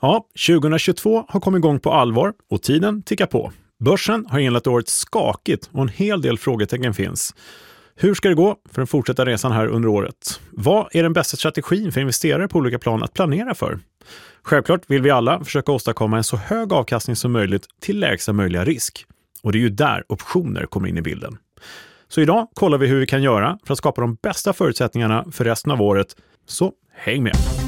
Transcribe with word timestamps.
Ja, 0.00 0.26
2022 0.46 1.24
har 1.28 1.40
kommit 1.40 1.58
igång 1.58 1.80
på 1.80 1.92
allvar 1.92 2.32
och 2.50 2.62
tiden 2.62 3.02
tickar 3.02 3.26
på. 3.26 3.52
Börsen 3.84 4.26
har 4.26 4.38
inlett 4.38 4.66
året 4.66 4.88
skakigt 4.88 5.70
och 5.72 5.82
en 5.82 5.88
hel 5.88 6.22
del 6.22 6.38
frågetecken 6.38 6.94
finns. 6.94 7.34
Hur 7.96 8.14
ska 8.14 8.28
det 8.28 8.34
gå 8.34 8.56
för 8.70 8.80
den 8.80 8.86
fortsatta 8.86 9.24
resan 9.24 9.52
här 9.52 9.66
under 9.66 9.88
året? 9.88 10.40
Vad 10.50 10.88
är 10.92 11.02
den 11.02 11.12
bästa 11.12 11.36
strategin 11.36 11.92
för 11.92 12.00
investerare 12.00 12.48
på 12.48 12.58
olika 12.58 12.78
plan 12.78 13.02
att 13.02 13.12
planera 13.12 13.54
för? 13.54 13.78
Självklart 14.42 14.82
vill 14.86 15.02
vi 15.02 15.10
alla 15.10 15.44
försöka 15.44 15.72
åstadkomma 15.72 16.16
en 16.16 16.24
så 16.24 16.36
hög 16.36 16.72
avkastning 16.72 17.16
som 17.16 17.32
möjligt 17.32 17.66
till 17.80 17.98
lägsta 17.98 18.32
möjliga 18.32 18.64
risk. 18.64 19.06
Och 19.42 19.52
det 19.52 19.58
är 19.58 19.60
ju 19.60 19.68
där 19.68 20.04
optioner 20.08 20.66
kommer 20.66 20.88
in 20.88 20.98
i 20.98 21.02
bilden. 21.02 21.38
Så 22.08 22.20
idag 22.20 22.48
kollar 22.54 22.78
vi 22.78 22.86
hur 22.86 23.00
vi 23.00 23.06
kan 23.06 23.22
göra 23.22 23.58
för 23.64 23.72
att 23.72 23.78
skapa 23.78 24.00
de 24.00 24.14
bästa 24.22 24.52
förutsättningarna 24.52 25.24
för 25.32 25.44
resten 25.44 25.72
av 25.72 25.82
året. 25.82 26.16
Så 26.46 26.72
häng 26.94 27.22
med! 27.22 27.63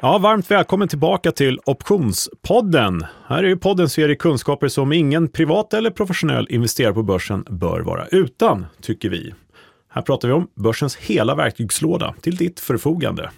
Ja, 0.00 0.18
varmt 0.18 0.50
välkommen 0.50 0.88
tillbaka 0.88 1.32
till 1.32 1.58
Optionspodden. 1.66 3.04
Här 3.26 3.44
är 3.44 3.48
ju 3.48 3.56
podden 3.56 3.88
serie 3.88 4.16
kunskaper 4.16 4.68
som 4.68 4.92
ingen 4.92 5.28
privat 5.28 5.74
eller 5.74 5.90
professionell 5.90 6.46
investerare 6.50 6.92
på 6.92 7.02
börsen 7.02 7.44
bör 7.50 7.80
vara 7.80 8.06
utan, 8.06 8.66
tycker 8.82 9.08
vi. 9.08 9.34
Här 9.90 10.02
pratar 10.02 10.28
vi 10.28 10.34
om 10.34 10.48
börsens 10.54 10.96
hela 10.96 11.34
verktygslåda 11.34 12.14
till 12.20 12.36
ditt 12.36 12.60
förfogande. 12.60 13.30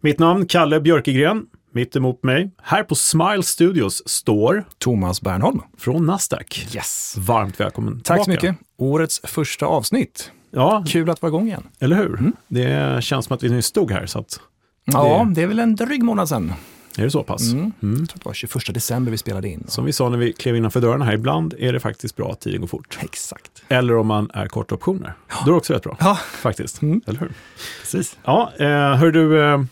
Mitt 0.00 0.18
namn 0.18 0.46
Kalle 0.46 0.80
Björkegren. 0.80 1.46
Mitt 1.72 1.96
emot 1.96 2.22
mig, 2.22 2.50
här 2.62 2.82
på 2.82 2.94
Smile 2.94 3.42
Studios, 3.42 4.08
står 4.08 4.64
Thomas 4.78 5.20
Bernholm 5.20 5.60
från 5.78 6.06
Nasdaq. 6.06 6.66
Yes. 6.74 7.14
Varmt 7.18 7.60
välkommen 7.60 8.00
Tack 8.00 8.18
så 8.18 8.24
tillbaka. 8.24 8.46
mycket. 8.52 8.66
Årets 8.76 9.20
första 9.24 9.66
avsnitt. 9.66 10.30
Ja, 10.50 10.84
Kul 10.88 11.10
att 11.10 11.22
vara 11.22 11.30
igång 11.30 11.46
igen. 11.46 11.62
eller 11.78 11.96
hur? 11.96 12.32
Det 12.48 13.04
känns 13.04 13.26
som 13.26 13.34
att 13.34 13.42
vi 13.42 13.48
nyss 13.50 13.66
stod 13.66 13.90
här, 13.90 14.06
så 14.06 14.18
att, 14.18 14.40
Ja, 14.84 15.26
det 15.34 15.42
är 15.42 15.46
väl 15.46 15.58
en 15.58 15.74
dryg 15.76 16.02
månad 16.02 16.28
sedan. 16.28 16.52
är 16.98 17.02
det 17.04 17.10
så 17.10 17.22
pass? 17.22 17.52
Mm. 17.52 17.72
Jag 17.82 18.08
tror 18.08 18.18
det 18.18 18.24
var 18.24 18.32
21 18.34 18.74
december 18.74 19.10
vi 19.10 19.18
spelade 19.18 19.48
in. 19.48 19.64
Som 19.68 19.84
vi 19.84 19.92
sa 19.92 20.08
när 20.08 20.18
vi 20.18 20.32
klev 20.32 20.56
innanför 20.56 20.80
dörrarna 20.80 21.04
här, 21.04 21.12
ibland 21.12 21.54
är 21.58 21.72
det 21.72 21.80
faktiskt 21.80 22.16
bra 22.16 22.30
att 22.32 22.40
tiden 22.40 22.60
går 22.60 22.68
fort. 22.68 22.98
Exakt. 23.02 23.62
Eller 23.68 23.96
om 23.96 24.06
man 24.06 24.30
är 24.34 24.46
kort 24.48 24.72
optioner. 24.72 25.14
Då 25.28 25.50
är 25.50 25.52
det 25.52 25.56
också 25.56 25.72
rätt 25.72 25.82
bra, 25.82 25.96
Ja, 26.00 26.14
faktiskt. 26.32 26.82
Mm. 26.82 27.00
Eller 27.06 27.20
hur? 27.20 27.32
precis. 27.80 28.16
Ja, 28.24 28.52
eh, 28.58 28.66
hör 28.96 29.10
du, 29.10 29.44
eh, 29.44 29.62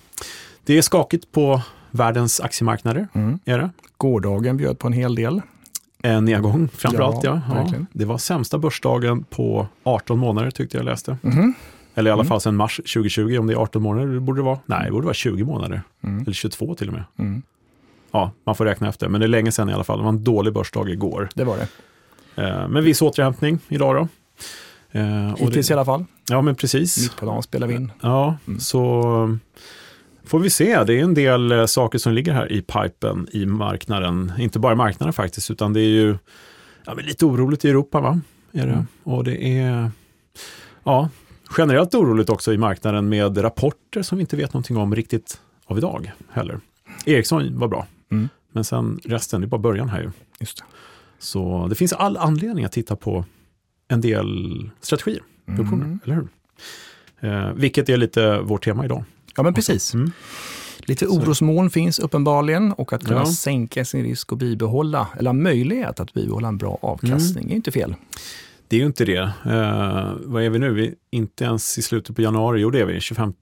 det 0.65 0.79
är 0.79 0.83
skakigt 0.83 1.33
på 1.33 1.63
världens 1.91 2.41
aktiemarknader, 2.41 3.09
Mm. 3.15 3.39
är 3.45 3.59
det? 3.59 3.71
Gårdagen 3.97 4.57
bjöd 4.57 4.79
på 4.79 4.87
en 4.87 4.93
hel 4.93 5.15
del. 5.15 5.43
En 6.03 6.25
nedgång 6.25 6.69
framförallt, 6.77 7.25
ja. 7.25 7.31
Ja, 7.31 7.41
ja. 7.49 7.55
verkligen. 7.55 7.87
Det 7.93 8.05
var 8.05 8.19
sämsta 8.19 8.59
börsdagen 8.59 9.25
på 9.25 9.67
18 9.83 10.19
månader 10.19 10.51
tyckte 10.51 10.77
jag 10.77 10.85
läste. 10.85 11.17
Mhm. 11.23 11.55
Eller 11.95 12.11
i 12.11 12.13
alla 12.13 12.21
Mm. 12.23 12.29
fall 12.29 12.41
sedan 12.41 12.57
mars 12.57 12.77
2020, 12.77 13.39
om 13.39 13.47
det 13.47 13.53
är 13.53 13.57
18 13.57 13.83
månader, 13.83 14.07
det 14.15 14.21
borde 14.21 14.39
det 14.41 14.45
vara. 14.45 14.59
Nej, 14.67 14.85
det 14.87 14.93
borde 14.93 15.05
vara 15.05 15.15
20 15.15 15.45
månader. 15.45 15.83
Mm. 16.03 16.23
Eller 16.23 16.33
22 16.33 16.75
till 16.75 16.89
och 16.89 16.95
med. 16.95 17.05
Mm. 17.19 17.43
Ja, 18.13 18.31
man 18.45 18.55
får 18.55 18.65
räkna 18.65 18.89
efter, 18.89 19.09
men 19.09 19.21
det 19.21 19.27
är 19.27 19.29
länge 19.29 19.53
sedan 19.53 19.71
i 19.71 19.73
alla 19.73 19.85
fall. 19.85 19.99
Det 19.99 20.03
var 20.03 20.09
en 20.13 20.25
dålig 20.25 20.53
börsdag 20.53 20.89
igår. 20.91 21.29
Det 21.35 21.45
var 21.45 21.57
det. 21.57 21.69
Eh, 22.43 22.69
men 22.69 22.85
viss 22.85 23.03
återhämtning 23.03 23.59
idag 23.69 23.95
då. 23.97 24.09
Eh, 25.01 25.37
Hittills 25.37 25.71
i 25.71 25.73
det, 25.73 25.75
alla 25.81 25.85
fall. 25.85 26.05
ja, 26.29 26.43
men 26.43 26.55
precis. 26.55 27.03
Mitt 27.03 27.17
på 27.17 27.27
dagen 27.27 27.43
spelar 27.43 27.67
vi 27.67 27.75
in. 27.75 27.93
Ja, 28.01 28.37
Mm. 28.47 28.61
så 28.61 29.39
får 30.25 30.39
vi 30.39 30.51
se. 30.51 30.85
Det 30.85 30.95
är 30.95 31.03
en 31.05 31.15
del 31.15 31.53
eh, 31.53 31.67
saker 31.67 31.99
som 31.99 32.13
ligger 32.13 32.33
här 32.33 32.53
i 32.53 32.63
pipen 32.63 33.29
i 33.33 33.47
marknaden. 33.47 34.33
Inte 34.39 34.59
bara 34.59 34.75
marknaden 34.75 35.13
faktiskt, 35.13 35.51
utan 35.51 35.73
det 35.73 35.81
är 35.81 35.89
ju 35.89 36.17
ja, 36.85 36.95
lite 36.95 37.25
oroligt 37.27 37.65
i 37.65 37.69
Europa. 37.71 38.01
va? 38.01 38.21
Är 38.53 38.67
det? 38.67 38.73
Mm. 38.73 38.87
Och 39.03 39.25
det 39.25 39.45
är 39.59 39.91
ja, 40.85 41.09
generellt 41.59 41.95
oroligt 41.95 42.31
också 42.31 42.53
i 42.53 42.59
marknaden 42.59 43.09
med 43.09 43.45
rapporter 43.45 44.03
som 44.03 44.19
vi 44.19 44.23
inte 44.23 44.37
vet 44.37 44.53
någonting 44.55 44.77
om 44.77 44.95
riktigt 44.95 45.41
av 45.67 45.79
idag 45.79 46.13
heller. 46.31 46.61
Ericsson 47.07 47.59
var 47.59 47.69
bra, 47.69 47.87
Mm. 48.11 48.29
men 48.53 48.65
sen 48.65 49.01
resten, 49.05 49.41
det 49.41 49.45
är 49.45 49.49
bara 49.49 49.61
början 49.61 49.89
här 49.89 50.01
ju. 50.03 50.11
Just 50.41 50.57
det. 50.59 50.65
Så 51.19 51.67
det 51.69 51.75
finns 51.75 51.93
all 51.93 52.17
anledning 52.17 52.65
att 52.65 52.73
titta 52.73 52.97
på 52.97 53.25
en 53.89 54.01
del 54.01 54.71
strategier, 54.81 55.23
optioner, 55.47 55.85
Mm. 55.85 55.99
eller 56.05 56.15
hur? 56.15 56.29
Eh, 57.21 57.53
vilket 57.55 57.89
är 57.89 57.97
lite 57.97 58.41
vårt 58.41 58.65
tema 58.65 58.85
idag. 58.85 59.05
Ja, 59.37 59.43
men 59.43 59.55
precis. 59.55 59.95
Mm. 59.95 60.11
Lite 60.79 61.07
orosmoln 61.07 61.71
finns 61.71 61.99
uppenbarligen 61.99 62.73
och 62.73 62.93
att 62.93 63.05
kunna 63.05 63.21
Ja. 63.21 63.27
sänka 63.27 63.85
sin 63.85 64.03
risk 64.05 64.33
och 64.33 64.39
bibehålla, 64.39 65.09
eller 65.19 65.29
ha 65.31 65.35
möjlighet 65.35 66.01
att 66.01 66.13
bibehålla 66.13 66.49
en 66.49 66.59
bra 66.59 66.79
avkastning 66.83 67.51
är 67.51 67.55
inte 67.57 67.73
fel. 67.73 67.95
Det 68.73 68.77
är 68.77 68.81
ju 68.81 68.87
inte 68.87 69.05
det. 69.05 69.33
Eh, 69.45 70.13
vad 70.25 70.43
är 70.43 70.51
vi 70.51 70.59
nu? 70.59 70.73
Vi 70.73 70.87
är 70.87 70.95
inte 71.11 71.45
ens 71.45 71.79
i 71.79 71.83
slutet 71.83 72.17
på 72.17 72.23
januari, 72.23 72.61
jo 72.61 72.71
det 72.71 72.81
är 72.81 72.85
vi, 72.85 73.01
25. 73.01 73.33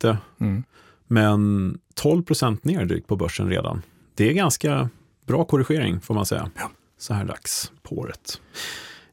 Mm. 0.40 0.64
Men 1.06 1.78
12 1.94 2.22
procent 2.22 2.64
ner 2.64 2.84
drygt 2.84 3.06
på 3.06 3.16
börsen 3.16 3.48
redan. 3.48 3.82
Det 4.14 4.28
är 4.28 4.32
ganska 4.32 4.88
bra 5.26 5.44
korrigering 5.44 6.00
får 6.00 6.14
man 6.14 6.26
säga. 6.26 6.50
Ja. 6.56 6.70
Så 6.98 7.14
här 7.14 7.24
dags 7.24 7.72
på 7.82 7.98
året. 7.98 8.40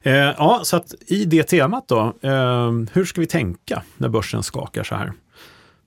Eh, 0.02 0.12
ja, 0.12 0.60
så 0.64 0.76
att 0.76 0.94
i 1.06 1.24
det 1.24 1.42
temat 1.42 1.88
då, 1.88 2.14
eh, 2.22 2.72
hur 2.92 3.04
ska 3.04 3.20
vi 3.20 3.26
tänka 3.26 3.82
när 3.96 4.08
börsen 4.08 4.42
skakar 4.42 4.82
så 4.82 4.94
här? 4.94 5.12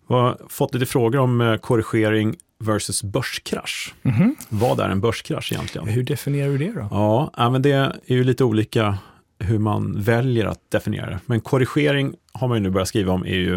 Vi 0.08 0.16
har 0.16 0.38
fått 0.50 0.74
lite 0.74 0.86
frågor 0.86 1.20
om 1.20 1.42
eh, 1.42 1.58
korrigering 1.58 2.36
versus 2.60 3.04
börskrasch. 3.04 3.94
Mhm. 4.02 4.36
Vad 4.50 4.80
är 4.80 4.90
en 4.90 5.02
börskrasch 5.02 5.52
egentligen? 5.52 5.88
Hur 5.88 6.04
definierar 6.04 6.50
du 6.50 6.58
det 6.58 6.72
då? 6.72 6.88
Ja, 6.92 7.32
ja, 7.38 7.50
men 7.50 7.62
det 7.62 7.72
är 7.72 7.94
ju 8.06 8.24
lite 8.24 8.44
olika 8.44 8.98
hur 9.42 9.60
man 9.60 10.02
väljer 10.02 10.46
att 10.46 10.60
definiera 10.72 11.10
det. 11.10 11.20
Men 11.26 11.42
korrigering 11.42 12.16
har 12.34 12.48
man 12.48 12.58
ju 12.58 12.64
nu 12.64 12.70
börjat 12.70 12.88
skriva 12.88 13.14
om 13.14 13.24
är 13.26 13.36
ju 13.36 13.56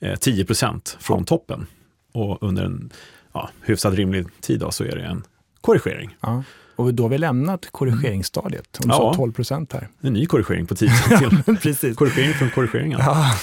eh, 0.00 0.12
10% 0.12 0.96
från 1.00 1.24
toppen. 1.24 1.66
Och 2.12 2.42
under 2.42 2.64
en 2.64 2.90
ja, 3.32 3.50
hyfsat 3.62 3.94
rimlig 3.94 4.26
tid 4.40 4.60
då, 4.60 4.70
så 4.70 4.84
är 4.84 4.96
det 4.96 5.02
en 5.04 5.22
korrigering. 5.60 6.16
Ja. 6.20 6.42
Och 6.76 6.94
då 6.94 7.02
har 7.04 7.08
vi 7.10 7.18
lämnat 7.18 7.68
korrigeringsstadiet. 7.72 8.78
Om 8.84 8.88
du 8.88 8.94
Ja. 8.94 8.98
sa 8.98 9.14
12 9.14 9.32
procent 9.32 9.72
här. 9.72 9.88
En 10.00 10.12
ny 10.12 10.26
korrigering 10.26 10.66
på 10.66 10.74
10 10.74 10.90
till. 11.18 11.54
Precis. 11.62 11.96
korrigering 11.96 12.34
från 12.34 12.50
korrigeringen. 12.50 12.98
Ja. 13.02 13.34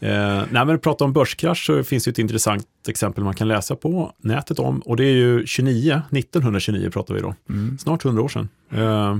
Eh, 0.00 0.42
nej, 0.50 0.64
men 0.64 0.78
prata 0.78 1.04
om 1.04 1.12
börskrasch 1.12 1.66
så 1.66 1.84
finns 1.84 2.04
det 2.04 2.10
ett 2.10 2.18
intressant 2.18 2.66
exempel 2.88 3.24
man 3.24 3.34
kan 3.34 3.48
läsa 3.48 3.76
på 3.76 4.12
nätet 4.18 4.58
om. 4.58 4.78
Och 4.80 4.96
det 4.96 5.04
är 5.04 5.12
ju 5.12 5.46
29, 5.46 6.02
1929 6.10 6.90
pratar 6.90 7.14
vi 7.14 7.20
då. 7.20 7.34
Mm. 7.48 7.78
snart 7.78 8.04
100 8.04 8.22
år 8.22 8.28
sedan. 8.28 8.48
Eh, 8.70 9.16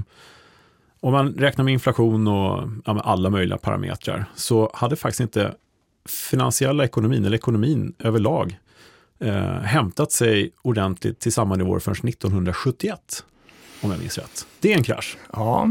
om 1.05 1.13
man 1.13 1.35
räknar 1.35 1.65
med 1.65 1.73
inflation 1.73 2.29
och 2.29 2.69
ja, 2.85 2.95
med 2.95 3.03
alla 3.05 3.31
möjliga 3.31 3.59
parametrar 3.59 4.25
så 4.35 4.71
hade 4.75 4.97
faktiskt 4.97 5.21
inte 5.21 5.55
finansiella 6.09 6.85
ekonomin 6.85 7.25
eller 7.25 7.37
ekonomin 7.37 7.95
överlag 7.99 8.59
eh, 9.21 9.59
hämtat 9.61 10.13
sig 10.13 10.51
ordentligt 10.63 11.21
till 11.21 11.33
samma 11.33 11.57
nivåer 11.57 11.79
förrän 11.79 12.09
1971. 12.09 13.25
Om 13.81 13.91
jag 13.91 14.01
minns 14.01 14.19
rätt. 14.19 14.47
Det 14.61 14.73
är 14.73 14.77
en 14.77 14.83
krasch. 14.83 15.17
ja, 15.33 15.69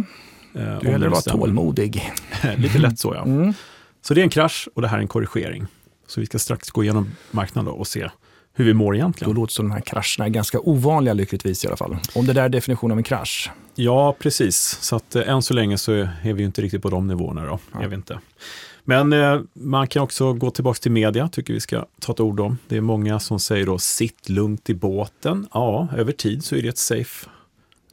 Eh, 0.54 0.80
du 0.80 0.90
gäller 0.90 1.08
att 1.08 1.12
vara 1.12 1.38
tålmodig. 1.38 2.14
Lite 2.58 2.78
lätt 2.78 3.00
så 3.00 3.14
ja. 3.14 3.24
Mm. 3.24 3.54
Så 4.02 4.14
det 4.14 4.22
är 4.22 4.24
en 4.24 4.30
krasch 4.30 4.70
och 4.74 4.82
det 4.82 4.88
här 4.88 4.98
är 4.98 5.02
en 5.02 5.08
korrigering. 5.08 5.68
Så 6.08 6.20
vi 6.20 6.26
ska 6.26 6.40
strax 6.40 6.72
gå 6.72 6.84
igenom 6.84 7.12
marknaden 7.32 7.74
och 7.74 7.88
se 7.88 8.10
hur 8.54 8.66
vi 8.66 8.74
mår 8.74 8.92
Då 8.92 8.96
egentligen. 8.96 9.34
låter 9.34 9.48
det 9.52 9.54
som 9.54 9.68
de 9.70 9.74
här 9.74 9.82
krascherna 9.82 10.26
är 10.26 10.30
ganska 10.30 10.60
ovanliga 10.60 11.14
lyckligtvis 11.14 11.64
i 11.66 11.68
alla 11.68 11.78
fall. 11.78 11.98
Om 12.16 12.26
det 12.26 12.34
där 12.34 12.44
är 12.44 12.50
definitionen 12.50 12.92
av 12.92 12.98
en 12.98 13.04
krasch. 13.04 13.52
Ja, 13.76 14.16
precis. 14.20 14.78
Så 14.82 14.96
att 14.96 15.16
eh, 15.16 15.30
än 15.30 15.42
så 15.42 15.54
länge 15.54 15.78
så 15.78 15.92
är 16.24 16.34
vi 16.34 16.44
inte 16.44 16.62
riktigt 16.62 16.82
på 16.82 16.90
de 16.90 17.08
nivåerna 17.08 17.46
då. 17.46 17.60
Ja. 17.74 17.82
Är 17.82 17.88
vi 17.88 17.96
inte. 17.96 18.20
Men 18.84 19.14
eh, 19.14 19.40
man 19.54 19.88
kan 19.88 20.04
också 20.04 20.34
gå 20.34 20.52
tillbaka 20.52 20.78
till 20.78 20.92
media, 20.92 21.28
tycker 21.30 21.54
vi 21.54 21.60
ska 21.60 21.86
ta 22.00 22.12
ett 22.14 22.20
ord 22.20 22.40
om. 22.40 22.58
Det 22.68 22.78
är 22.78 22.82
många 22.82 23.20
som 23.20 23.40
säger 23.40 23.66
då 23.66 23.80
sitt 23.80 24.30
lugnt 24.30 24.70
i 24.70 24.74
båten. 24.74 25.48
Ja, 25.54 25.88
över 25.98 26.12
tid 26.12 26.46
så 26.46 26.56
är 26.56 26.62
det 26.62 26.68
ett 26.70 26.78
safe 26.78 27.30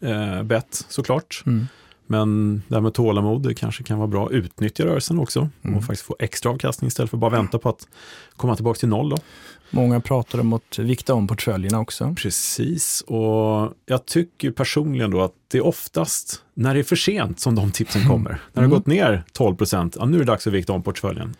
eh, 0.02 0.42
bet 0.42 0.84
såklart. 0.88 1.42
Mm. 1.46 1.66
Men 2.10 2.62
det 2.68 2.74
här 2.74 2.80
med 2.82 2.94
tålamod, 2.94 3.42
det 3.42 3.54
kanske 3.54 3.82
kan 3.82 3.98
vara 3.98 4.08
bra. 4.08 4.30
Utnyttja 4.30 4.84
rörelsen 4.86 5.18
också 5.18 5.48
Mm. 5.62 5.76
och 5.76 5.84
faktiskt 5.84 6.06
få 6.06 6.16
extra 6.18 6.50
avkastning 6.50 6.88
istället 6.88 7.10
för 7.10 7.16
att 7.16 7.20
bara 7.20 7.30
vänta 7.30 7.58
på 7.58 7.68
att 7.68 7.88
komma 8.36 8.54
tillbaka 8.56 8.78
till 8.78 8.88
noll. 8.88 9.10
Då. 9.10 9.16
Många 9.70 10.00
pratar 10.00 10.40
om 10.40 10.52
att 10.52 10.78
vikta 10.78 11.14
om 11.14 11.26
portföljerna 11.26 11.80
också. 11.80 12.14
Precis, 12.18 13.00
och 13.00 13.72
jag 13.86 14.06
tycker 14.06 14.50
personligen 14.50 15.10
då 15.10 15.20
att 15.22 15.32
det 15.50 15.58
är 15.58 15.66
oftast 15.66 16.42
när 16.54 16.74
det 16.74 16.80
är 16.80 16.84
för 16.84 16.96
sent 16.96 17.40
som 17.40 17.54
de 17.54 17.70
tipsen 17.72 18.08
kommer. 18.08 18.30
När 18.30 18.38
det 18.52 18.60
har 18.60 18.64
Mm. 18.64 18.76
gått 18.78 18.86
ner 18.86 19.24
12 19.32 19.56
procent, 19.56 19.96
ja, 19.98 20.04
nu 20.04 20.14
är 20.16 20.18
det 20.18 20.24
dags 20.26 20.46
att 20.46 20.52
vikta 20.52 20.72
om 20.72 20.82
portföljen. 20.82 21.34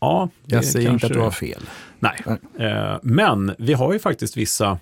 Ja, 0.00 0.28
Jag 0.46 0.64
säger 0.64 0.90
inte 0.92 1.06
att 1.06 1.12
du 1.12 1.18
har 1.20 1.30
fel. 1.30 1.62
Nej, 1.98 2.22
eh, 2.58 2.96
men 3.02 3.54
vi 3.58 3.72
har 3.72 3.92
ju 3.92 3.98
faktiskt 3.98 4.36
vissa 4.36 4.78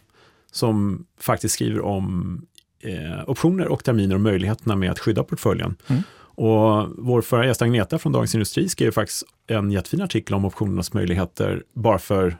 som 0.53 1.07
faktiskt 1.21 1.55
skriver 1.55 1.81
om 1.81 2.47
eh, 2.83 3.29
optioner 3.31 3.69
och 3.69 3.85
terminer 3.85 4.15
och 4.15 4.21
möjligheterna 4.21 4.77
med 4.77 4.91
att 4.91 4.99
skydda 4.99 5.25
portföljen. 5.25 5.77
Mm. 5.87 6.03
Och 6.35 6.89
vår 6.99 7.23
förra 7.23 7.47
gäst 7.47 7.63
Agneta 7.63 7.99
från 7.99 8.13
Dagens 8.13 8.35
Industri 8.35 8.69
skrev 8.69 8.91
faktiskt 8.91 9.23
en 9.47 9.71
jättefin 9.71 10.03
artikel 10.03 10.35
om 10.35 10.45
optionernas 10.45 10.93
möjligheter 10.93 11.63
bara 11.75 11.99
för, 11.99 12.37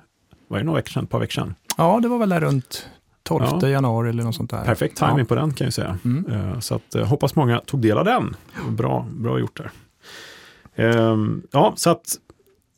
vad 0.49 0.57
är 0.59 0.63
det, 0.63 0.67
några 0.67 0.77
veckor 0.79 0.91
sedan, 0.93 1.05
ett 1.05 1.11
par 1.11 1.19
veckor 1.21 1.33
sedan. 1.33 1.55
Ja, 1.77 1.99
det 2.03 2.09
var 2.09 2.19
väl 2.19 2.29
där 2.29 2.41
runt 2.41 2.87
12 3.23 3.45
Ja. 3.61 3.69
januari 3.69 4.09
eller 4.09 4.23
något 4.23 4.35
sånt 4.35 4.51
där. 4.51 4.65
Perfekt 4.65 4.97
timing 4.99 5.27
på 5.27 5.35
den 5.35 5.55
kan 5.55 5.65
jag 5.65 5.75
säga. 5.75 5.99
Mm. 6.05 6.27
Eh, 6.33 6.61
Så 6.61 6.75
att, 6.75 6.95
eh, 6.95 7.05
hoppas 7.07 7.35
många 7.37 7.61
tog 7.61 7.81
del 7.83 7.99
av 7.99 8.05
den. 8.05 8.37
Bra, 8.71 9.07
bra 9.11 9.39
gjort 9.39 9.57
där. 9.57 9.71
Ehm, 10.75 11.43
ja, 11.51 11.73
så 11.77 11.91
att 11.91 12.05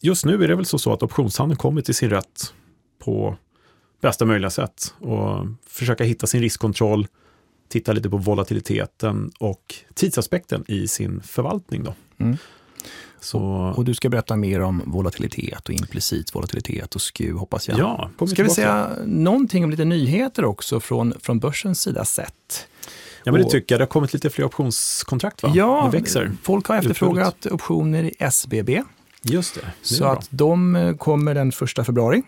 just 0.02 0.24
nu 0.24 0.44
är 0.44 0.48
det 0.48 0.54
väl 0.56 0.66
så, 0.66 0.78
så 0.78 0.92
att 0.92 1.02
optionshandeln 1.02 1.58
kommer 1.58 1.82
till 1.82 1.94
sin 1.94 2.10
rätt 2.10 2.54
på 3.04 3.36
bästa 4.02 4.24
möjliga 4.24 4.50
sätt 4.50 4.94
och 4.98 5.46
försöka 5.70 6.04
hitta 6.04 6.26
sin 6.26 6.40
riskkontroll, 6.40 7.06
titta 7.74 7.92
lite 7.92 8.10
på 8.10 8.16
volatiliteten 8.16 9.32
och 9.38 9.74
tidsaspekten 9.94 10.64
i 10.68 10.88
sin 10.88 11.20
förvaltning. 11.22 11.84
Då. 11.84 11.94
Mm. 12.18 12.36
Så, 13.20 13.40
Och 13.76 13.84
du 13.84 13.94
ska 13.94 14.08
berätta 14.08 14.36
mer 14.36 14.60
om 14.60 14.82
volatilitet 14.86 15.68
och 15.68 15.74
implicit 15.74 16.34
volatilitet 16.34 16.94
och 16.94 17.00
SKU 17.00 17.32
hoppas 17.32 17.68
jag. 17.68 17.78
ja, 17.78 18.10
kommer 18.16 18.32
Ska 18.32 18.42
vi 18.42 18.50
säga 18.50 18.90
någonting 19.04 19.64
om 19.64 19.70
lite 19.70 19.84
nyheter 19.84 20.44
också 20.44 20.80
från, 20.80 21.14
från 21.20 21.38
börsens 21.38 21.80
sida 21.80 22.04
sett? 22.04 22.68
Ja, 23.24 23.32
men 23.32 23.42
det 23.42 23.50
tycker 23.50 23.74
jag. 23.74 23.80
Det 23.80 23.84
har 23.84 23.88
kommit 23.88 24.12
lite 24.12 24.30
fler 24.30 24.44
optionskontrakt, 24.44 25.42
va? 25.42 25.52
Ja, 25.54 25.88
det 25.92 25.98
växer. 25.98 26.32
folk 26.42 26.66
har 26.66 26.76
efterfrågat 26.76 27.46
optioner 27.46 28.04
i 28.04 28.14
SBB. 28.18 28.82
Just 29.22 29.54
det. 29.54 29.60
det 29.60 29.72
Så 29.82 30.04
bra. 30.04 30.12
att 30.12 30.26
de 30.30 30.76
eh, 30.76 30.96
kommer 30.96 31.34
den 31.34 31.48
1 31.48 31.86
februari. 31.86 32.22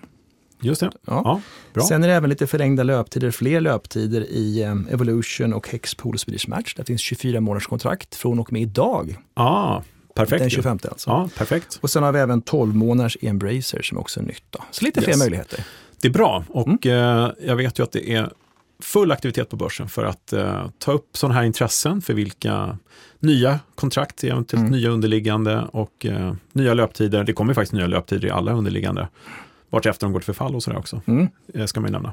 Just 0.61 0.81
det. 0.81 0.91
Ja. 1.07 1.23
Ja, 1.25 1.41
bra. 1.75 1.85
Sen 1.85 2.05
är 2.05 2.09
det 2.09 2.15
även 2.15 2.31
lite 2.31 2.47
förlängda 2.47 2.83
löptider, 2.83 3.31
fler 3.31 3.61
löptider 3.61 4.21
i 4.21 4.63
eh, 4.63 4.75
Evolution 4.91 5.53
och 5.55 5.69
Hexpool 5.69 6.15
och 6.15 6.21
Swedish 6.21 6.49
Match. 6.49 6.75
Det 6.77 6.85
finns 6.85 7.01
24 7.01 7.41
månaders 7.41 7.67
kontrakt 7.67 8.15
från 8.15 8.39
och 8.39 8.53
med 8.53 8.63
idag, 8.63 9.17
Ja, 9.35 9.83
perfekt. 10.15 10.39
den 10.41 10.49
ju. 10.49 10.55
25 10.55 10.79
alltså. 10.91 11.11
Ja, 11.11 11.29
perfekt. 11.39 11.79
Och 11.83 11.91
sen 11.91 12.03
har 12.03 12.13
vi 12.13 12.19
även 12.19 12.43
12 12.43 12.75
månaders 12.75 13.17
Embracer 13.21 13.83
som 13.83 13.99
också 13.99 14.21
är 14.21 14.25
nytt. 14.25 14.43
Då. 14.51 14.65
Så 14.71 14.85
lite 14.85 15.01
fler 15.01 15.11
Yes. 15.11 15.19
möjligheter. 15.19 15.65
Det 16.03 16.09
är 16.09 16.13
bra 16.13 16.45
och 16.49 16.87
Mm. 16.87 17.25
eh, 17.25 17.31
jag 17.41 17.57
vet 17.57 17.79
ju 17.79 17.83
att 17.83 17.93
det 17.93 18.11
är 18.13 18.31
full 18.83 19.13
aktivitet 19.13 19.49
på 19.51 19.57
börsen 19.57 19.89
för 19.89 20.05
att 20.05 20.33
eh, 20.33 20.67
ta 20.79 20.93
upp 20.93 21.17
sådana 21.17 21.35
här 21.35 21.43
intressen 21.45 22.03
för 22.03 22.15
vilka 22.15 22.79
nya 23.21 23.61
kontrakt, 23.75 24.25
eventuellt 24.25 24.61
Mm. 24.61 24.71
nya 24.73 24.91
underliggande 24.91 25.65
och 25.73 26.07
eh, 26.07 26.35
nya 26.53 26.75
löptider. 26.75 27.25
Det 27.25 27.33
kommer 27.33 27.55
faktiskt 27.55 27.73
nya 27.73 27.87
löptider 27.87 28.29
i 28.29 28.31
alla 28.31 28.53
underliggande. 28.53 29.09
Vart 29.71 29.87
efter 29.87 30.07
de 30.07 30.13
går 30.13 30.21
till 30.21 30.27
förfall 30.27 30.55
och 30.55 30.63
sådär 30.63 30.79
också, 30.79 31.01
Mm. 31.07 31.29
eh, 31.55 31.67
ska 31.67 31.81
man 31.81 31.89
ju 31.89 31.93
nämna. 31.93 32.13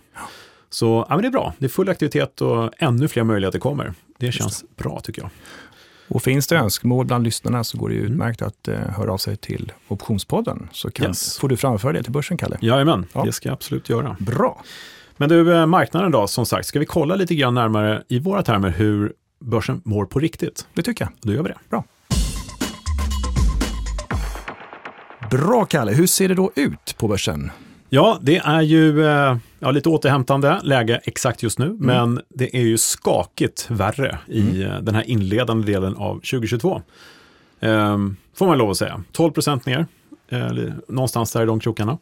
Så 0.69 1.05
ja, 1.09 1.15
men 1.15 1.21
det 1.21 1.27
är 1.27 1.31
bra. 1.31 1.53
Det 1.57 1.65
är 1.65 1.69
full 1.69 1.89
aktivitet 1.89 2.41
och 2.41 2.71
ännu 2.77 3.07
fler 3.07 3.23
möjligheter 3.23 3.59
kommer. 3.59 3.93
Det 4.17 4.31
känns 4.31 4.65
bra 4.77 4.99
tycker 4.99 5.21
jag. 5.21 5.29
Och 6.07 6.23
finns 6.23 6.47
det 6.47 6.55
önskemål 6.57 7.05
bland 7.05 7.23
lyssnarna 7.23 7.63
så 7.63 7.77
går 7.77 7.89
det 7.89 7.95
ju 7.95 8.01
Mm. 8.01 8.11
utmärkt 8.13 8.41
att 8.41 8.67
eh, 8.67 8.75
höra 8.79 9.13
av 9.13 9.17
sig 9.17 9.37
till 9.37 9.71
Optionspodden. 9.87 10.69
Så 10.71 10.91
kan, 10.91 11.05
Yes. 11.07 11.37
får 11.39 11.49
du 11.49 11.57
framföra 11.57 11.93
det 11.93 12.03
till 12.03 12.11
börsen, 12.11 12.37
Kalle. 12.37 12.57
Jajamän, 12.61 13.05
Ja. 13.13 13.23
det 13.25 13.31
ska 13.31 13.49
jag 13.49 13.53
absolut 13.53 13.89
göra. 13.89 14.17
Bra. 14.19 14.63
Men 15.17 15.29
du, 15.29 15.53
eh, 15.55 15.65
marknaden 15.65 16.11
då, 16.11 16.27
som 16.27 16.45
sagt, 16.45 16.67
ska 16.67 16.79
vi 16.79 16.85
kolla 16.85 17.15
lite 17.15 17.35
grann 17.35 17.53
närmare 17.53 18.03
i 18.07 18.19
våra 18.19 18.43
termer 18.43 18.69
hur 18.69 19.13
börsen 19.39 19.81
mår 19.85 20.05
på 20.05 20.19
riktigt? 20.19 20.67
Det 20.73 20.81
tycker 20.81 21.05
jag. 21.05 21.11
Då 21.21 21.33
gör 21.33 21.43
vi 21.43 21.49
det. 21.49 21.57
Bra, 21.69 21.83
Kalle. 25.69 25.91
Hur 25.91 26.07
ser 26.07 26.27
det 26.27 26.35
då 26.35 26.51
ut 26.55 26.95
på 26.97 27.07
börsen? 27.07 27.51
Ja, 27.89 28.17
det 28.21 28.37
är 28.37 28.61
ju 28.61 29.05
eh, 29.05 29.37
ja, 29.59 29.71
lite 29.71 29.89
återhämtande 29.89 30.59
läge 30.63 31.01
exakt 31.03 31.43
just 31.43 31.59
nu, 31.59 31.77
men 31.79 32.21
det 32.29 32.57
är 32.57 32.61
ju 32.61 32.77
skakigt 32.77 33.67
värre 33.69 34.17
i 34.27 34.63
eh, 34.63 34.79
den 34.81 34.95
här 34.95 35.03
inledande 35.03 35.71
delen 35.71 35.95
av 35.95 36.15
2022. 36.15 36.81
Ehm, 37.59 38.15
får 38.35 38.47
man 38.47 38.57
lov 38.57 38.69
att 38.69 38.77
säga. 38.77 39.03
12 39.11 39.31
procent 39.31 39.65
ner, 39.65 39.85
eh, 40.29 40.45
eller 40.45 40.75
någonstans 40.87 41.31
där 41.31 41.43
i 41.43 41.45
de 41.45 41.59
krokarna. 41.59 41.97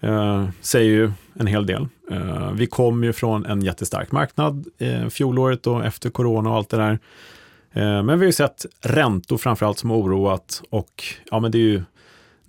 Eh, 0.00 0.48
säger 0.60 0.90
ju 0.90 1.12
en 1.34 1.46
hel 1.46 1.66
del. 1.66 1.88
Eh, 2.10 2.52
vi 2.52 2.66
kom 2.66 3.04
ju 3.04 3.12
från 3.12 3.46
en 3.46 3.62
jättestark 3.62 4.12
marknad 4.12 4.66
eh, 4.78 5.08
fjolåret 5.08 5.66
och 5.66 5.84
efter 5.84 6.10
corona 6.10 6.50
och 6.50 6.56
allt 6.56 6.70
det 6.70 6.76
där. 6.76 6.98
Eh, 7.72 8.02
men 8.02 8.06
vi 8.06 8.16
har 8.16 8.26
ju 8.26 8.32
sett 8.32 8.66
räntor 8.80 9.38
framförallt 9.38 9.78
som 9.78 9.90
har 9.90 9.96
oroat 9.96 10.62
och 10.70 11.04
ja, 11.30 11.40
men 11.40 11.50
det 11.50 11.58
är 11.58 11.60
ju 11.60 11.82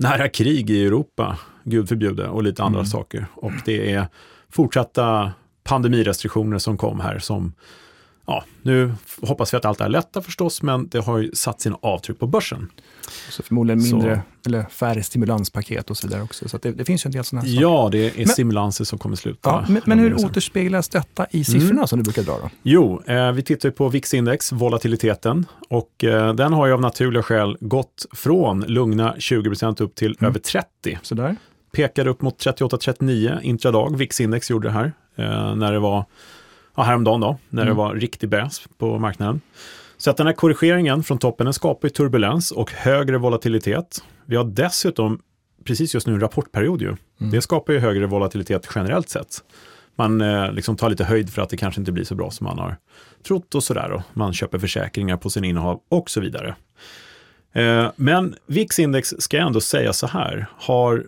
nära 0.04 0.30
krig 0.30 0.70
i 0.70 0.86
Europa, 0.86 1.38
gud 1.64 1.90
förbjude, 1.90 2.28
och 2.28 2.44
lite 2.44 2.64
andra 2.64 2.80
Mm. 2.80 2.86
saker. 2.90 3.26
Och 3.36 3.52
det 3.66 3.92
är 3.94 4.08
fortsatta 4.50 5.32
pandemirestriktioner 5.64 6.58
som 6.58 6.78
kom 6.78 7.00
här 7.00 7.20
som, 7.20 7.54
ja, 8.26 8.44
nu 8.62 8.94
hoppas 9.22 9.54
vi 9.54 9.58
att 9.58 9.66
allt 9.66 9.82
är 9.82 9.90
lätta 9.90 10.22
förstås, 10.22 10.62
men 10.62 10.88
det 10.88 11.00
har 11.00 11.18
ju 11.18 11.32
satt 11.34 11.62
sina 11.62 11.78
avtryck 11.82 12.20
på 12.20 12.28
börsen. 12.28 12.70
Så 13.30 13.44
förmodligen 13.44 13.82
Så- 13.82 13.96
mindre 13.96 14.22
eller 14.46 14.64
färre 14.64 15.04
stimulanspaket 15.04 15.90
och 15.90 15.98
så 15.98 16.08
vidare 16.08 16.24
också. 16.24 16.50
Så 16.50 16.58
det, 16.58 16.72
det 16.72 16.86
finns 16.86 17.06
ju 17.06 17.08
en 17.08 17.12
del 17.12 17.24
sådana 17.24 17.42
här 17.48 17.54
saker. 17.56 17.62
Ja, 17.62 17.90
det 17.92 17.98
är 17.98 18.18
Men- 18.18 18.28
stimulanser 18.28 18.86
som 18.86 19.00
kommer 19.00 19.16
sluta. 19.16 19.50
Ja, 19.50 19.66
men, 19.70 19.82
men 19.86 20.00
hur 20.00 20.26
återspeglas 20.26 20.90
detta 20.90 21.26
i 21.32 21.44
siffrorna 21.44 21.72
Mm. 21.72 21.88
som 21.88 22.00
du 22.00 22.04
brukar 22.04 22.24
dra? 22.24 22.38
Då? 22.42 22.50
Jo, 22.64 23.02
eh, 23.08 23.32
vi 23.32 23.42
tittar 23.44 23.70
på 23.72 23.90
VIX-index, 23.90 24.52
volatiliteten, 24.52 25.46
och 25.70 26.04
eh, 26.04 26.34
den 26.34 26.54
har 26.54 26.68
ju 26.68 26.74
av 26.74 26.82
naturliga 26.82 27.24
skäl 27.24 27.58
gått 27.60 28.06
från 28.12 28.62
lugna 28.62 29.16
20% 29.20 29.82
upp 29.82 29.96
till 29.96 30.16
Mm. 30.20 30.30
över 30.30 30.40
30. 30.40 31.00
Sådär. 31.02 31.36
pekade 31.72 32.10
upp 32.10 32.22
mot 32.22 32.38
38-39 32.40 33.40
intradag. 33.42 33.98
VIX-index 33.98 34.50
gjorde 34.52 34.68
det 34.68 34.72
här 34.74 34.92
eh, 35.16 35.56
när 35.56 35.72
det 35.72 35.80
var 35.80 36.06
ja, 36.76 36.84
häromdagen 36.84 37.22
då, 37.22 37.38
när 37.50 37.62
Mm. 37.62 37.74
det 37.74 37.78
var 37.78 37.96
riktig 37.96 38.30
bäs 38.30 38.62
på 38.78 39.00
marknaden. 39.00 39.42
Så 39.98 40.10
att 40.10 40.18
den 40.18 40.28
här 40.28 40.34
korrigeringen 40.34 41.04
från 41.04 41.18
toppen 41.18 41.46
den 41.46 41.54
skapar 41.54 41.90
turbulens 41.90 42.52
och 42.52 42.72
högre 42.72 43.18
volatilitet. 43.18 44.04
Vi 44.26 44.36
har 44.36 44.44
dessutom 44.44 45.22
precis 45.66 45.94
just 45.94 46.08
nu 46.08 46.14
en 46.14 46.20
rapportperiod 46.20 46.82
ju. 46.82 46.88
Mm. 46.88 47.32
Det 47.32 47.42
skapar 47.42 47.74
ju 47.74 47.80
högre 47.80 48.06
volatilitet 48.06 48.70
generellt 48.76 49.10
sett. 49.10 49.44
Man 49.96 50.22
eh, 50.22 50.52
liksom 50.52 50.76
tar 50.76 50.90
lite 50.90 51.04
höjd 51.04 51.30
för 51.34 51.42
att 51.42 51.50
det 51.50 51.58
kanske 51.58 51.82
inte 51.82 51.92
blir 51.92 52.04
så 52.04 52.16
bra 52.16 52.32
som 52.32 52.46
man 52.46 52.60
har 52.60 52.78
trott 53.28 53.56
och 53.56 53.64
sådär. 53.64 53.92
Och 53.92 54.02
man 54.14 54.34
köper 54.34 54.60
försäkringar 54.60 55.18
på 55.18 55.30
sin 55.30 55.44
innehav 55.44 55.80
och 55.90 56.10
så 56.10 56.22
vidare. 56.22 56.56
Eh, 57.54 57.92
men 57.96 58.36
VIX-index 58.48 59.14
ska 59.20 59.38
jag 59.38 59.48
ändå 59.48 59.62
säga 59.62 59.94
så 59.94 60.08
här, 60.08 60.48
har, 60.52 61.06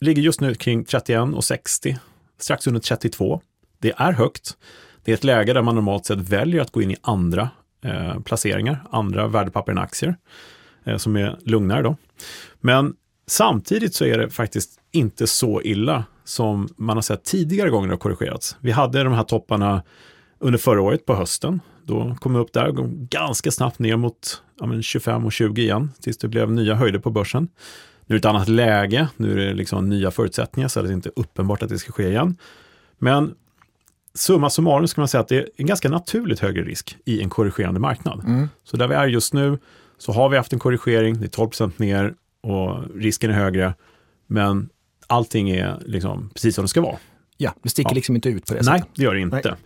ligger 0.00 0.22
just 0.22 0.40
nu 0.40 0.54
kring 0.54 0.84
31 0.84 1.34
och 1.34 1.44
60, 1.44 1.98
strax 2.38 2.66
under 2.66 2.80
32. 2.80 3.40
Det 3.78 3.92
är 3.96 4.12
högt. 4.12 4.56
Det 5.04 5.12
är 5.12 5.14
ett 5.14 5.24
läge 5.24 5.52
där 5.52 5.62
man 5.62 5.74
normalt 5.74 6.06
sett 6.06 6.18
väljer 6.18 6.62
att 6.62 6.72
gå 6.72 6.82
in 6.82 6.90
i 6.90 6.96
andra 7.02 7.50
eh, 7.84 8.20
placeringar, 8.20 8.84
andra 8.90 9.28
värdepapper 9.28 9.72
än 9.72 9.78
aktier, 9.78 10.16
eh, 10.84 10.96
som 10.96 11.16
är 11.16 11.38
lugnare 11.44 11.82
då. 11.82 11.96
Men 12.60 12.94
samtidigt 13.26 13.94
så 13.94 14.04
är 14.04 14.18
det 14.18 14.30
faktiskt 14.30 14.80
inte 14.92 15.26
så 15.26 15.62
illa 15.62 16.04
som 16.24 16.68
man 16.76 16.96
har 16.96 17.02
sett 17.02 17.24
tidigare 17.24 17.70
gånger 17.70 17.88
det 17.88 17.94
har 17.94 17.98
korrigerats. 17.98 18.56
Vi 18.60 18.70
hade 18.70 19.04
de 19.04 19.12
här 19.12 19.24
topparna 19.24 19.82
under 20.38 20.58
förra 20.58 20.82
året 20.82 21.06
på 21.06 21.14
hösten. 21.14 21.60
Då 21.84 22.16
kom 22.20 22.34
vi 22.34 22.38
upp 22.38 22.52
där 22.52 22.68
och 22.68 22.76
gå 22.76 22.84
ganska 22.90 23.50
snabbt 23.50 23.78
ner 23.78 23.96
mot 23.96 24.42
ja, 24.60 24.66
men 24.66 24.82
25 24.82 25.24
och 25.24 25.32
20 25.32 25.62
igen, 25.62 25.92
tills 26.00 26.18
det 26.18 26.28
blev 26.28 26.50
nya 26.52 26.74
höjder 26.74 26.98
på 26.98 27.10
börsen. 27.10 27.48
Nu 28.06 28.16
är 28.16 28.18
det 28.18 28.28
ett 28.28 28.34
annat 28.34 28.48
läge, 28.48 29.08
nu 29.16 29.32
är 29.32 29.36
det 29.36 29.54
liksom 29.54 29.88
nya 29.88 30.10
förutsättningar, 30.10 30.68
så 30.68 30.82
det 30.82 30.88
är 30.88 30.92
inte 30.92 31.10
uppenbart 31.16 31.62
att 31.62 31.68
det 31.68 31.78
ska 31.78 31.92
ske 31.92 32.08
igen. 32.08 32.36
Men 32.98 33.34
summa 34.18 34.50
summarum 34.50 34.88
ska 34.88 35.00
man 35.00 35.08
säga 35.08 35.20
att 35.20 35.28
det 35.28 35.36
är 35.36 35.48
en 35.56 35.66
ganska 35.66 35.88
naturligt 35.88 36.40
högre 36.40 36.62
risk 36.64 36.96
i 37.04 37.22
en 37.22 37.28
korrigerande 37.30 37.80
marknad. 37.80 38.24
Mm. 38.26 38.48
Så 38.64 38.76
där 38.76 38.88
vi 38.88 38.94
är 38.94 39.06
just 39.06 39.32
nu 39.34 39.58
så 39.98 40.12
har 40.12 40.28
vi 40.28 40.36
haft 40.36 40.52
en 40.52 40.58
korrigering, 40.58 41.20
det 41.20 41.26
är 41.38 41.44
12% 41.44 41.72
ner 41.76 42.14
och 42.42 42.78
risken 42.94 43.30
är 43.30 43.34
högre, 43.34 43.74
men 44.26 44.68
allting 45.06 45.50
är 45.50 45.78
liksom 45.86 46.30
precis 46.34 46.54
som 46.54 46.64
det 46.64 46.68
ska 46.68 46.80
vara. 46.80 46.96
Ja, 47.36 47.54
det 47.62 47.68
sticker 47.68 47.90
Ja. 47.90 47.94
liksom 47.94 48.14
inte 48.14 48.28
ut 48.28 48.46
på 48.46 48.54
det 48.54 48.60
Nej, 48.64 48.78
sättet. 48.78 48.94
det 48.96 49.02
gör 49.02 49.14
det 49.14 49.20
inte. 49.20 49.56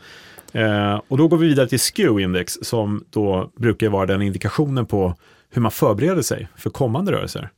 Eh, 0.53 1.01
och 1.09 1.19
då 1.19 1.29
går 1.29 1.37
vi 1.37 1.47
vidare 1.47 1.69
till 1.69 1.79
SKEW-index 1.79 2.59
som 2.63 3.05
då 3.11 3.51
brukar 3.57 3.89
vara 3.89 4.07
den 4.07 4.23
indikationen 4.23 4.87
på 4.87 5.15
hur 5.51 5.63
man 5.63 5.71
förbereder 5.71 6.23
sig 6.23 6.49
för 6.57 6.71
kommande 6.71 7.13
rörelser. 7.13 7.51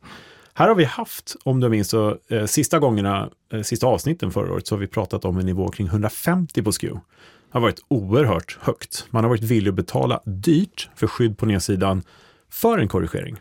Här 0.56 0.68
har 0.68 0.75
vi 0.75 0.84
haft, 0.84 1.37
om 1.44 1.61
du 1.61 1.68
minns, 1.68 1.88
så, 1.88 2.18
eh, 2.28 2.44
sista 2.44 2.78
gångerna, 2.78 3.30
eh, 3.52 3.62
sista 3.62 3.87
avsnitten 3.87 4.30
förra 4.30 4.52
året, 4.52 4.66
så 4.66 4.75
har 4.75 4.80
vi 4.80 4.87
pratat 4.87 5.25
om 5.25 5.38
en 5.38 5.46
nivå 5.46 5.68
kring 5.68 5.87
150 5.87 6.62
på 6.62 6.73
SKEW. 6.73 6.94
Det 6.94 7.58
har 7.58 7.61
varit 7.61 7.84
oerhört 7.88 8.58
högt. 8.61 9.06
Man 9.11 9.25
har 9.25 9.28
varit 9.28 9.42
villig 9.42 9.68
att 9.68 9.75
betala 9.75 10.20
dyrt 10.25 10.90
för 10.94 11.06
skydd 11.06 11.38
på 11.38 11.46
nedsidan 11.46 12.02
för 12.50 12.78
en 12.78 12.88
korrigering. 12.88 13.37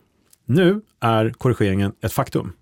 Nu 0.45 0.81
är 0.99 1.29
korrigeringen 1.29 1.93
ett 2.01 2.13
faktum. 2.13 2.53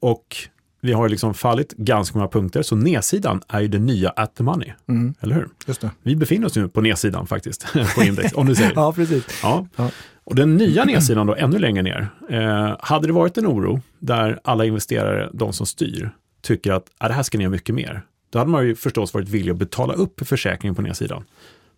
Och 0.00 0.36
vi 0.80 0.92
har 0.92 1.08
liksom 1.08 1.34
fallit 1.34 1.72
ganska 1.72 2.18
många 2.18 2.28
punkter, 2.30 2.62
så 2.62 2.76
nedsidan 2.76 3.42
är 3.48 3.60
ju 3.60 3.68
det 3.68 3.78
nya 3.78 4.10
at 4.10 4.34
the 4.36 4.42
money, 4.42 4.72
Mm. 4.88 5.14
eller 5.20 5.34
hur? 5.34 5.48
Just 5.66 5.80
det. 5.80 5.90
Vi 6.02 6.16
befinner 6.16 6.46
oss 6.46 6.56
nu 6.56 6.68
på 6.68 6.80
nedsidan 6.80 7.26
faktiskt, 7.26 7.66
på 7.96 8.02
index, 8.02 8.32
om 8.34 8.46
du 8.46 8.54
säger. 8.54 8.72
Ja, 8.76 8.92
precis. 8.92 9.24
Ja. 9.42 9.66
Ja. 9.76 9.90
Och 10.24 10.34
den 10.34 10.56
nya 10.56 10.84
nedsidan 10.84 11.26
då, 11.26 11.34
ännu 11.34 11.58
längre 11.58 11.82
ner. 11.82 12.08
Eh, 12.30 12.76
hade 12.80 13.06
det 13.06 13.12
varit 13.12 13.38
en 13.38 13.46
oro 13.46 13.80
där 13.98 14.40
alla 14.44 14.64
investerare, 14.64 15.30
de 15.32 15.52
som 15.52 15.66
styr, 15.66 16.10
tycker 16.42 16.72
att 16.72 16.84
ah, 16.98 17.08
det 17.08 17.14
här 17.14 17.22
ska 17.22 17.38
ner 17.38 17.48
mycket 17.48 17.74
mer, 17.74 18.02
då 18.30 18.38
hade 18.38 18.50
man 18.50 18.66
ju 18.66 18.74
förstås 18.74 19.14
varit 19.14 19.28
villig 19.28 19.52
att 19.52 19.58
betala 19.58 19.92
upp 19.94 20.18
för 20.18 20.24
försäkringen 20.26 20.74
på 20.74 20.82
nedsidan. 20.82 21.24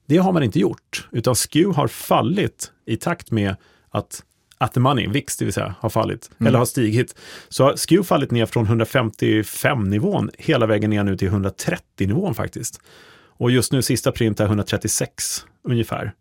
Det 0.06 0.16
har 0.16 0.32
man 0.32 0.42
inte 0.42 0.58
gjort, 0.60 1.08
utan 1.10 1.34
SKEW 1.34 1.72
har 1.76 1.88
fallit 1.88 2.70
i 2.86 2.96
takt 2.96 3.30
med 3.30 3.56
att 3.90 4.22
at 4.62 4.72
the 4.72 4.80
money, 4.80 5.08
VIX 5.08 5.36
det 5.36 5.44
vill 5.44 5.54
säga, 5.54 5.74
har 5.80 5.88
fallit, 5.90 6.30
Mm. 6.38 6.46
eller 6.48 6.58
har 6.58 6.66
stigit. 6.66 7.14
Så 7.48 7.64
har 7.64 7.76
SKEW 7.76 8.02
fallit 8.04 8.30
ner 8.30 8.46
från 8.46 8.66
155-nivån 8.66 10.30
hela 10.38 10.66
vägen 10.66 10.90
ner 10.90 11.04
nu 11.04 11.16
till 11.16 11.28
130-nivån 11.28 12.34
faktiskt. 12.34 12.80
Och 13.26 13.50
just 13.50 13.72
nu 13.72 13.82
sista 13.82 14.12
print 14.12 14.40
är 14.40 14.44
136 14.46 15.44
ungefär. 15.64 16.12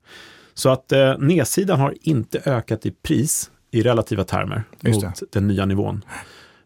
Så 0.54 0.70
att 0.70 0.92
eh, 0.92 1.18
nedsidan 1.18 1.80
har 1.80 1.96
inte 2.02 2.42
ökat 2.46 2.86
i 2.86 2.92
pris 2.92 3.52
i 3.72 3.82
relativa 3.82 4.24
termer 4.24 4.64
Just 4.82 5.02
mot 5.04 5.22
den 5.32 5.48
nya 5.48 5.66
nivån. 5.66 6.06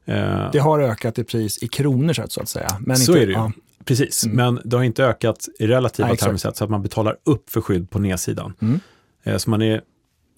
Eh, 0.06 0.50
Det 0.52 0.60
har 0.60 0.80
ökat 0.80 1.20
i 1.20 1.24
pris 1.24 1.64
i 1.64 1.68
kronor 1.68 2.14
sett 2.14 2.32
så 2.32 2.42
att 2.42 2.50
säga. 2.50 2.68
Men 2.80 2.98
Så 2.98 3.12
inte, 3.12 3.22
är 3.24 3.28
det 3.28 3.32
ju. 3.34 3.38
Ja, 3.38 3.52
Precis, 3.86 4.26
Mm. 4.26 4.36
men 4.38 4.62
det 4.70 4.78
har 4.78 4.84
inte 4.84 5.06
ökat 5.06 5.48
i 5.60 5.68
relativa 5.68 6.08
Nej, 6.08 6.18
termer 6.18 6.38
sett 6.38 6.58
så 6.58 6.64
att 6.64 6.70
man 6.70 6.82
betalar 6.82 7.18
upp 7.24 7.50
för 7.50 7.62
skydd 7.62 7.90
på 7.90 8.00
nedsidan. 8.00 8.54
Mm. 8.62 8.80
Eh, 9.24 9.38
Så 9.38 9.50
man 9.50 9.62
är, 9.62 9.82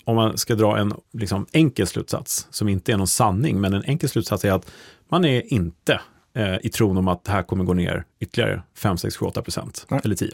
om 0.07 0.15
man 0.15 0.37
ska 0.37 0.55
dra 0.55 0.77
en 0.77 0.93
liksom, 1.13 1.45
enkel 1.51 1.87
slutsats, 1.87 2.47
som 2.49 2.69
inte 2.69 2.91
är 2.91 2.97
någon 2.97 3.07
sanning, 3.07 3.61
men 3.61 3.73
en 3.73 3.83
enkel 3.83 4.09
slutsats 4.09 4.45
är 4.45 4.51
att 4.51 4.71
man 5.09 5.25
är 5.25 5.53
inte 5.53 5.99
eh, 6.33 6.55
i 6.63 6.69
tron 6.69 6.97
om 6.97 7.07
att 7.07 7.23
det 7.23 7.31
här 7.31 7.43
kommer 7.43 7.63
gå 7.63 7.73
ner 7.73 8.03
ytterligare 8.19 8.61
5, 8.75 8.97
6, 8.97 9.17
7, 9.17 9.25
8 9.25 9.41
procent, 9.41 9.85
Nej. 9.89 10.01
eller 10.03 10.15
10, 10.15 10.29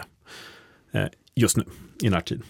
eh, 0.92 1.06
just 1.36 1.58
nu, 1.58 1.64
i 2.02 2.10
närtid. 2.10 2.42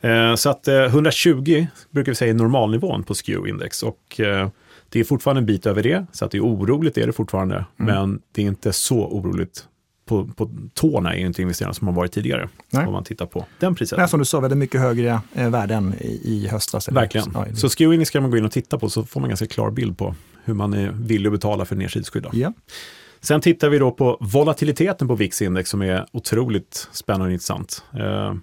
Eh, 0.00 0.34
så 0.34 0.50
att 0.50 0.68
eh, 0.68 0.82
120 0.84 1.66
brukar 1.90 2.12
vi 2.12 2.16
säga 2.16 2.30
är 2.30 2.34
normalnivån 2.34 3.02
på 3.02 3.14
SKEW-index 3.14 3.82
och 3.84 4.20
eh, 4.20 4.48
det 4.88 5.00
är 5.00 5.04
fortfarande 5.04 5.40
en 5.40 5.46
bit 5.46 5.66
över 5.66 5.82
det, 5.82 6.06
så 6.12 6.24
att 6.24 6.30
det 6.30 6.38
är 6.38 6.42
oroligt 6.44 6.98
är 6.98 7.06
det 7.06 7.12
fortfarande, 7.12 7.54
Mm. 7.80 7.94
men 7.94 8.20
det 8.32 8.42
är 8.42 8.46
inte 8.46 8.72
så 8.72 9.06
oroligt 9.06 9.66
på, 10.10 10.26
på 10.26 10.50
tårna 10.74 11.14
är 11.14 11.18
ju 11.18 11.26
inte 11.26 11.42
investerarna 11.42 11.74
som 11.74 11.86
har 11.86 11.94
varit 11.94 12.12
tidigare, 12.12 12.48
Nej. 12.70 12.86
om 12.86 12.92
man 12.92 13.04
tittar 13.04 13.26
på 13.26 13.46
den 13.58 13.74
priset. 13.74 13.98
Nej, 13.98 14.08
som 14.08 14.18
du 14.18 14.24
sa, 14.24 14.40
väldigt 14.40 14.58
mycket 14.58 14.80
högre 14.80 15.20
eh, 15.34 15.50
värden 15.50 15.94
i, 16.00 16.20
i 16.24 16.48
höstas. 16.48 16.88
Verkligen. 16.88 17.26
Ja, 17.34 17.46
Så 17.54 17.68
SKEW 17.68 18.04
ska 18.04 18.20
man 18.20 18.30
gå 18.30 18.36
in 18.36 18.44
och 18.44 18.52
titta 18.52 18.78
på 18.78 18.88
så 18.90 19.04
får 19.04 19.20
man 19.20 19.28
ganska 19.30 19.46
klar 19.46 19.70
bild 19.70 19.98
på 19.98 20.14
hur 20.44 20.54
man 20.54 20.74
är 20.74 20.90
villig 20.90 21.26
att 21.28 21.32
betala 21.32 21.64
för 21.64 21.76
nedsidsskydd. 21.76 22.26
ja. 22.32 22.52
Sen 23.22 23.40
tittar 23.40 23.68
vi 23.68 23.78
då 23.78 23.90
på 23.90 24.16
volatiliteten 24.20 25.08
på 25.08 25.14
VIX-index 25.14 25.70
som 25.70 25.82
är 25.82 26.06
otroligt 26.12 26.88
spännande 26.92 27.26
och 27.26 27.32
intressant. 27.32 27.84
Eh, 27.98 28.34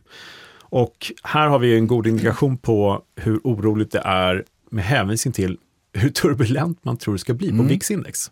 och 0.62 1.12
här 1.24 1.48
har 1.48 1.60
vi 1.60 1.76
en 1.78 1.88
god 1.88 2.08
indikation 2.08 2.58
på 2.58 3.02
hur 3.16 3.40
oroligt 3.44 3.92
det 3.92 4.00
är 4.06 4.44
med 4.70 4.84
hänvisning 4.86 5.32
till 5.32 5.58
hur 5.94 6.10
turbulent 6.10 6.86
man 6.86 6.98
tror 6.98 7.14
det 7.14 7.20
ska 7.20 7.34
bli 7.34 7.48
på 7.50 7.54
Mm. 7.54 7.68
VIX-index. 7.68 8.32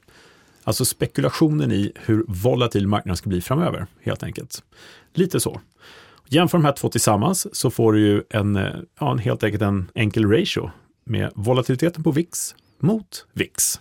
Alltså 0.68 0.86
spekulationen 0.86 1.72
i 1.72 1.92
hur 1.96 2.26
volatil 2.28 2.88
marknaden 2.88 3.18
ska 3.18 3.30
bli 3.30 3.42
framöver, 3.42 3.88
helt 4.02 4.24
enkelt. 4.24 4.64
Lite 5.14 5.40
så. 5.40 5.62
Jämför 6.28 6.58
de 6.58 6.66
här 6.66 6.72
två 6.72 6.90
tillsammans 6.90 7.56
så 7.56 7.70
får 7.72 7.94
du 7.94 8.00
ju 8.00 8.24
en, 8.30 8.56
eh, 8.56 8.76
ja, 9.00 9.12
en 9.12 9.20
helt 9.20 9.44
enkelt 9.44 9.62
en 9.62 9.92
enkel 9.96 10.32
ratio 10.32 10.72
med 11.04 11.32
volatiliteten 11.36 12.04
på 12.04 12.12
VIX 12.12 12.56
mot 12.80 13.26
VIX. 13.34 13.80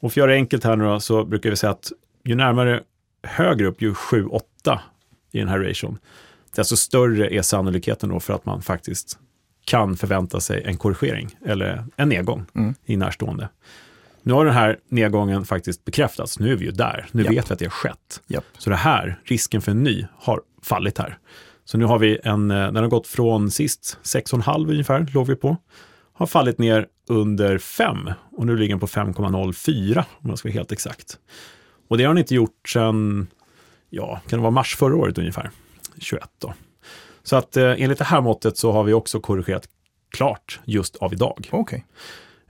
för 0.00 0.06
att 0.06 0.16
göra 0.16 0.30
det 0.30 0.36
enkelt 0.36 0.64
här 0.64 0.76
nu 0.76 0.84
då, 0.84 1.00
så 1.00 1.24
brukar 1.24 1.50
vi 1.50 1.56
säga 1.56 1.70
att 1.70 1.92
ju 2.24 2.34
närmare 2.34 2.82
högre 3.22 3.66
upp, 3.66 3.82
ju 3.82 3.94
7-8 3.94 4.40
i 5.32 5.38
den 5.38 5.48
här 5.48 5.58
ration, 5.58 5.98
desto 6.56 6.76
större 6.76 7.34
är 7.34 7.42
sannolikheten 7.42 8.08
då 8.08 8.20
för 8.20 8.34
att 8.34 8.46
man 8.46 8.62
faktiskt 8.62 9.18
kan 9.64 9.96
förvänta 9.96 10.40
sig 10.40 10.62
en 10.64 10.76
korrigering 10.76 11.36
eller 11.46 11.84
en 11.96 12.08
nedgång 12.08 12.46
Mm. 12.54 12.74
i 12.84 12.96
närstående. 12.96 13.48
Nu 14.26 14.32
har 14.32 14.44
den 14.44 14.54
här 14.54 14.78
nedgången 14.88 15.44
faktiskt 15.44 15.84
bekräftats. 15.84 16.38
Nu 16.38 16.52
är 16.52 16.56
vi 16.56 16.64
ju 16.64 16.70
där. 16.70 17.06
Nu 17.12 17.22
Japp. 17.22 17.32
vet 17.32 17.50
vi 17.50 17.52
att 17.52 17.58
det 17.58 17.64
har 17.64 17.70
skett. 17.70 18.20
Japp. 18.26 18.44
Så 18.58 18.70
det 18.70 18.76
här, 18.76 19.20
risken 19.24 19.62
för 19.62 19.70
en 19.70 19.82
ny, 19.82 20.06
har 20.16 20.40
fallit 20.62 20.98
här. 20.98 21.18
Så 21.64 21.78
nu 21.78 21.84
har 21.84 21.98
vi 21.98 22.18
en, 22.24 22.50
eh, 22.50 22.56
den 22.56 22.76
har 22.76 22.88
gått 22.88 23.06
från 23.06 23.50
sist 23.50 23.98
6,5 24.02 24.70
ungefär, 24.70 25.06
låg 25.14 25.26
vi 25.26 25.36
på, 25.36 25.56
har 26.12 26.26
fallit 26.26 26.58
ner 26.58 26.86
under 27.08 27.58
5 27.58 28.10
och 28.36 28.46
nu 28.46 28.56
ligger 28.56 28.72
den 28.72 28.80
på 28.80 28.86
5,04 28.86 29.98
om 29.98 30.28
man 30.28 30.36
ska 30.36 30.48
vara 30.48 30.54
helt 30.54 30.72
exakt. 30.72 31.18
Och 31.88 31.98
det 31.98 32.04
har 32.04 32.14
den 32.14 32.18
inte 32.18 32.34
gjort 32.34 32.68
sedan, 32.68 33.26
ja, 33.90 34.20
kan 34.28 34.38
det 34.38 34.42
vara 34.42 34.50
mars 34.50 34.76
förra 34.76 34.96
året 34.96 35.18
ungefär, 35.18 35.50
21 35.98 36.30
då. 36.38 36.54
Så 37.22 37.36
att 37.36 37.56
eh, 37.56 37.82
enligt 37.82 37.98
det 37.98 38.04
här 38.04 38.20
måttet 38.20 38.58
så 38.58 38.72
har 38.72 38.84
vi 38.84 38.92
också 38.92 39.20
korrigerat 39.20 39.68
klart 40.10 40.60
just 40.64 40.96
av 40.96 41.12
idag. 41.12 41.48
Okej. 41.52 41.84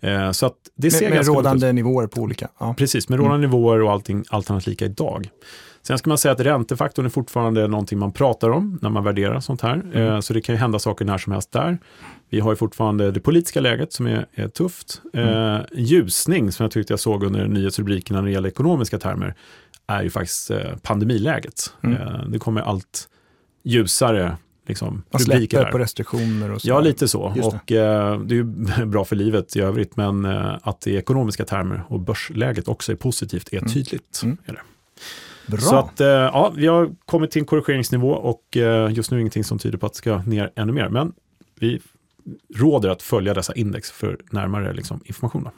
Eh, 0.00 0.30
så 0.30 0.46
att 0.46 0.56
det 0.76 0.90
ser 0.90 1.00
Med, 1.00 1.10
med 1.10 1.26
lugnt 1.26 1.38
ut. 1.38 1.44
rådande 1.44 1.72
nivåer 1.72 2.06
på 2.06 2.20
olika. 2.20 2.48
Ja. 2.58 2.74
Precis, 2.78 3.08
med 3.08 3.18
rådande 3.18 3.46
nivåer 3.46 3.82
och 3.82 3.92
allting, 3.92 4.24
allt 4.28 4.50
annat 4.50 4.66
lika 4.66 4.84
idag. 4.84 5.30
Sen 5.86 5.98
ska 5.98 6.08
man 6.10 6.18
säga 6.18 6.32
att 6.32 6.40
räntefaktorn 6.40 7.06
är 7.06 7.10
fortfarande 7.10 7.68
någonting 7.68 7.98
man 7.98 8.12
pratar 8.12 8.50
om 8.50 8.78
när 8.82 8.90
man 8.90 9.04
värderar 9.04 9.40
sånt 9.40 9.60
här. 9.60 9.82
Eh, 9.94 10.20
så 10.20 10.32
det 10.32 10.40
kan 10.40 10.54
ju 10.54 10.58
hända 10.58 10.78
saker 10.78 11.04
när 11.04 11.18
som 11.18 11.32
helst 11.32 11.52
där. 11.52 11.78
Vi 12.30 12.40
har 12.40 12.52
ju 12.52 12.56
fortfarande 12.56 13.10
det 13.10 13.20
politiska 13.20 13.60
läget 13.60 13.92
som 13.92 14.06
är, 14.06 14.26
är 14.34 14.48
tufft. 14.48 15.02
Eh, 15.14 15.58
ljusning, 15.74 16.52
som 16.52 16.64
jag 16.64 16.70
tyckte 16.70 16.92
jag 16.92 17.00
såg 17.00 17.24
under 17.24 17.46
nyhetsrubrikerna 17.46 18.20
när 18.20 18.26
det 18.26 18.32
gäller 18.32 18.48
ekonomiska 18.48 18.98
termer, 18.98 19.34
är 19.86 20.02
ju 20.02 20.10
faktiskt 20.10 20.50
pandemiläget. 20.82 21.74
Mm. 21.82 22.30
Det 22.30 22.38
kommer 22.38 22.60
allt 22.60 23.08
ljusare 23.62 24.36
liksom, 24.66 25.02
Man 25.10 25.20
rubriker 25.22 25.48
släpper 25.48 25.64
här. 25.64 25.72
på 25.72 25.78
restriktioner 25.78 26.50
och 26.50 26.62
så. 26.62 26.68
Ja, 26.68 26.80
lite 26.80 27.08
så. 27.08 27.32
Just 27.36 27.50
det. 27.50 27.56
Och 27.56 27.72
eh, 27.72 28.20
det 28.20 28.34
är 28.34 28.36
ju 28.36 28.44
bra 28.86 29.04
för 29.04 29.16
livet 29.16 29.56
i 29.56 29.60
övrigt, 29.60 29.96
men 29.96 30.24
eh, 30.24 30.58
att 30.62 30.80
det 30.80 30.90
i 30.90 30.96
ekonomiska 30.96 31.44
termer 31.44 31.82
och 31.88 32.00
börsläget 32.00 32.68
också 32.68 32.92
är 32.92 32.96
positivt 32.96 33.52
är 33.52 33.58
Mm. 33.58 33.70
tydligt. 33.72 34.20
Mm. 34.24 34.36
Är 34.44 34.52
det. 34.52 34.60
Bra. 35.46 35.60
Så 35.60 35.76
att, 35.76 36.00
eh, 36.00 36.06
ja, 36.08 36.52
vi 36.56 36.66
har 36.66 36.90
kommit 37.06 37.30
till 37.30 37.40
en 37.40 37.46
korrigeringsnivå 37.46 38.10
och 38.10 38.56
eh, 38.56 38.92
just 38.92 39.10
nu 39.10 39.16
är 39.16 39.20
ingenting 39.20 39.44
som 39.44 39.58
tyder 39.58 39.78
på 39.78 39.86
att 39.86 39.92
det 39.92 39.98
ska 39.98 40.18
ner 40.22 40.50
ännu 40.56 40.72
mer. 40.72 40.88
Men 40.88 41.12
vi 41.60 41.80
råder 42.56 42.88
att 42.88 43.02
följa 43.02 43.34
dessa 43.34 43.54
index 43.54 43.90
för 43.90 44.18
närmare 44.30 44.72
liksom, 44.72 45.00
information. 45.04 45.44
Då. 45.44 45.50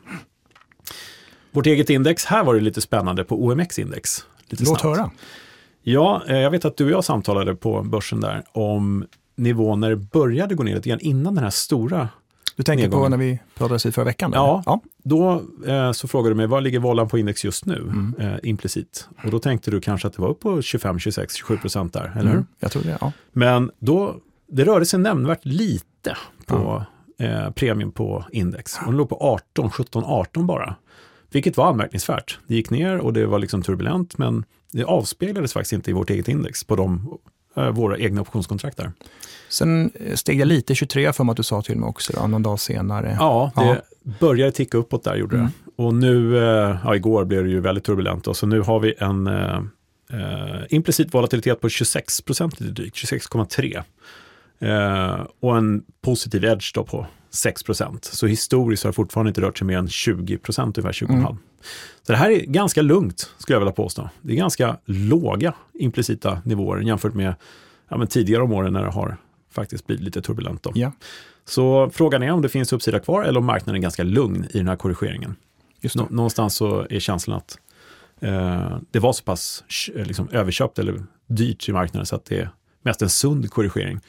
Vårt 1.53 1.67
eget 1.67 1.91
index, 1.91 2.25
här 2.25 2.45
var 2.45 2.55
det 2.55 2.61
lite 2.61 2.81
spännande 2.81 3.25
på 3.25 3.45
OMX-index. 3.45 4.25
Lite 4.49 4.65
Låt 4.65 4.81
snabbt. 4.81 4.83
höra. 4.99 5.11
Ja, 5.89 6.23
eh, 6.29 6.39
jag 6.39 6.51
vet 6.51 6.65
att 6.65 6.77
du 6.77 6.85
och 6.85 6.91
jag 6.91 7.05
samtalade 7.05 7.55
på 7.55 7.83
börsen 7.83 8.21
där 8.21 8.43
om 8.53 9.07
nivån 9.37 9.81
när 9.81 9.91
det 9.91 9.97
började 9.97 10.55
gå 10.55 10.63
ner 10.63 10.75
lite 10.75 10.89
grann 10.89 11.01
innan 11.01 11.35
den 11.35 11.45
här 11.45 11.51
stora. 11.51 12.09
Du 12.57 12.63
tänker 12.63 12.85
på 12.85 12.89
Nedgången. 12.89 13.11
när 13.11 13.19
vi 13.19 13.39
pratades 13.55 13.87
vid 13.87 13.95
förra 13.95 14.05
veckan? 14.05 14.31
Ja. 14.35 14.63
ja. 14.67 14.81
Då 15.05 15.43
eh, 15.67 15.93
så 15.93 16.09
frågade 16.09 16.31
du 16.31 16.35
mig, 16.35 16.47
vad 16.47 16.63
ligger 16.63 16.79
vållan 16.79 17.09
på 17.09 17.19
index 17.19 17.45
just 17.45 17.67
nu? 17.67 17.77
Mm. 17.77 18.15
Eh, 18.19 18.39
implicit. 18.43 19.09
Och 19.25 19.31
då 19.31 19.39
tänkte 19.39 19.71
du 19.71 19.81
kanske 19.81 20.09
att 20.09 20.15
det 20.15 20.23
var 20.23 20.29
upp 20.29 20.41
på 20.41 20.63
25, 20.63 20.99
26, 20.99 21.35
27 21.35 21.57
procent 21.57 21.93
där, 21.93 22.13
eller 22.15 22.31
hur? 22.31 22.31
Mm. 22.31 22.47
Jag 22.61 22.71
tror 22.71 22.83
det, 22.83 22.99
ja. 23.01 23.13
Men 23.33 23.71
då, 23.79 24.17
det 24.49 24.65
rörde 24.65 24.87
sig 24.87 25.01
nämnvärt 25.01 25.45
lite 25.45 26.17
på 26.47 26.85
eh, 27.19 27.51
premien 27.51 27.93
på 27.93 28.25
index. 28.33 28.79
Och 28.79 28.87
den 28.87 28.97
låg 28.97 29.09
på 29.09 29.17
18, 29.21 29.71
17, 29.71 30.05
18 30.07 30.47
bara. 30.47 30.77
Vilket 31.31 31.57
var 31.57 31.67
anmärkningsvärt. 31.67 32.39
Det 32.47 32.55
gick 32.55 32.71
ner 32.71 32.99
och 32.99 33.13
det 33.13 33.27
var 33.27 33.39
liksom 33.39 33.63
turbulent, 33.63 34.19
men 34.19 34.45
det 34.73 34.85
avspeglades 34.85 35.53
faktiskt 35.53 35.73
inte 35.73 35.91
i 35.91 35.95
vårt 35.95 36.11
eget 36.11 36.29
index 36.29 36.65
på 36.65 36.77
de, 36.77 37.19
eh, 37.57 37.69
våra 37.71 37.99
egna 37.99 38.21
optionskontrakt 38.21 38.77
där. 38.77 38.93
Sen 39.49 39.91
eh, 39.95 40.15
steg 40.15 40.41
jag 40.41 40.49
lite 40.49 40.75
23 40.75 41.13
för 41.13 41.25
mig 41.25 41.31
att 41.31 41.37
du 41.37 41.43
sa 41.43 41.63
till 41.63 41.77
mig 41.77 41.89
också, 41.89 42.13
då, 42.13 42.27
någon 42.27 42.43
dag 42.43 42.61
senare. 42.61 43.17
Ja, 43.21 43.53
det 43.57 43.63
Ja. 43.65 43.77
började 44.21 44.53
ticka 44.53 44.79
uppåt 44.79 45.05
där 45.05 45.17
gjorde 45.17 45.37
Mm. 45.37 45.47
det. 45.47 45.83
Och 45.83 45.95
nu, 45.95 46.37
eh, 46.39 46.77
ja 46.85 46.97
igår 46.97 47.25
blev 47.25 47.45
det 47.45 47.51
ju 47.51 47.61
väldigt 47.61 47.85
turbulent 47.85 48.27
och 48.27 48.37
så 48.37 48.47
nu 48.47 48.61
har 48.61 48.81
vi 48.81 48.95
en 48.99 49.27
eh, 49.27 49.57
eh, 50.13 50.63
implicit 50.69 51.15
volatilitet 51.15 51.61
på 51.61 51.69
26 51.69 52.21
procent 52.23 52.61
lite 52.61 52.73
drygt, 52.73 52.97
26,3. 52.97 53.83
Eh, 54.59 55.27
och 55.41 55.57
en 55.57 55.83
positiv 56.01 56.45
edge 56.45 56.73
då 56.75 56.85
på 56.85 57.07
6 57.37 57.63
procent. 57.63 58.05
Så 58.05 58.27
historiskt 58.27 58.85
har 58.85 58.91
det 58.91 58.95
fortfarande 58.95 59.29
inte 59.29 59.41
rört 59.41 59.59
sig 59.59 59.67
mer 59.67 59.79
än 59.79 59.89
20 59.89 60.39
procent, 60.39 60.79
ungefär 60.79 60.93
20,5. 61.07 61.13
Mm. 61.15 61.37
Så 62.03 62.13
det 62.13 62.17
här 62.17 62.31
är 62.31 62.41
ganska 62.41 62.83
lugnt, 62.83 63.31
skulle 63.39 63.55
jag 63.55 63.61
vilja 63.61 63.73
påstå. 63.73 64.11
Det 64.23 64.33
är 64.33 64.37
ganska 64.37 64.77
låga 64.85 65.53
implicita 65.75 66.43
nivåer 66.45 66.81
jämfört 66.81 67.15
med 67.15 67.35
ja, 67.89 68.07
tidigare 68.07 68.43
om 68.43 68.53
åren 68.53 68.73
när 68.73 68.83
det 68.85 68.91
har 68.91 69.17
faktiskt 69.51 69.87
blivit 69.87 70.05
lite 70.05 70.23
turbulent. 70.23 70.63
Då. 70.63 70.73
Ja, 70.75 70.93
Så 71.45 71.91
frågan 71.93 72.23
är 72.23 72.31
om 72.31 72.43
det 72.43 72.49
finns 72.49 72.73
uppsida 72.73 72.99
kvar 72.99 73.23
eller 73.25 73.39
om 73.41 73.47
marknaden 73.47 73.77
är 73.79 73.83
ganska 73.83 74.03
lugn 74.03 74.45
i 74.51 74.59
den 74.59 74.69
här 74.69 74.77
korrigeringen. 74.77 75.37
just. 75.81 75.97
Nå- 75.97 76.07
någonstans 76.11 76.55
så 76.55 76.87
är 76.91 76.99
känslan 77.01 77.37
att 77.37 77.59
eh, 78.21 78.79
det 78.91 78.99
var 78.99 79.13
så 79.13 79.25
pass 79.25 79.65
eh, 79.95 80.05
liksom, 80.07 80.29
överköpt 80.33 80.79
eller 80.79 81.03
dyrt 81.27 81.69
i 81.69 81.73
marknaden 81.73 82.07
så 82.07 82.17
att 82.17 82.25
det 82.25 82.39
är 82.39 82.51
mest 82.83 83.03
en 83.03 83.11
sund 83.11 83.51
korrigering. 83.51 84.01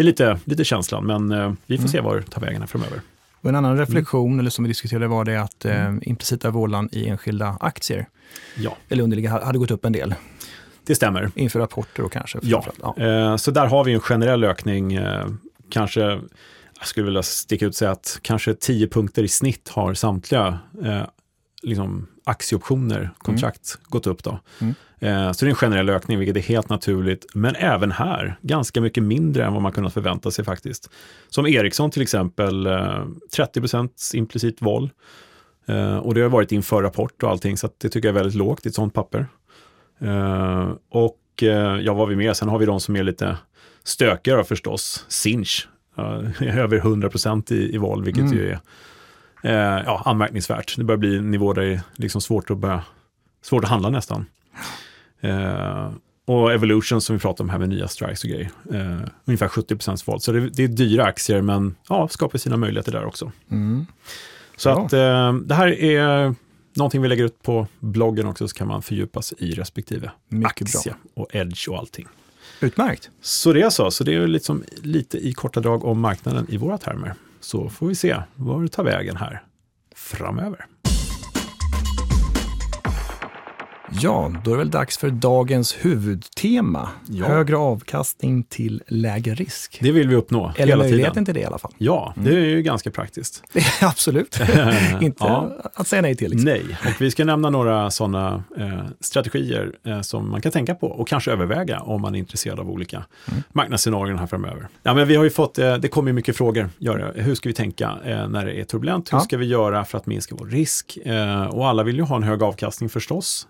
Det 0.00 0.02
är 0.02 0.06
lite, 0.06 0.38
lite 0.44 0.64
känslan, 0.64 1.06
men 1.06 1.32
eh, 1.32 1.52
vi 1.66 1.76
får 1.76 1.82
Mm. 1.82 1.88
se 1.92 2.00
var 2.00 2.16
det 2.16 2.22
tar 2.22 2.40
vägen 2.40 2.66
framöver. 2.66 3.00
Och 3.40 3.48
en 3.48 3.56
annan 3.56 3.78
reflektion, 3.78 4.26
Mm. 4.26 4.40
eller 4.40 4.50
som 4.50 4.64
vi 4.64 4.68
diskuterade, 4.68 5.06
var 5.06 5.24
det 5.24 5.36
att 5.36 5.64
eh, 5.64 5.94
implicita 6.02 6.50
vålan 6.50 6.88
i 6.92 7.08
enskilda 7.08 7.56
aktier, 7.60 8.08
Ja, 8.56 8.76
eller 8.88 9.02
underliggande, 9.04 9.44
hade 9.44 9.58
gått 9.58 9.70
upp 9.70 9.84
en 9.84 9.92
del 9.92 10.14
det 10.86 10.94
stämmer. 10.94 11.30
inför 11.34 11.58
rapporter 11.60 12.02
och 12.02 12.12
kanske. 12.12 12.38
Ja. 12.42 12.64
ja. 12.82 12.96
Eh, 13.04 13.36
så 13.36 13.50
där 13.50 13.66
har 13.66 13.84
vi 13.84 13.92
en 13.92 14.00
generell 14.00 14.44
ökning. 14.44 14.92
Eh, 14.92 15.26
kanske, 15.70 16.00
jag 16.78 16.86
skulle 16.86 17.04
vilja 17.06 17.22
sticka 17.22 17.64
ut 17.66 17.68
och 17.68 17.74
säga 17.74 17.90
att 17.90 18.18
kanske 18.22 18.54
10 18.54 18.88
punkter 18.88 19.22
i 19.22 19.28
snitt 19.28 19.68
har 19.68 19.94
samtliga 19.94 20.58
eh, 20.84 21.02
liksom 21.62 22.06
aktieoptioner, 22.30 23.10
kontrakt, 23.18 23.78
gått 23.88 24.06
upp. 24.06 24.24
Då. 24.24 24.38
Mm. 24.60 24.74
Eh, 24.98 25.32
så 25.32 25.44
det 25.44 25.48
är 25.48 25.50
en 25.50 25.54
generell 25.54 25.90
ökning, 25.90 26.18
vilket 26.18 26.36
är 26.36 26.40
helt 26.40 26.68
naturligt. 26.68 27.26
Men 27.34 27.56
även 27.56 27.92
här, 27.92 28.38
ganska 28.42 28.80
mycket 28.80 29.02
mindre 29.02 29.44
än 29.44 29.52
vad 29.52 29.62
man 29.62 29.72
kunnat 29.72 29.94
förvänta 29.94 30.30
sig 30.30 30.44
faktiskt. 30.44 30.90
Som 31.28 31.46
Ericsson 31.46 31.90
till 31.90 32.02
exempel, 32.02 32.66
eh, 32.66 33.04
30% 33.36 34.14
implicit 34.14 34.62
vol. 34.62 34.90
Eh, 35.66 35.96
och 35.96 36.14
det 36.14 36.20
har 36.20 36.28
varit 36.28 36.52
inför 36.52 36.82
rapport 36.82 37.22
och 37.22 37.30
allting, 37.30 37.56
så 37.56 37.68
det 37.78 37.88
tycker 37.88 38.08
jag 38.08 38.16
är 38.16 38.20
väldigt 38.20 38.38
lågt 38.38 38.66
i 38.66 38.68
ett 38.68 38.74
sånt 38.74 38.94
papper. 38.94 39.26
Eh, 40.00 40.70
och 40.90 41.42
eh, 41.42 41.80
ja, 41.80 41.94
vad 41.94 42.08
vi 42.08 42.16
mer? 42.16 42.32
Sen 42.32 42.48
har 42.48 42.58
vi 42.58 42.66
de 42.66 42.80
som 42.80 42.96
är 42.96 43.02
lite 43.02 43.36
stökigare 43.84 44.44
förstås. 44.44 45.04
Sinch, 45.08 45.68
eh, 45.98 46.58
över 46.58 46.76
100 46.76 47.10
i, 47.50 47.74
i 47.74 47.78
val, 47.78 48.04
vilket 48.04 48.24
Mm. 48.24 48.36
ju 48.36 48.50
är 48.50 48.60
eh, 49.42 49.52
ja, 49.86 50.02
anmärkningsvärt. 50.04 50.74
Det 50.76 50.84
börjar 50.84 50.98
bli 50.98 51.16
en 51.16 51.30
nivå 51.30 51.52
där 51.52 51.62
det 51.62 51.72
är 51.72 51.82
liksom 51.96 52.20
svårt 52.20 52.50
att 52.50 52.58
börja, 52.58 52.84
svårt 53.42 53.64
att 53.64 53.70
handla 53.70 53.90
nästan. 53.90 54.26
Eh, 55.20 55.90
och 56.24 56.52
Evolution 56.52 57.00
som 57.00 57.16
vi 57.16 57.20
pratade 57.20 57.42
om 57.42 57.50
här 57.50 57.58
med 57.58 57.68
nya 57.68 57.88
strikes 57.88 58.24
och 58.24 58.30
grejer. 58.30 58.50
Eh, 58.72 59.08
ungefär 59.24 59.48
70 59.48 60.06
volt. 60.06 60.22
Så 60.22 60.32
det, 60.32 60.50
det, 60.50 60.64
är 60.64 60.68
dyra 60.68 61.04
aktier 61.04 61.40
men 61.40 61.76
ja, 61.88 62.08
skapar 62.08 62.38
sina 62.38 62.56
möjligheter 62.56 62.92
där 62.92 63.04
också. 63.04 63.32
Mm. 63.50 63.86
Så 64.56 64.68
Ja. 64.68 64.84
att 64.84 64.92
eh, 64.92 65.32
det 65.32 65.54
här 65.54 65.68
är 65.68 66.34
någonting 66.76 67.02
vi 67.02 67.08
lägger 67.08 67.24
ut 67.24 67.42
på 67.42 67.66
bloggen 67.78 68.26
också 68.26 68.48
så 68.48 68.54
kan 68.54 68.68
man 68.68 68.82
fördjupas 68.82 69.32
i 69.38 69.52
respektive 69.52 70.10
Mycket 70.28 70.76
aktie 70.76 70.94
och 71.14 71.34
edge 71.34 71.68
och 71.68 71.78
allting. 71.78 72.06
Utmärkt. 72.60 73.10
Så 73.20 73.52
det 73.52 73.62
är 73.62 73.70
så, 73.70 73.90
så 73.90 74.04
det 74.04 74.14
är 74.14 74.26
liksom 74.26 74.64
lite 74.82 75.18
i 75.18 75.32
korta 75.32 75.60
drag 75.60 75.84
om 75.84 76.00
marknaden 76.00 76.46
i 76.48 76.56
våra 76.56 76.78
termer. 76.78 77.14
Så 77.40 77.68
får 77.68 77.86
vi 77.86 77.94
se 77.94 78.22
var 78.34 78.62
det 78.62 78.68
tar 78.68 78.84
vägen 78.84 79.16
här 79.16 79.42
framöver. 79.94 80.66
Ja, 83.92 84.32
då 84.44 84.50
är 84.50 84.54
det 84.54 84.58
väl 84.58 84.70
dags 84.70 84.98
för 84.98 85.10
dagens 85.10 85.76
huvudtema. 85.80 86.88
Ja. 87.08 87.26
Högre 87.26 87.56
avkastning 87.56 88.42
till 88.42 88.82
lägre 88.86 89.34
risk. 89.34 89.78
Det 89.82 89.92
vill 89.92 90.08
vi 90.08 90.14
uppnå 90.14 90.52
Eller 90.56 90.66
hela 90.66 90.76
möjligheten 90.82 91.24
till 91.24 91.34
det 91.34 91.40
i 91.40 91.44
alla 91.44 91.58
fall. 91.58 91.72
Ja, 91.78 92.14
det 92.16 92.30
är 92.30 92.38
ju 92.40 92.62
ganska 92.62 92.90
praktiskt. 92.90 93.42
Absolut 93.82 94.40
inte 95.00 95.24
Ja. 95.24 95.56
att 95.74 95.88
säga 95.88 96.02
nej 96.02 96.16
till. 96.16 96.30
Liksom. 96.30 96.44
Nej, 96.44 96.62
och 96.84 97.00
vi 97.00 97.10
ska 97.10 97.24
nämna 97.24 97.50
några 97.50 97.90
sådana 97.90 98.44
eh, 98.58 98.84
strategier 99.00 99.72
eh, 99.86 100.00
som 100.00 100.30
man 100.30 100.40
kan 100.40 100.52
tänka 100.52 100.74
på 100.74 100.86
och 100.86 101.08
kanske 101.08 101.32
överväga 101.32 101.80
om 101.80 102.00
man 102.02 102.14
är 102.14 102.18
intresserad 102.18 102.60
av 102.60 102.70
olika 102.70 103.04
Mm. 103.30 103.42
marknadsscenarion 103.52 104.18
här 104.18 104.26
framöver. 104.26 104.68
Ja, 104.82 104.94
men 104.94 105.08
vi 105.08 105.16
har 105.16 105.24
ju 105.24 105.30
fått, 105.30 105.58
eh, 105.58 105.74
det 105.76 105.88
kommer 105.88 106.12
mycket 106.12 106.36
frågor. 106.36 106.68
Gör. 106.78 107.12
Hur 107.16 107.34
ska 107.34 107.48
vi 107.48 107.52
tänka 107.52 107.98
eh, 108.04 108.28
när 108.28 108.46
det 108.46 108.60
är 108.60 108.64
turbulent? 108.64 109.12
Hur 109.12 109.18
Ja. 109.18 109.20
ska 109.22 109.36
vi 109.36 109.46
göra 109.46 109.84
för 109.84 109.98
att 109.98 110.06
minska 110.06 110.34
vår 110.38 110.46
risk? 110.46 110.98
Eh, 111.04 111.44
och 111.44 111.68
alla 111.68 111.82
vill 111.82 111.96
ju 111.96 112.02
ha 112.02 112.16
en 112.16 112.22
hög 112.22 112.42
avkastning 112.42 112.88
förstås. 112.88 113.46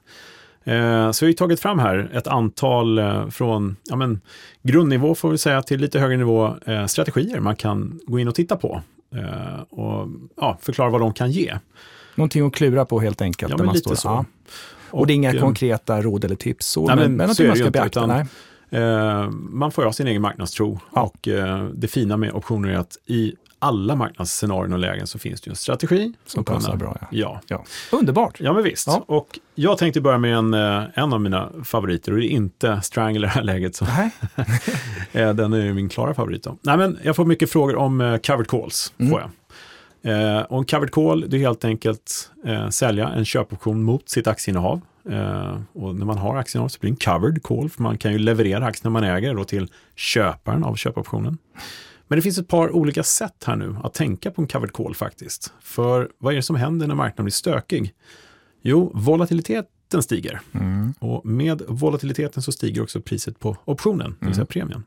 Eh, 0.65 1.11
Så 1.11 1.27
vi 1.27 1.33
har 1.33 1.37
tagit 1.37 1.61
fram 1.61 1.79
här 1.79 2.11
ett 2.15 2.27
antal 2.27 2.99
eh, 2.99 3.29
från 3.29 3.77
ja, 3.85 3.97
men, 3.97 4.21
grundnivå 4.63 5.15
får 5.15 5.31
vi 5.31 5.39
säga 5.39 5.63
till 5.63 5.81
lite 5.81 5.99
högre 6.01 6.17
nivå 6.17 6.55
eh, 6.67 6.87
strategier 6.87 7.41
man 7.41 7.57
kan 7.57 8.01
gå 8.07 8.19
in 8.19 8.29
och 8.29 8.35
titta 8.35 8.57
på 8.57 8.83
och 9.71 10.09
ja, 10.37 10.59
förklara 10.61 10.91
vad 10.91 11.01
de 11.01 11.13
kan 11.13 11.31
ge. 11.31 11.59
Någonting 12.15 12.47
att 12.47 12.55
klura 12.55 12.85
på 12.85 13.01
helt 13.01 13.23
enkelt. 13.23 13.55
Ja, 13.59 13.65
lite 13.65 13.79
står. 13.79 13.95
så. 13.95 14.09
Ja. 14.09 14.25
Och, 14.91 15.07
det 15.07 15.13
är 15.13 15.15
inga 15.15 15.41
konkreta 15.41 16.03
råd 16.03 16.25
eller 16.25 16.37
tips, 16.37 16.67
så, 16.67 16.87
Nej, 16.87 16.97
men, 16.97 17.05
men 17.13 17.17
någonting 17.17 17.47
man 17.47 17.57
ska 17.57 17.67
inte, 17.67 17.79
beakta. 17.79 18.05
utan- 18.05 18.27
man 19.51 19.73
får 19.73 19.85
ha 19.85 19.93
sin 19.93 20.07
egen 20.07 20.23
marknadstro 20.23 20.81
Ja. 20.95 21.03
och 21.03 21.29
det 21.75 21.89
fina 21.89 22.17
med 22.17 22.33
optioner 22.33 22.69
är 22.69 22.77
att 22.77 22.97
i 23.07 23.35
alla 23.63 23.97
marknadsscenarion 23.97 24.73
och 24.73 24.79
lägen 24.79 25.07
så 25.07 25.19
finns 25.19 25.41
det 25.41 25.49
ju 25.49 25.51
en 25.51 25.57
strategi. 25.57 26.13
Som 26.27 26.45
passar 26.45 26.77
bra. 26.77 26.97
Ja. 27.01 27.09
Ja. 27.11 27.41
Ja. 27.47 27.65
Underbart. 27.99 28.41
ja, 28.41 28.53
men 28.53 28.63
visst. 28.63 28.87
Ja. 28.87 29.05
Och 29.07 29.39
jag 29.55 29.79
tänkte 29.79 30.01
börja 30.01 30.19
med 30.19 30.37
en, 30.37 30.55
eh, 30.55 30.85
en 30.95 31.13
av 31.13 31.21
mina 31.21 31.51
favoriter 31.65 32.13
och 32.13 32.19
det 32.19 32.27
är 32.27 32.31
inte 32.31 32.81
Strangle 32.83 33.19
i 33.19 33.23
det 33.23 33.29
här 33.29 33.43
läget. 33.43 33.77
Så, 33.77 33.85
Nej. 33.85 34.11
eh, 35.13 35.35
den 35.35 35.53
är 35.53 35.65
ju 35.65 35.75
min 35.75 35.89
klara 35.89 36.15
favorit. 36.15 36.43
Då. 36.43 36.57
Nej, 36.63 36.77
men 36.77 36.99
jag 37.03 37.17
får 37.17 37.25
mycket 37.25 37.51
frågor 37.51 37.77
om 37.77 38.01
eh, 38.01 38.17
covered 38.17 38.49
calls. 38.49 38.93
Mm. 38.99 39.11
Får 39.11 39.21
jag. 39.21 39.31
Eh, 40.03 40.43
och 40.43 40.59
en 40.59 40.65
covered 40.65 40.91
call, 40.91 41.25
det 41.29 41.37
är 41.37 41.41
helt 41.41 41.65
enkelt 41.65 42.31
eh, 42.47 42.69
sälja 42.69 43.09
en 43.09 43.25
köpoption 43.25 43.83
mot 43.83 44.09
sitt 44.09 44.27
aktieinnehav. 44.27 44.81
Eh, 45.11 45.61
och 45.73 45.95
när 45.95 46.07
man 46.07 46.19
har 46.19 46.37
aktieinnehav 46.37 46.69
så 46.69 46.79
blir 46.81 46.91
det 46.91 47.07
en 47.07 47.15
covered 47.15 47.43
call, 47.43 47.71
för 47.71 47.83
man 47.83 47.99
kan 47.99 48.13
ju 48.13 48.19
leverera 48.19 48.67
aktien 48.67 48.93
man 48.93 49.05
äger 49.05 49.35
då 49.35 49.45
till 49.45 49.69
köparen 49.97 50.65
av 50.65 50.75
köpoptionen. 50.75 51.39
Men 52.11 52.17
det 52.17 52.23
finns 52.23 52.39
ett 52.39 52.49
par 52.49 52.71
olika 52.71 53.03
sätt 53.03 53.45
här 53.47 53.57
nu 53.57 53.77
att 53.85 53.95
tänka 53.95 54.31
på 54.31 54.43
en 54.43 54.49
covered 54.49 54.73
call 54.73 54.95
faktiskt. 54.95 55.53
För 55.61 56.11
vad 56.19 56.33
är 56.33 56.37
det 56.37 56.43
som 56.43 56.57
händer 56.57 56.87
när 56.87 56.95
marknaden 56.95 57.25
blir 57.25 57.33
stökig? 57.33 57.95
Jo, 58.63 58.91
volatiliteten 58.95 60.03
stiger. 60.03 60.41
Mm. 60.53 60.95
Och 60.99 61.27
med 61.27 61.63
volatiliteten 61.69 62.43
så 62.43 62.53
stiger 62.53 62.83
också 62.83 63.01
priset 63.01 63.39
på 63.41 63.57
optionen, 63.65 64.17
det 64.21 64.27
vill 64.27 64.35
säga 64.35 64.45
premien. 64.47 64.85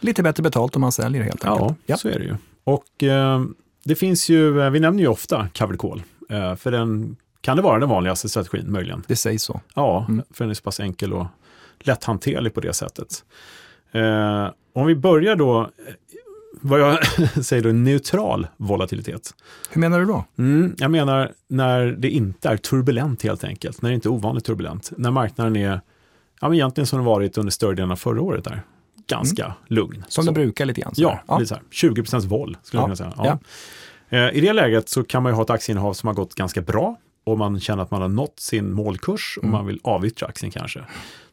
Lite 0.00 0.22
bättre 0.22 0.42
betalt 0.42 0.76
om 0.76 0.80
man 0.80 0.92
säljer 0.92 1.22
helt 1.22 1.44
Ja, 1.44 1.52
enkelt. 1.60 1.78
Ja. 1.86 1.96
så 1.96 2.08
är 2.08 2.18
det 2.18 2.24
ju. 2.24 2.36
Och 2.64 3.02
eh, 3.02 3.44
det 3.84 3.94
finns 3.94 4.28
ju, 4.28 4.60
eh, 4.60 4.70
vi 4.70 4.80
nämner 4.80 5.02
ju 5.02 5.08
ofta 5.08 5.48
covered 5.54 5.78
call, 5.80 6.02
eh, 6.30 6.54
för 6.56 6.70
den 6.70 7.16
kan 7.40 7.56
det 7.56 7.62
vara 7.62 7.78
den 7.78 7.88
vanligaste 7.88 8.28
strategin 8.28 8.72
möjligen. 8.72 9.02
Det 9.06 9.16
sägs 9.16 9.42
så. 9.42 9.60
Ja, 9.74 10.06
Mm. 10.08 10.24
för 10.30 10.44
den 10.44 10.50
är 10.50 10.54
så 10.54 10.62
pass 10.62 10.80
enkel 10.80 11.12
och 11.12 11.26
lätthanterlig 11.78 12.54
på 12.54 12.60
det 12.60 12.72
sättet. 12.72 13.24
Eh, 13.92 14.48
om 14.72 14.86
vi 14.86 14.94
börjar 14.94 15.36
då, 15.36 15.70
vad 16.60 16.80
jag 16.80 16.98
säger 17.44 17.62
då, 17.62 17.68
neutral 17.72 18.46
volatilitet. 18.56 19.34
Hur 19.70 19.80
menar 19.80 20.00
du 20.00 20.06
då? 20.06 20.24
Mm, 20.38 20.74
jag 20.78 20.90
menar 20.90 21.32
när 21.48 21.86
det 21.86 22.10
inte 22.10 22.48
är 22.48 22.56
turbulent 22.56 23.22
helt 23.22 23.44
enkelt, 23.44 23.82
när 23.82 23.90
det 23.90 23.94
inte 23.94 24.08
är 24.08 24.12
ovanligt 24.12 24.44
turbulent. 24.44 24.90
När 24.96 25.10
marknaden 25.10 25.56
är, 25.56 25.80
ja 26.40 26.48
men 26.48 26.54
egentligen 26.54 26.86
som 26.86 26.98
den 26.98 27.06
varit 27.06 27.38
under 27.38 27.50
större 27.50 27.74
delen 27.74 27.90
av 27.90 27.96
förra 27.96 28.22
året 28.22 28.44
där. 28.44 28.62
Ganska 29.06 29.54
lugn. 29.66 29.92
Mm. 29.96 30.04
Som 30.08 30.24
Så. 30.24 30.30
det 30.30 30.34
brukar 30.34 30.64
lite 30.64 30.80
grann. 30.80 30.92
Ja, 30.96 31.20
ja. 31.28 31.38
lite 31.38 31.48
så 31.48 31.54
här, 31.54 31.64
20 31.70 32.02
vol 32.28 32.56
skulle 32.62 32.82
Ja, 32.82 32.88
jag 32.88 32.96
kunna 32.96 32.96
säga. 32.96 33.12
Ja. 33.16 33.38
Eh, 34.18 34.36
I 34.36 34.40
det 34.40 34.52
läget 34.52 34.88
så 34.88 35.04
kan 35.04 35.22
man 35.22 35.32
ju 35.32 35.36
ha 35.36 35.42
ett 35.42 35.50
aktieinnehav 35.50 35.92
som 35.92 36.06
har 36.06 36.14
gått 36.14 36.34
ganska 36.34 36.60
bra 36.60 36.96
och 37.24 37.38
man 37.38 37.60
känner 37.60 37.82
att 37.82 37.90
man 37.90 38.02
har 38.02 38.08
nått 38.08 38.40
sin 38.40 38.72
målkurs 38.72 39.34
och 39.38 39.44
Mm. 39.44 39.52
man 39.52 39.66
vill 39.66 39.80
avyttra 39.84 40.28
aktien 40.28 40.52
kanske. 40.52 40.80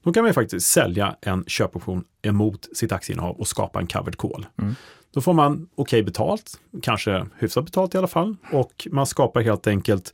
Då 0.04 0.14
kan 0.14 0.24
man 0.24 0.30
ju 0.30 0.34
faktiskt 0.34 0.68
sälja 0.68 1.16
en 1.22 1.44
köpoption 1.48 2.04
emot 2.22 2.68
sitt 2.78 2.92
aktieinnehav 2.92 3.36
och 3.36 3.48
skapa 3.48 3.80
en 3.80 3.88
covered 3.88 4.18
call. 4.18 4.46
Mm. 4.62 4.76
Då 5.18 5.22
får 5.22 5.34
man 5.34 5.68
okej 5.76 6.04
betalt, 6.04 6.60
kanske 6.82 7.26
hyfsat 7.38 7.66
betalt 7.66 7.96
i 7.96 7.98
alla 7.98 8.08
fall, 8.08 8.36
och 8.52 8.88
man 8.92 9.06
skapar 9.06 9.42
helt 9.42 9.68
enkelt 9.68 10.14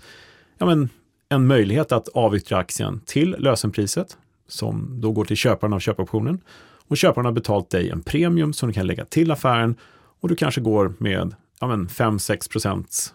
ja, 0.58 0.66
men, 0.66 0.90
en 1.30 1.48
möjlighet 1.48 1.92
att 1.92 2.08
avyttra 2.08 2.58
aktien 2.58 3.02
till 3.06 3.36
lösenpriset 3.40 4.18
som 4.48 5.02
då 5.02 5.12
går 5.12 5.26
till 5.26 5.38
köparen 5.38 5.74
av 5.74 5.80
köpoptionen. 5.80 6.42
Och 6.88 6.98
köparen 6.98 7.26
har 7.26 7.32
betalt 7.32 7.70
dig 7.70 7.90
en 7.90 8.02
premium 8.02 8.54
som 8.54 8.70
du 8.70 8.74
kan 8.74 8.88
lägga 8.88 9.06
till 9.06 9.32
affären 9.32 9.76
och 10.22 10.30
du 10.30 10.36
kanske 10.36 10.62
går 10.62 10.94
med 10.98 11.36
ja, 11.60 11.68
men 11.68 11.88
5-6 11.88 12.52
procents 12.52 13.14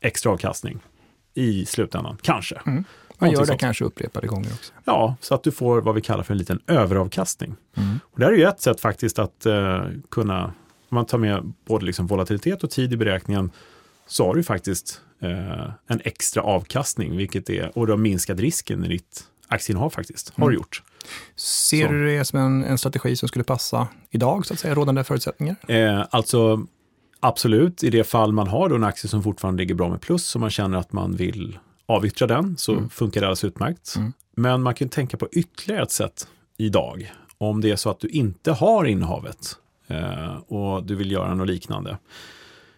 extra 0.00 0.32
avkastning 0.32 0.78
i 1.34 1.66
slutändan, 1.66 2.16
kanske. 2.22 2.60
Man 3.18 3.30
gör 3.30 3.40
det 3.40 3.46
sånt. 3.46 3.60
kanske 3.60 3.84
upprepade 3.84 4.26
gånger 4.26 4.52
också. 4.52 4.72
Ja, 4.84 5.16
så 5.20 5.34
att 5.34 5.42
du 5.42 5.50
får 5.50 5.80
vad 5.80 5.94
vi 5.94 6.00
kallar 6.00 6.22
för 6.22 6.34
en 6.34 6.38
liten 6.38 6.60
överavkastning. 6.66 7.56
Mm. 7.76 7.98
Och 8.02 8.18
det 8.18 8.24
här 8.24 8.32
är 8.32 8.36
ju 8.36 8.44
ett 8.44 8.60
sätt 8.60 8.80
faktiskt 8.80 9.18
att 9.18 9.46
eh, 9.46 9.82
kunna, 10.10 10.52
om 10.90 10.94
man 10.94 11.06
tar 11.06 11.18
med 11.18 11.52
både 11.66 11.86
liksom 11.86 12.06
volatilitet 12.06 12.64
och 12.64 12.70
tid 12.70 12.92
i 12.92 12.96
beräkningen, 12.96 13.50
så 14.06 14.26
har 14.26 14.34
du 14.34 14.42
faktiskt 14.42 15.00
eh, 15.22 15.70
en 15.86 16.00
extra 16.04 16.42
avkastning, 16.42 17.16
vilket 17.16 17.50
är, 17.50 17.78
och 17.78 17.86
du 17.86 17.92
har 17.92 17.98
minskat 17.98 18.40
risken 18.40 18.84
i 18.84 18.88
ditt 18.88 19.24
aktieinnehav 19.48 19.90
faktiskt, 19.90 20.32
har 20.36 20.46
du 20.48 20.54
Mm. 20.54 20.54
gjort. 20.60 20.82
Ser 21.36 21.86
Så. 21.86 21.92
du 21.92 22.06
det 22.06 22.24
som 22.24 22.38
en, 22.38 22.64
en 22.64 22.78
strategi 22.78 23.16
som 23.16 23.28
skulle 23.28 23.44
passa 23.44 23.88
idag, 24.10 24.46
så 24.46 24.54
att 24.54 24.60
säga, 24.60 24.74
rådande 24.74 25.04
förutsättningar? 25.04 25.56
Eh, 25.68 26.04
alltså 26.10 26.66
absolut, 27.20 27.84
i 27.84 27.90
det 27.90 28.04
fall 28.04 28.32
man 28.32 28.48
har 28.48 28.68
då 28.68 28.74
en 28.74 28.84
aktie 28.84 29.08
som 29.10 29.22
fortfarande 29.22 29.62
ligger 29.62 29.74
bra 29.74 29.88
med 29.88 30.00
plus 30.00 30.34
och 30.34 30.40
man 30.40 30.50
känner 30.50 30.78
att 30.78 30.92
man 30.92 31.16
vill 31.16 31.58
avyttra 31.86 32.26
den 32.26 32.56
så 32.56 32.72
Mm. 32.72 32.88
funkar 32.88 33.20
det 33.20 33.26
alldeles 33.26 33.44
utmärkt. 33.44 33.94
Mm. 33.96 34.12
Men 34.36 34.62
man 34.62 34.74
kan 34.74 34.88
tänka 34.88 35.16
på 35.16 35.28
ytterligare 35.32 35.82
ett 35.82 35.90
sätt 35.90 36.28
idag. 36.56 37.12
Om 37.38 37.60
det 37.60 37.70
är 37.70 37.76
så 37.76 37.90
att 37.90 38.00
du 38.00 38.08
inte 38.08 38.52
har 38.52 38.84
innehavet 38.84 39.36
eh, 39.36 39.69
och 40.46 40.84
du 40.84 40.94
vill 40.94 41.12
göra 41.12 41.34
något 41.34 41.46
liknande. 41.48 41.98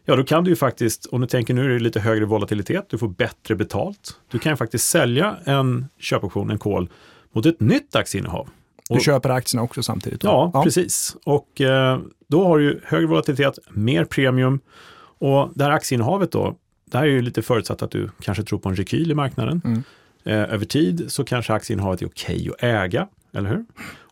Ja, 0.04 0.16
då 0.16 0.24
kan 0.24 0.44
du 0.44 0.50
ju 0.50 0.56
faktiskt, 0.56 1.06
om 1.06 1.20
du 1.20 1.26
tänker 1.26 1.54
nu 1.54 1.64
är 1.64 1.68
det 1.68 1.78
lite 1.78 2.00
högre 2.00 2.24
volatilitet, 2.24 2.86
du 2.90 2.98
får 2.98 3.08
bättre 3.08 3.54
betalt. 3.54 4.16
Du 4.30 4.38
kan 4.38 4.52
ju 4.52 4.56
faktiskt 4.56 4.88
sälja 4.88 5.36
en 5.44 5.86
köpoption, 5.98 6.50
en 6.50 6.58
call, 6.58 6.88
mot 7.32 7.46
ett 7.46 7.60
nytt 7.60 7.96
aktieinnehav. 7.96 8.48
Du 8.88 8.94
Och- 8.94 9.02
köper 9.02 9.30
aktierna 9.30 9.62
också 9.62 9.82
samtidigt? 9.82 10.20
då? 10.20 10.50
Ja, 10.54 10.62
precis. 10.64 11.16
Och 11.24 11.60
eh, 11.60 12.00
då 12.28 12.44
har 12.44 12.58
du 12.58 12.80
högre 12.84 13.06
volatilitet, 13.06 13.58
mer 13.70 14.04
premium 14.04 14.60
och 15.18 15.50
det 15.54 15.64
här 15.64 15.70
aktieinnehavet 15.70 16.32
då, 16.32 16.56
det 16.84 16.98
här 16.98 17.04
är 17.04 17.10
ju 17.10 17.22
lite 17.22 17.42
förutsatt 17.42 17.82
att 17.82 17.90
du 17.90 18.10
kanske 18.20 18.44
tror 18.44 18.58
på 18.58 18.68
en 18.68 18.76
rekyl 18.76 19.10
i 19.10 19.14
marknaden. 19.14 19.60
Mm. 19.64 19.82
Eh, 20.24 20.54
över 20.54 20.64
tid 20.64 21.04
så 21.08 21.24
kanske 21.24 21.52
aktieinnehavet 21.52 22.02
är 22.02 22.06
okej 22.06 22.50
att 22.50 22.62
äga, 22.64 23.08
eller 23.32 23.48
hur? 23.50 23.64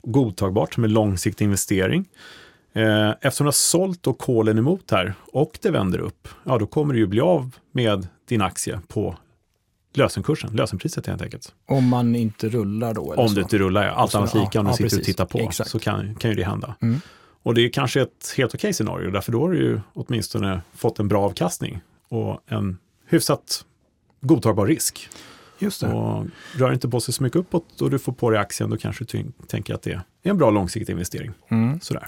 Godtagbart 0.03 0.75
som 0.75 0.85
en 0.85 0.93
långsiktig 0.93 1.45
investering. 1.45 2.05
Eh, 2.72 3.11
eftersom 3.11 3.44
du 3.44 3.48
har 3.48 3.52
sålt 3.52 4.06
och 4.06 4.18
kolen 4.18 4.59
emot 4.59 4.90
här 4.90 5.14
och 5.33 5.59
det 5.62 5.70
vänder 5.70 5.98
upp, 5.98 6.28
ja 6.44 6.59
då 6.59 6.66
kommer 6.66 6.94
du 6.94 7.00
ju 7.00 7.06
bli 7.06 7.20
av 7.20 7.56
med 7.72 8.09
din 8.28 8.42
aktie 8.42 8.80
på 8.88 9.16
lösenkursen, 9.94 10.56
lösenpriset 10.56 11.06
helt 11.06 11.22
enkelt. 11.22 11.54
Om 11.66 11.88
man 11.88 12.14
inte 12.14 12.48
rullar 12.48 12.94
då? 12.94 13.14
Om 13.14 13.28
så. 13.28 13.35
du 13.35 13.40
inte 13.40 13.59
rullar, 13.59 13.85
ja. 13.85 13.90
allt 13.90 14.14
annat 14.14 14.35
lika 14.35 14.61
om 14.61 14.66
du 14.66 14.70
ja, 14.70 14.76
sitter 14.76 14.98
och 14.98 15.04
tittar 15.04 15.26
på, 15.26 15.38
Exakt. 15.38 15.70
så 15.70 15.78
kan, 15.78 16.14
kan 16.14 16.30
ju 16.30 16.37
det 16.37 16.44
hända. 16.44 16.74
Mm. 16.83 17.00
Och 17.42 17.54
det 17.54 17.61
är 17.61 17.68
kanske 17.68 18.02
ett 18.02 18.35
helt 18.37 18.54
okej 18.54 18.72
scenario, 18.72 19.11
därför 19.11 19.33
då 19.33 19.40
har 19.40 19.50
du 19.50 19.59
ju 19.59 19.80
åtminstone 19.92 20.62
fått 20.74 20.98
en 20.98 21.09
bra 21.09 21.24
avkastning 21.24 21.80
och 22.09 22.40
en 22.46 22.78
hyfsat 23.06 23.64
godtagbar 24.20 24.66
risk. 24.66 25.09
Just 25.59 25.80
det. 25.80 25.92
Och 25.92 26.26
rör 26.56 26.72
inte 26.72 26.88
på 26.88 27.00
sig 27.00 27.14
så 27.14 27.22
mycket 27.22 27.37
uppåt 27.37 27.80
och 27.80 27.90
du 27.90 27.98
får 27.98 28.12
på 28.12 28.30
dig 28.30 28.40
aktien, 28.40 28.70
då 28.70 28.76
kanske 28.76 29.04
du 29.04 29.24
tänker 29.46 29.74
att 29.74 29.83
det 29.83 29.92
är 29.92 30.02
en 30.22 30.38
bra 30.38 30.50
långsiktig 30.50 30.92
investering. 30.92 31.33
Mm. 31.48 31.80
Sådär. 31.80 32.06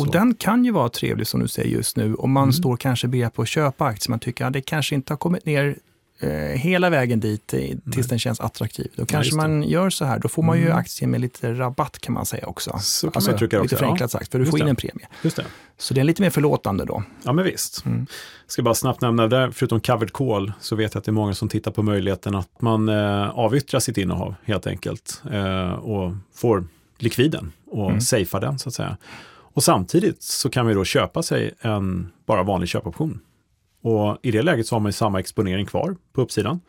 Och 0.00 0.06
Så. 0.06 0.12
den 0.12 0.34
kan 0.34 0.64
ju 0.64 0.70
vara 0.72 0.88
trevlig 0.88 1.26
som 1.26 1.40
du 1.40 1.48
säger 1.48 1.68
just 1.70 1.96
nu. 1.96 2.14
Om 2.14 2.32
man 2.32 2.42
Mm. 2.42 2.52
står 2.52 2.76
kanske 2.76 3.08
ber 3.08 3.28
på 3.28 3.42
att 3.42 3.48
köpa 3.48 3.84
aktier, 3.84 4.10
man 4.10 4.18
tycker 4.20 4.44
att 4.44 4.52
det 4.52 4.60
kanske 4.60 4.94
inte 4.94 5.12
har 5.12 5.18
kommit 5.18 5.46
ner 5.46 5.76
eh, 6.20 6.30
hela 6.30 6.90
vägen 6.90 7.20
dit 7.20 7.54
eh, 7.54 7.60
tills 7.92 8.06
den 8.08 8.18
känns 8.18 8.40
attraktiv. 8.40 8.90
Då 8.96 9.06
kanske 9.06 9.32
det. 9.32 9.36
man 9.36 9.62
gör 9.62 9.90
så 9.90 10.04
här, 10.04 10.18
då 10.18 10.28
får 10.28 10.42
man 10.42 10.58
ju 10.58 10.64
Mm. 10.64 10.76
aktier 10.76 11.08
med 11.08 11.20
lite 11.20 11.54
rabatt 11.54 11.98
kan 12.00 12.14
man 12.14 12.26
säga 12.26 12.46
också. 12.46 12.70
Alltså, 12.70 13.06
Så 13.06 13.10
kan 13.10 13.22
man 13.24 13.34
uttrycka 13.34 13.56
det 13.56 13.62
lite 13.62 13.74
också, 13.74 13.84
ja. 13.84 13.86
förenklat 13.88 14.10
sagt, 14.10 14.30
för 14.32 14.38
du 14.38 14.44
Just 14.44 14.50
får 14.50 14.60
in 14.60 14.64
det. 14.66 14.70
en 14.70 14.76
premie. 14.76 15.06
Just 15.22 15.36
det. 15.36 15.44
Så 15.78 15.94
det 15.94 16.00
är 16.00 16.04
lite 16.04 16.22
mer 16.22 16.30
förlåtande 16.30 16.84
då. 16.84 17.02
Ja, 17.22 17.32
men 17.32 17.44
visst. 17.44 17.84
Mm. 17.86 18.06
Ska 18.46 18.62
bara 18.62 18.74
snabbt 18.74 19.00
nämna 19.00 19.26
där, 19.26 19.50
förutom 19.50 19.80
covered 19.80 20.12
call, 20.12 20.52
så 20.60 20.76
vet 20.76 20.94
jag 20.94 20.98
att 20.98 21.04
det 21.04 21.10
är 21.10 21.12
många 21.12 21.34
som 21.34 21.48
tittar 21.48 21.70
på 21.70 21.82
möjligheten 21.82 22.34
att 22.34 22.60
man 22.60 22.88
eh, 22.88 23.28
avyttrar 23.38 23.80
sitt 23.80 23.98
innehav 23.98 24.34
helt 24.44 24.66
enkelt 24.66 25.22
eh, 25.32 25.70
och 25.72 26.12
får 26.34 26.64
likviden 26.98 27.52
och 27.70 27.88
Mm. 27.88 28.00
safear 28.00 28.40
den 28.40 28.58
så 28.58 28.68
att 28.68 28.74
säga. 28.74 28.96
Och 29.58 29.64
samtidigt 29.64 30.22
så 30.22 30.50
kan 30.50 30.66
vi 30.66 30.74
då 30.74 30.84
köpa 30.84 31.22
sig 31.22 31.54
en 31.60 32.12
bara 32.26 32.42
vanlig 32.42 32.68
köpoption. 32.68 33.20
Och 33.82 34.18
i 34.22 34.30
det 34.30 34.42
läget 34.42 34.66
så 34.66 34.74
har 34.74 34.80
man 34.80 34.88
ju 34.88 34.92
samma 34.92 35.20
exponering 35.20 35.66
kvar 35.66 35.96
på 36.12 36.22
uppsidan. 36.22 36.60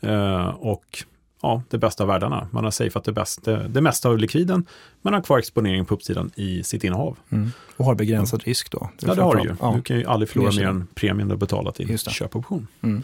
Eh, 0.00 0.48
och 0.48 1.04
ja, 1.42 1.62
det 1.70 1.78
bästa 1.78 2.04
av 2.04 2.08
världarna. 2.08 2.48
Man 2.50 2.64
har 2.64 2.70
safeat 2.70 3.04
det, 3.04 3.12
bästa, 3.12 3.56
det 3.56 3.80
mesta 3.80 4.08
av 4.08 4.18
likviden, 4.18 4.66
men 5.02 5.14
har 5.14 5.20
kvar 5.20 5.38
exponeringen 5.38 5.86
på 5.86 5.94
uppsidan 5.94 6.30
i 6.34 6.62
sitt 6.62 6.84
innehav. 6.84 7.16
Mm. 7.30 7.50
Och 7.76 7.84
har 7.84 7.94
begränsad 7.94 8.42
risk 8.42 8.70
då. 8.70 8.90
Ja, 9.00 9.14
det 9.14 9.22
har 9.22 9.36
du 9.36 9.42
ju. 9.42 9.54
Ja. 9.60 9.72
Du 9.76 9.82
kan 9.82 9.96
ju 9.96 10.04
aldrig 10.04 10.28
förlora 10.28 10.52
Mer 10.56 10.66
än 10.66 10.86
premien 10.94 11.28
du 11.28 11.32
har 11.32 11.38
betalat 11.38 11.80
i 11.80 11.84
det. 11.84 12.10
köpoption. 12.10 12.66
Mm. 12.80 13.02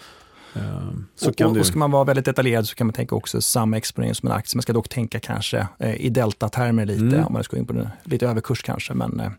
Ehm, 0.54 1.06
Så 1.16 1.28
och, 1.30 1.40
och, 1.40 1.56
och 1.56 1.66
ska 1.66 1.78
man 1.78 1.90
vara 1.90 2.04
väldigt 2.04 2.24
detaljerad 2.24 2.68
så 2.68 2.74
kan 2.74 2.86
man 2.86 2.94
tänka 2.94 3.14
också 3.14 3.40
samma 3.40 3.76
exponering 3.76 4.14
som 4.14 4.28
en 4.28 4.34
aktie. 4.36 4.56
Man 4.56 4.62
ska 4.62 4.72
dock 4.72 4.88
tänka 4.88 5.20
kanske 5.20 5.66
eh, 5.78 5.94
i 5.94 6.08
deltatermer 6.10 6.86
lite, 6.86 7.02
Mm. 7.04 7.24
om 7.24 7.32
man 7.32 7.44
ska 7.44 7.56
gå 7.56 7.60
in 7.60 7.66
på 7.66 7.72
den, 7.72 7.88
lite 8.04 8.26
överkurs 8.28 8.62
kanske. 8.62 8.94
Men, 8.94 9.20
eh, 9.20 9.30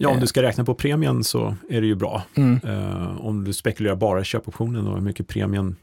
Ja, 0.00 0.08
om 0.08 0.14
eh, 0.14 0.20
du 0.20 0.26
ska 0.26 0.42
räkna 0.42 0.64
på 0.64 0.74
premien 0.74 1.24
så 1.24 1.56
är 1.70 1.80
det 1.80 1.86
ju 1.86 1.94
bra. 1.94 2.22
mm, 2.34 2.60
Ehm, 2.64 3.18
om 3.18 3.44
du 3.44 3.52
spekulerar 3.52 3.96
bara 3.96 4.20
i 4.20 4.24
köpoptionen 4.24 4.86
och 4.86 4.94
hur 4.94 5.02
mycket 5.02 5.28
premien 5.28 5.76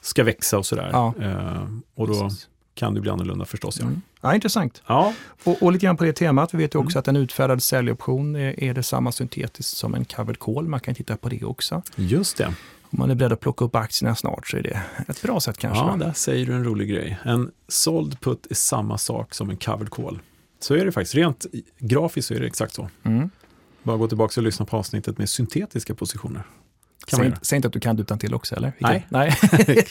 ska 0.00 0.24
växa 0.24 0.58
och 0.58 0.66
sådär. 0.66 0.90
Ja. 0.92 1.14
Ehm, 1.22 1.82
och 1.94 2.06
då 2.08 2.14
precis. 2.22 2.48
kan 2.74 2.94
det 2.94 3.00
bli 3.00 3.10
annorlunda 3.10 3.44
förstås. 3.44 3.76
Ja, 3.80 3.86
Mm. 3.86 4.00
Ja, 4.22 4.34
intressant. 4.34 4.82
ja 4.86 5.14
Och, 5.44 5.62
och 5.62 5.72
lite 5.72 5.86
grann 5.86 5.96
på 5.96 6.04
det 6.04 6.12
temat, 6.12 6.54
vi 6.54 6.58
vet 6.58 6.74
ju 6.74 6.78
också 6.78 6.96
Mm. 6.96 7.00
att 7.00 7.08
en 7.08 7.16
utfärdad 7.16 7.62
säljoption 7.62 8.36
är, 8.36 8.64
är 8.64 8.74
det 8.74 8.82
samma 8.82 9.12
syntetiskt 9.12 9.76
som 9.76 9.94
en 9.94 10.04
covered 10.04 10.38
call. 10.38 10.68
Man 10.68 10.80
kan 10.80 10.94
titta 10.94 11.16
på 11.16 11.28
det 11.28 11.44
också. 11.44 11.82
just 11.96 12.36
det. 12.36 12.54
Om 12.92 12.98
man 12.98 13.10
är 13.10 13.14
beredd 13.14 13.32
att 13.32 13.40
plocka 13.40 13.64
upp 13.64 13.76
aktierna 13.76 14.14
snart 14.14 14.48
så 14.48 14.56
är 14.56 14.62
det 14.62 14.80
ett 15.08 15.22
bra 15.22 15.40
sätt 15.40 15.58
kanske. 15.58 15.84
Ja, 15.84 15.96
där 15.96 16.12
säger 16.12 16.46
du 16.46 16.52
en 16.52 16.64
rolig 16.64 16.88
grej. 16.88 17.18
En 17.24 17.50
såld 17.68 18.20
put 18.20 18.46
är 18.50 18.54
samma 18.54 18.98
sak 18.98 19.34
som 19.34 19.50
en 19.50 19.56
covered 19.56 19.90
call. 19.90 20.18
Så 20.60 20.74
är 20.74 20.84
det 20.84 20.92
faktiskt. 20.92 21.14
Rent 21.14 21.46
grafiskt 21.78 22.28
så 22.28 22.34
är 22.34 22.40
det 22.40 22.46
exakt 22.46 22.74
så. 22.74 22.88
Mm. 23.02 23.30
Bara 23.82 23.96
gå 23.96 24.08
tillbaka 24.08 24.40
och 24.40 24.44
lyssna 24.44 24.66
på 24.66 24.76
avsnittet 24.76 25.18
med 25.18 25.28
syntetiska 25.28 25.94
positioner. 25.94 26.42
Säg, 27.10 27.26
inte- 27.26 27.38
säg 27.42 27.56
inte 27.56 27.68
att 27.68 27.72
du 27.74 27.80
kan 27.80 27.96
det 27.96 28.02
utan 28.02 28.18
till 28.18 28.34
också, 28.34 28.54
eller? 28.56 28.72
Nej. 28.78 29.06
Nej. 29.08 29.36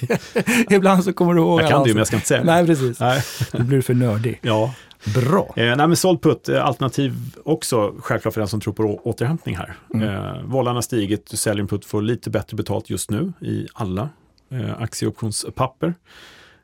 Ibland 0.70 1.04
så 1.04 1.14
kommer 1.14 1.34
du 1.34 1.40
ihåg 1.42 1.62
Jag 1.62 1.70
kan 1.70 1.84
det 1.84 1.88
ju, 1.90 1.94
men 1.94 1.98
jag 2.00 2.08
ska 2.08 2.16
inte 2.16 2.28
säga 2.28 2.40
det. 2.40 2.46
Nej, 2.46 2.66
precis. 2.66 3.00
Nej. 3.00 3.24
Då 3.52 3.64
blir 3.64 3.78
du 3.78 3.82
för 3.82 3.94
nördig. 3.94 4.40
Ja, 4.42 4.74
Bra. 5.06 5.54
Eh, 5.56 5.76
nej, 5.78 5.88
men 5.88 5.96
såld 5.96 6.22
put, 6.22 6.50
eh, 6.50 6.66
alternativ 6.66 7.14
också 7.44 7.94
självklart 8.00 8.34
för 8.34 8.42
den 8.42 8.48
som 8.48 8.62
tror 8.62 8.74
på 8.74 8.84
återhämtning 9.04 9.58
här. 9.58 9.76
Mm. 9.94 10.10
Eh, 10.10 10.44
Vållan 10.44 10.76
har 10.76 10.82
stigit, 10.82 11.30
du 11.32 11.38
säljer 11.38 11.62
en 11.62 11.68
put, 11.68 11.86
får 11.86 12.02
lite 12.02 12.30
bättre 12.30 12.58
betalt 12.58 12.90
just 12.90 13.12
nu 13.12 13.34
i 13.42 13.68
alla 13.74 14.10
eh, 14.50 14.82
aktieoptionspapper. 14.82 15.94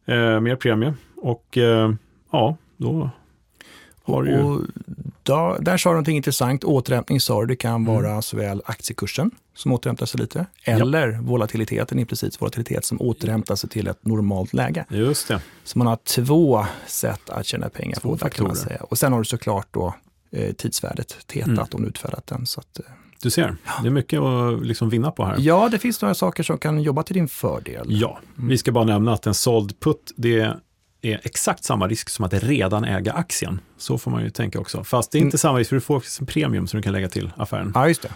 Eh, 0.05 0.39
mer 0.39 0.55
premie 0.55 0.93
och 1.15 1.57
eh, 1.57 1.91
ja, 2.31 2.57
då 2.77 3.09
har 4.03 4.23
du 4.23 4.31
ju... 4.31 4.59
Då, 5.25 5.57
där 5.61 5.77
sa 5.77 5.89
du 5.89 5.93
någonting 5.93 6.17
intressant. 6.17 6.63
Återhämtning 6.63 7.19
sa 7.21 7.41
du, 7.41 7.47
det 7.47 7.55
kan 7.55 7.71
Mm. 7.75 7.85
vara 8.03 8.21
såväl 8.21 8.61
aktiekursen 8.65 9.31
som 9.55 9.71
återhämtar 9.71 10.05
sig 10.05 10.19
lite, 10.21 10.45
eller 10.63 11.11
volatiliteten, 11.21 11.99
implicit 11.99 12.41
volatilitet 12.41 12.85
som 12.85 13.01
återhämtar 13.01 13.55
sig 13.55 13.69
till 13.69 13.87
ett 13.87 14.05
normalt 14.05 14.53
läge. 14.53 14.85
Just 14.89 15.27
det, 15.27 15.41
Så 15.63 15.77
man 15.77 15.87
har 15.87 15.95
två 15.95 16.65
sätt 16.87 17.29
att 17.29 17.45
tjäna 17.45 17.69
pengar 17.69 17.95
Två 17.95 18.09
på. 18.09 18.15
där, 18.15 18.29
Kan 18.29 18.43
man 18.47 18.55
faktorer. 18.55 18.69
säga. 18.77 18.83
Och 18.89 18.97
sen 18.97 19.11
har 19.13 19.19
du 19.19 19.25
såklart 19.25 19.67
då 19.71 19.93
eh, 20.31 20.53
tidsvärdet, 20.53 21.27
tetat, 21.27 21.47
Mm. 21.47 21.65
om 21.71 21.81
du 21.81 21.87
utfärdat 21.87 22.27
den. 22.27 22.45
Så 22.45 22.59
att, 22.59 22.79
eh, 22.79 22.85
du 23.21 23.29
ser. 23.29 23.57
Det 23.81 23.87
är 23.87 23.91
mycket 23.91 24.19
att 24.19 24.65
liksom 24.65 24.89
vinna 24.89 25.11
på 25.11 25.25
här. 25.25 25.35
ja, 25.39 25.69
det 25.71 25.79
finns 25.79 26.01
några 26.01 26.15
saker 26.15 26.43
som 26.43 26.57
kan 26.57 26.81
jobba 26.81 27.03
till 27.03 27.13
din 27.15 27.27
fördel. 27.27 27.85
Ja, 27.89 28.19
Mm. 28.37 28.49
vi 28.49 28.57
ska 28.57 28.71
bara 28.71 28.83
nämna 28.85 29.13
att 29.13 29.27
en 29.27 29.33
såld 29.33 29.79
put, 29.79 30.11
det 30.15 30.57
är 31.13 31.21
exakt 31.23 31.63
samma 31.63 31.87
risk 31.87 32.09
som 32.09 32.25
att 32.25 32.33
redan 32.33 32.85
äga 32.85 33.13
aktien. 33.13 33.59
Så 33.77 33.97
får 33.97 34.11
man 34.11 34.23
ju 34.23 34.29
tänka 34.29 34.59
också. 34.59 34.83
Fast 34.83 35.11
det 35.11 35.17
är 35.17 35.21
inte 35.21 35.37
samma 35.37 35.59
risk, 35.59 35.69
för 35.69 35.75
du 35.75 35.81
får 35.81 36.03
en 36.19 36.25
premium 36.25 36.67
som 36.67 36.77
du 36.77 36.83
kan 36.83 36.93
lägga 36.93 37.09
till 37.09 37.31
affären. 37.37 37.71
Ja, 37.75 37.87
just 37.87 38.01
det. 38.01 38.09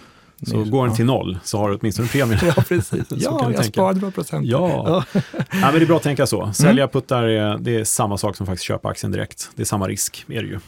Så 0.46 0.64
går 0.64 0.86
den 0.86 0.96
till 0.96 1.04
noll 1.04 1.38
så 1.44 1.58
har 1.58 1.70
du 1.70 1.76
åtminstone 1.76 2.08
premien. 2.08 2.38
Ja, 2.56 2.62
precis. 2.68 2.90
Så 3.08 3.16
ja, 3.18 3.38
jag 3.42 3.56
tänka. 3.56 3.62
sparade 3.62 4.00
några 4.00 4.12
procent. 4.12 4.46
Ja. 4.50 5.04
ja, 5.12 5.22
men 5.50 5.74
det 5.74 5.82
är 5.82 5.86
bra 5.86 5.96
att 5.96 6.02
tänka 6.02 6.26
så. 6.26 6.52
Sälja 6.52 6.88
puttar, 6.88 7.22
är, 7.22 7.58
det 7.58 7.76
är 7.76 7.84
samma 7.84 8.18
sak 8.18 8.36
som 8.36 8.46
faktiskt 8.46 8.64
köpa 8.64 8.88
aktien 8.88 9.12
direkt. 9.12 9.50
Det 9.54 9.62
är 9.62 9.66
samma 9.66 9.88
risk, 9.88 10.24
är 10.28 10.42
det 10.42 10.48
ju. 10.48 10.58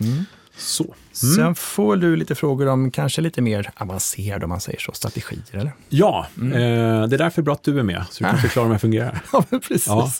Mm. 0.00 0.24
Så. 0.60 0.94
Sen 1.12 1.54
får 1.54 1.96
du 1.96 2.16
lite 2.16 2.34
frågor 2.34 2.66
om 2.68 2.90
kanske 2.90 3.20
lite 3.20 3.42
mer 3.42 3.70
avancerade, 3.76 4.44
om 4.44 4.48
man 4.48 4.60
säger 4.60 4.78
så, 4.78 4.92
strategier, 4.92 5.42
eller? 5.52 5.72
Ja, 5.88 6.26
Mm. 6.36 6.52
eh, 6.52 7.08
det 7.08 7.16
är 7.16 7.18
därför 7.18 7.42
bra 7.42 7.52
att 7.54 7.62
du 7.62 7.78
är 7.78 7.82
med, 7.82 8.04
så 8.10 8.24
du 8.24 8.30
kan 8.30 8.38
förklara 8.38 8.66
hur 8.66 8.72
det 8.72 8.78
fungerar. 8.78 9.20
Ja, 9.32 9.44
men 9.50 9.60
precis. 9.60 9.86
Ja. 9.86 10.10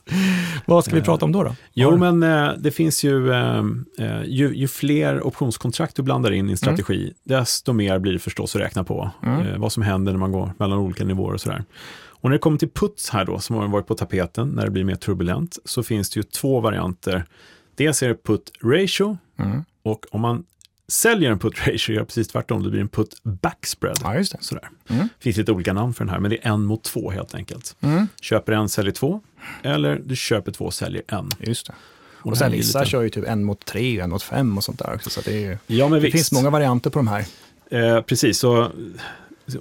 Vad 0.66 0.84
ska 0.84 0.94
vi 0.94 1.02
prata 1.02 1.24
om 1.24 1.32
då? 1.32 1.42
då? 1.42 1.54
Jo, 1.72 1.90
Har- 1.90 2.12
men 2.12 2.22
eh, 2.48 2.52
det 2.58 2.70
finns 2.70 3.04
ju, 3.04 3.32
eh, 3.32 3.64
eh, 3.98 4.22
ju, 4.24 4.54
ju 4.54 4.68
fler 4.68 5.26
optionskontrakt 5.26 5.96
du 5.96 6.02
blandar 6.02 6.30
in 6.30 6.48
i 6.48 6.50
en 6.52 6.56
strategi, 6.58 7.12
desto 7.24 7.72
mer 7.72 7.98
blir 7.98 8.12
det 8.12 8.18
förstås 8.18 8.56
att 8.56 8.62
räkna 8.62 8.84
på. 8.84 9.10
Mm. 9.22 9.40
Eh, 9.46 9.58
vad 9.58 9.72
som 9.72 9.82
händer 9.82 10.12
när 10.12 10.18
man 10.18 10.32
går 10.32 10.52
mellan 10.58 10.78
olika 10.78 11.04
nivåer 11.04 11.34
och 11.34 11.40
sådär. 11.40 11.64
Och 12.22 12.30
när 12.30 12.32
det 12.32 12.38
kommer 12.38 12.58
till 12.58 12.70
puts 12.70 13.10
här 13.10 13.24
då, 13.24 13.38
som 13.38 13.56
har 13.56 13.68
varit 13.68 13.86
på 13.86 13.94
tapeten 13.94 14.48
när 14.48 14.64
det 14.64 14.70
blir 14.70 14.84
mer 14.84 14.94
turbulent, 14.94 15.58
så 15.64 15.82
finns 15.82 16.10
det 16.10 16.18
ju 16.18 16.22
två 16.22 16.60
varianter. 16.60 17.24
Dels 17.74 18.02
är 18.02 18.08
det 18.08 18.14
put 18.24 18.52
ratio, 18.62 19.18
Mm. 19.42 19.64
Och 19.82 20.06
om 20.10 20.20
man 20.20 20.44
säljer 20.88 21.30
en 21.30 21.38
put 21.38 21.66
ratio, 21.66 21.94
gör 21.94 22.04
precis 22.04 22.28
tvärtom, 22.28 22.62
det 22.62 22.70
blir 22.70 22.80
en 22.80 22.88
put 22.88 23.20
backspread. 23.22 23.98
Ja, 24.02 24.14
just 24.16 24.32
det. 24.32 24.38
Sådär. 24.40 24.68
Mm. 24.88 25.02
Det 25.18 25.22
finns 25.22 25.36
lite 25.36 25.52
olika 25.52 25.72
namn 25.72 25.94
för 25.94 26.04
den 26.04 26.12
här, 26.14 26.20
men 26.20 26.30
det 26.30 26.46
är 26.46 26.50
en 26.52 26.64
mot 26.64 26.82
två 26.84 27.10
helt 27.10 27.34
enkelt. 27.34 27.76
Mm. 27.80 28.06
Köper 28.20 28.52
en, 28.52 28.68
säljer 28.68 28.92
två. 28.92 29.20
Eller 29.62 30.02
du 30.04 30.16
köper 30.16 30.52
två, 30.52 30.70
säljer 30.70 31.02
en. 31.08 31.28
Just 31.38 31.66
det. 31.66 31.72
Och 32.22 32.30
Och 32.30 32.38
sen 32.38 32.52
vissa 32.52 32.78
lite- 32.78 32.90
kör 32.90 33.02
ju 33.02 33.08
typ 33.10 33.24
en 33.28 33.44
mot 33.44 33.64
tre 33.64 34.00
en 34.00 34.10
mot 34.10 34.22
fem 34.22 34.56
och 34.58 34.64
sånt 34.64 34.78
där 34.78 34.94
också. 34.94 35.10
Så 35.10 35.20
det, 35.20 35.40
ju, 35.40 35.58
Ja, 35.66 35.84
men 35.88 35.92
det 35.92 36.00
visst. 36.00 36.12
finns 36.12 36.32
många 36.32 36.50
varianter 36.50 36.90
på 36.90 36.98
de 36.98 37.08
här. 37.08 37.24
Eh, 37.70 38.00
precis, 38.02 38.38
så 38.38 38.70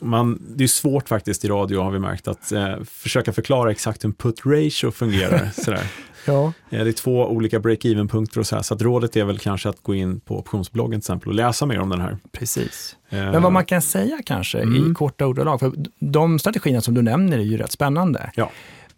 man, 0.01 0.41
det 0.55 0.63
är 0.63 0.67
svårt 0.67 1.09
faktiskt 1.09 1.45
i 1.45 1.47
radio 1.47 1.81
har 1.81 1.91
vi 1.91 1.99
märkt 1.99 2.27
att 2.27 2.51
eh, 2.51 2.83
försöka 2.85 3.33
förklara 3.33 3.71
exakt 3.71 4.03
hur 4.03 4.07
en 4.09 4.13
put 4.13 4.45
ratio 4.45 4.91
fungerar. 4.91 5.49
sådär. 5.63 5.83
Ja. 6.25 6.53
Eh, 6.69 6.83
det 6.83 6.89
är 6.89 6.91
två 6.91 7.25
olika 7.27 7.59
break-even-punkter 7.59 8.39
och 8.39 8.47
så 8.47 8.55
här, 8.55 8.63
så 8.63 8.73
att 8.73 8.81
rådet 8.81 9.15
är 9.15 9.23
väl 9.23 9.39
kanske 9.39 9.69
att 9.69 9.83
gå 9.83 9.95
in 9.95 10.19
på 10.19 10.39
optionsbloggen 10.39 10.91
till 10.91 10.97
exempel 11.05 11.29
och 11.29 11.35
läsa 11.35 11.65
mer 11.65 11.79
om 11.79 11.89
den 11.89 12.01
här. 12.01 12.17
Precis. 12.31 12.95
Eh, 13.09 13.17
Men 13.19 13.41
vad 13.41 13.51
man 13.51 13.65
kan 13.65 13.81
säga 13.81 14.19
kanske 14.25 14.59
Mm. 14.59 14.91
i 14.91 14.93
korta 14.93 15.25
ordalag, 15.27 15.59
för 15.59 15.71
de 15.99 16.39
strategierna 16.39 16.81
som 16.81 16.93
du 16.93 17.01
nämner 17.01 17.37
är 17.37 17.41
ju 17.43 17.57
rätt 17.57 17.71
spännande. 17.71 18.31
Ja, 18.35 18.51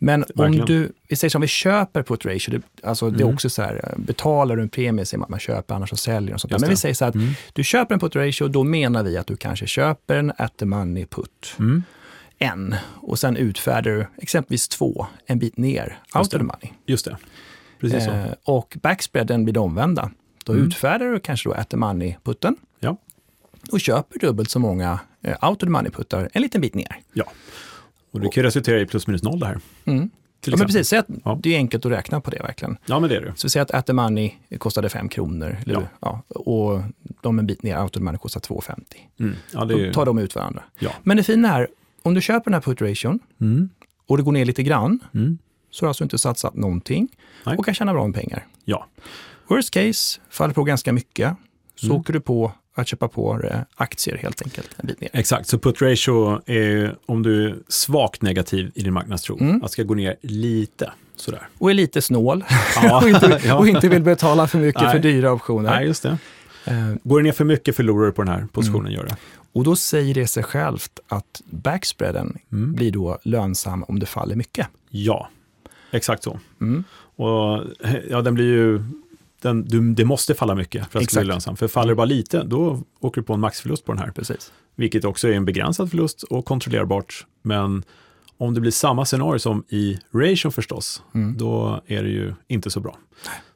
Men 0.03 0.19
verkligen. 0.35 0.59
om 0.61 0.65
du, 0.65 0.91
vi 1.07 1.15
säger 1.15 1.29
som 1.29 1.41
vi 1.41 1.47
köper 1.47 2.03
put 2.03 2.25
ratio, 2.25 2.51
det, 2.51 2.87
alltså 2.87 3.09
det 3.09 3.17
är 3.19 3.21
Mm. 3.21 3.33
också 3.33 3.49
så 3.49 3.61
här, 3.61 3.75
eh, 3.83 3.99
betalar 3.99 4.55
du 4.55 4.61
en 4.61 4.69
premie 4.69 5.05
säger 5.05 5.19
man 5.19 5.23
att 5.23 5.29
man 5.29 5.39
köper, 5.39 5.75
annars 5.75 5.89
så 5.89 5.95
säljer 5.97 6.33
och 6.33 6.41
sånt 6.41 6.59
Men 6.59 6.69
vi 6.69 6.75
säger 6.75 6.95
så 6.95 7.05
här 7.05 7.09
att 7.09 7.15
Mm. 7.15 7.29
du 7.53 7.63
köper 7.63 7.93
en 7.93 7.99
put 7.99 8.15
ratio, 8.15 8.47
då 8.47 8.63
menar 8.63 9.03
vi 9.03 9.17
att 9.17 9.27
du 9.27 9.37
kanske 9.37 9.67
köper 9.67 10.15
en 10.17 10.31
at 10.37 10.57
the 10.57 10.65
money 10.65 11.05
put, 11.05 11.55
Mm. 11.59 11.83
En, 12.41 12.75
och 12.95 13.19
sen 13.19 13.37
utfärdar 13.37 13.91
du 13.91 14.07
exempelvis 14.17 14.67
två, 14.67 15.07
en 15.25 15.39
bit 15.39 15.57
ner, 15.57 15.99
out 16.15 16.21
of 16.25 16.29
the 16.29 16.37
money. 16.37 16.71
Just 16.85 17.05
det, 17.05 17.17
precis 17.79 18.05
så. 18.05 18.11
Eh, 18.11 18.25
och 18.43 18.77
backspreaden 18.81 19.43
blir 19.43 19.53
det 19.53 19.59
omvända. 19.59 20.11
Då 20.45 20.53
Mm. 20.53 20.67
utfärdar 20.67 21.05
du 21.05 21.19
kanske 21.19 21.49
då 21.49 21.53
at 21.55 21.69
the 21.69 21.77
money-putten 21.77 22.55
Ja. 22.79 22.97
och 23.71 23.79
köper 23.79 24.19
dubbelt 24.19 24.49
så 24.49 24.59
många 24.59 24.99
eh, 25.21 25.49
out 25.49 25.63
of 25.63 25.67
the 25.67 25.71
money-puttar 25.71 26.29
en 26.33 26.41
liten 26.41 26.61
bit 26.61 26.75
ner. 26.75 26.95
Ja. 27.13 27.23
Och 28.11 28.19
det 28.19 28.29
kan 28.29 28.41
ju 28.41 28.47
resultera 28.47 28.79
i 28.81 28.85
plus 28.85 29.07
minus 29.07 29.23
noll 29.23 29.39
det 29.39 29.45
här. 29.45 29.59
Mm. 29.85 30.09
Ja, 30.45 30.57
men 30.57 30.67
precis, 30.67 30.93
att 30.93 31.05
Ja. 31.23 31.39
det 31.43 31.53
är 31.53 31.57
enkelt 31.57 31.85
att 31.85 31.91
räkna 31.91 32.21
på 32.21 32.31
det 32.31 32.39
verkligen. 32.39 32.77
Ja, 32.85 32.99
men 32.99 33.09
det 33.09 33.15
är 33.15 33.21
det. 33.21 33.33
Så 33.35 33.45
vi 33.45 33.49
säger 33.49 33.61
att 33.63 33.71
at 33.71 33.85
the 33.85 33.93
money 33.93 34.31
kostade 34.57 34.89
5 34.89 35.09
kronor 35.09 35.57
eller, 35.65 35.73
Ja. 35.73 35.81
ja. 35.99 36.23
och 36.29 36.81
de 37.21 37.39
en 37.39 37.47
bit 37.47 37.63
ner, 37.63 37.77
out 37.81 37.85
of 37.85 37.91
the 37.91 37.99
money 37.99 38.17
kostar 38.17 38.39
2,50. 38.39 38.83
Mm. 39.19 39.35
Ja, 39.53 39.61
är 39.61 39.87
Då 39.87 39.93
tar 39.93 40.05
de 40.05 40.17
ut 40.17 40.35
varandra. 40.35 40.63
Ja. 40.79 40.91
Men 41.03 41.17
det 41.17 41.23
fina 41.23 41.57
är, 41.57 41.67
om 42.03 42.13
du 42.13 42.21
köper 42.21 42.43
den 42.51 42.53
här 42.53 42.61
put 42.61 42.81
ration 42.81 43.19
Mm. 43.41 43.69
och 44.07 44.17
det 44.17 44.23
går 44.23 44.31
ner 44.31 44.45
lite 44.45 44.63
grann, 44.63 44.99
Mm. 45.13 45.37
så 45.71 45.83
har 45.83 45.87
du 45.87 45.89
alltså 45.89 46.03
inte 46.03 46.17
satsat 46.17 46.55
någonting 46.55 47.07
Nej. 47.45 47.57
och 47.57 47.65
kan 47.65 47.73
tjäna 47.73 47.93
bra 47.93 48.07
med 48.07 48.15
pengar. 48.15 48.47
Ja. 48.65 48.87
Worst 49.47 49.71
case, 49.71 50.19
faller 50.29 50.53
på 50.53 50.63
ganska 50.63 50.93
mycket, 50.93 51.35
så 51.75 51.85
Mm. 51.85 51.97
åker 51.97 52.13
du 52.13 52.19
på 52.19 52.51
att 52.75 52.87
köpa 52.87 53.07
på 53.07 53.41
eh, 53.43 53.59
aktier 53.75 54.17
helt 54.17 54.41
enkelt 54.41 54.69
en 54.77 54.87
bit 54.87 55.01
ner. 55.01 55.09
Exakt, 55.13 55.47
så 55.47 55.59
put 55.59 55.81
ratio 55.81 56.41
är 56.49 56.95
om 57.05 57.23
du 57.23 57.47
är 57.49 57.55
svagt 57.67 58.21
negativ 58.21 58.71
i 58.75 58.83
din 58.83 58.93
marknadstro, 58.93 59.37
Mm. 59.41 59.63
att 59.63 59.71
ska 59.71 59.83
gå 59.83 59.93
ner 59.93 60.15
lite 60.21 60.91
sådär. 61.15 61.47
Och 61.57 61.69
är 61.69 61.73
lite 61.73 62.01
snål 62.01 62.43
Ja, 62.83 62.97
och, 63.03 63.09
inte, 63.09 63.53
och 63.57 63.67
inte 63.67 63.89
vill 63.89 64.03
betala 64.03 64.47
för 64.47 64.59
mycket 64.59 64.81
Nej. 64.81 64.91
för 64.91 64.99
dyra 64.99 65.31
optioner. 65.31 65.69
Nej, 65.69 65.85
just 65.87 66.03
det. 66.03 66.17
Eh, 66.65 66.93
Går 67.03 67.19
det 67.19 67.23
ner 67.23 67.31
för 67.31 67.45
mycket 67.45 67.75
förlorar 67.75 68.05
du 68.05 68.11
på 68.11 68.21
den 68.23 68.33
här 68.33 68.47
positionen, 68.51 68.85
Mm. 68.85 68.93
gör 68.93 69.05
det. 69.05 69.15
och 69.53 69.63
då 69.63 69.75
säger 69.75 70.13
det 70.13 70.27
sig 70.27 70.43
självt 70.43 70.99
att 71.07 71.41
backspreaden 71.49 72.37
Mm. 72.51 72.73
blir 72.73 72.91
då 72.91 73.19
lönsam 73.23 73.83
om 73.83 73.99
det 73.99 74.05
faller 74.05 74.35
mycket. 74.35 74.67
Ja, 74.89 75.29
exakt 75.91 76.23
så. 76.23 76.39
Mm. 76.61 76.83
Och 77.15 77.63
ja, 78.09 78.21
den 78.21 78.33
blir 78.33 78.45
ju, 78.45 78.83
den, 79.41 79.65
du, 79.67 79.93
det 79.93 80.05
måste 80.05 80.33
falla 80.33 80.55
mycket 80.55 80.87
för 80.91 80.99
att 80.99 81.05
det 81.05 81.11
ska 81.11 81.19
bli 81.19 81.21
Exakt. 81.21 81.27
lönsamt. 81.27 81.59
För 81.59 81.67
faller 81.67 81.89
det 81.91 81.95
bara 81.95 82.05
lite, 82.05 82.43
då 82.43 82.83
åker 82.99 83.21
du 83.21 83.25
på 83.25 83.33
en 83.33 83.39
maxförlust 83.39 83.85
på 83.85 83.91
den 83.91 84.01
här. 84.01 84.11
Precis. 84.11 84.51
Vilket 84.75 85.05
också 85.05 85.27
är 85.27 85.33
en 85.33 85.45
begränsad 85.45 85.89
förlust 85.89 86.23
och 86.23 86.45
kontrollerbart. 86.45 87.25
Men 87.41 87.83
om 88.41 88.53
det 88.53 88.61
blir 88.61 88.71
samma 88.71 89.05
scenario 89.05 89.39
som 89.39 89.63
i 89.69 89.99
ration 90.11 90.51
förstås, 90.51 91.03
Mm. 91.13 91.37
då 91.37 91.81
är 91.87 92.03
det 92.03 92.09
ju 92.09 92.33
inte 92.47 92.69
så 92.69 92.79
bra. 92.79 92.97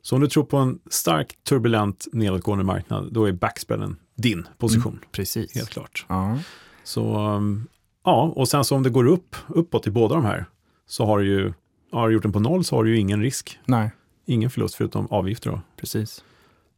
Så 0.01 0.15
om 0.15 0.21
du 0.21 0.27
tror 0.27 0.43
på 0.43 0.57
en 0.57 0.79
starkt 0.89 1.43
turbulent 1.43 2.07
nedåtgående 2.11 2.63
marknad, 2.63 3.09
då 3.13 3.25
är 3.25 3.31
backspreaden 3.31 3.95
din 4.15 4.47
position. 4.57 4.99
Precis. 5.11 5.55
Helt 5.55 5.69
klart. 5.69 6.05
Ja. 6.09 6.39
Så 6.83 7.17
um, 7.29 7.67
ja, 8.03 8.33
och 8.35 8.47
sen 8.47 8.63
så 8.63 8.75
om 8.75 8.83
det 8.83 8.89
går 8.89 9.05
upp, 9.07 9.35
uppåt 9.47 9.87
i 9.87 9.91
båda 9.91 10.15
de 10.15 10.25
här, 10.25 10.45
så 10.87 11.05
har 11.05 11.19
du 11.19 11.25
ju, 11.25 11.53
har 11.91 12.07
du 12.07 12.13
gjort 12.13 12.23
den 12.23 12.31
på 12.31 12.39
noll 12.39 12.63
så 12.63 12.75
har 12.75 12.83
du 12.83 12.89
ju 12.89 12.97
ingen 12.99 13.21
risk. 13.21 13.59
Nej, 13.65 13.91
Ingen 14.27 14.49
förlust 14.49 14.75
förutom 14.75 15.07
avgifter 15.07 15.49
då. 15.49 15.61
precis. 15.77 16.23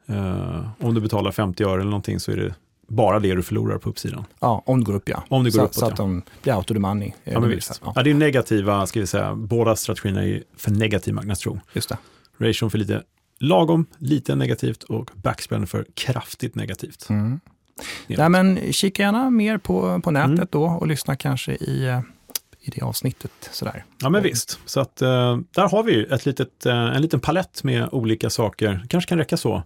Eh, 0.05 0.69
om 0.79 0.93
du 0.93 1.01
betalar 1.01 1.31
50 1.31 1.63
öre 1.63 1.73
eller 1.73 1.83
någonting 1.91 2.19
så 2.19 2.31
är 2.31 2.37
det 2.37 2.55
bara 2.87 3.19
det 3.19 3.35
du 3.35 3.43
förlorar 3.43 3.77
på 3.77 3.89
uppsidan. 3.89 4.25
Ja, 4.39 4.63
om 4.65 4.79
det 4.79 4.85
går 4.85 4.93
upp 4.93 5.09
ja. 5.09 5.23
Om 5.29 5.43
det 5.43 5.49
går 5.49 5.59
så, 5.59 5.63
uppåt, 5.63 5.75
så 5.75 5.85
att 5.85 5.91
ja. 5.91 5.95
de 5.97 6.21
blir 6.43 6.61
the 6.73 6.79
money. 6.79 7.11
Ja, 7.23 7.39
men 7.39 7.49
visst. 7.49 7.81
Ja, 7.85 7.93
Ja, 7.95 8.03
det 8.03 8.09
är 8.09 8.13
negativa, 8.13 8.87
ska 8.87 8.99
vi 8.99 9.07
säga, 9.07 9.35
båda 9.35 9.75
strategierna 9.75 10.23
är 10.25 10.43
för 10.57 10.71
negativ 10.71 11.13
marknadstro. 11.13 11.59
just 11.73 11.89
det. 11.89 11.97
Ration 12.37 12.71
för 12.71 12.77
lite 12.77 13.03
lagom, 13.39 13.85
lite 13.97 14.35
negativt 14.35 14.83
och 14.83 15.11
backspreaden 15.15 15.67
för 15.67 15.85
kraftigt 15.93 16.55
negativt. 16.55 17.09
Mm. 17.09 17.39
Nej, 18.07 18.29
men 18.29 18.73
kika 18.73 19.03
gärna 19.03 19.29
mer 19.29 19.57
på, 19.57 20.01
på 20.03 20.11
nätet 20.11 20.29
Mm. 20.33 20.47
då 20.51 20.63
och 20.65 20.87
lyssna 20.87 21.15
kanske 21.15 21.51
i, 21.55 21.87
eh, 21.87 21.99
i 22.61 22.69
det 22.69 22.81
avsnittet. 22.81 23.31
Sådär. 23.51 23.85
Ja, 24.01 24.09
men 24.09 24.23
visst. 24.23 24.59
Så 24.65 24.79
att 24.79 25.01
eh, 25.01 25.37
där 25.51 25.69
har 25.69 25.83
vi 25.83 26.03
ett 26.05 26.25
litet, 26.25 26.65
eh, 26.65 26.95
en 26.95 27.01
liten 27.01 27.19
palett 27.19 27.63
med 27.63 27.89
olika 27.91 28.29
saker. 28.29 28.85
kanske 28.89 29.09
kan 29.09 29.17
räcka 29.17 29.37
så 29.37 29.55
eh, 29.55 29.61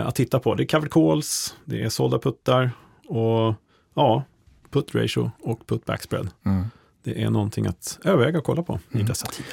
att 0.00 0.14
titta 0.14 0.38
på. 0.40 0.54
Det 0.54 0.62
är 0.62 0.66
covered 0.66 0.92
calls, 0.92 1.56
det 1.64 1.82
är 1.82 1.88
sålda 1.88 2.18
puttar 2.18 2.70
och 3.08 3.54
ja, 3.94 4.24
put 4.70 4.94
ratio 4.94 5.30
och 5.42 5.66
put 5.66 5.84
backspread. 5.84 6.28
Mm. 6.46 6.64
Det 7.04 7.22
är 7.22 7.30
någonting 7.30 7.66
att 7.66 7.98
överväga 8.04 8.38
och 8.38 8.44
kolla 8.44 8.62
på 8.62 8.78
i 8.90 8.94
Mm. 8.94 9.06
dessa 9.06 9.26
tider. 9.26 9.52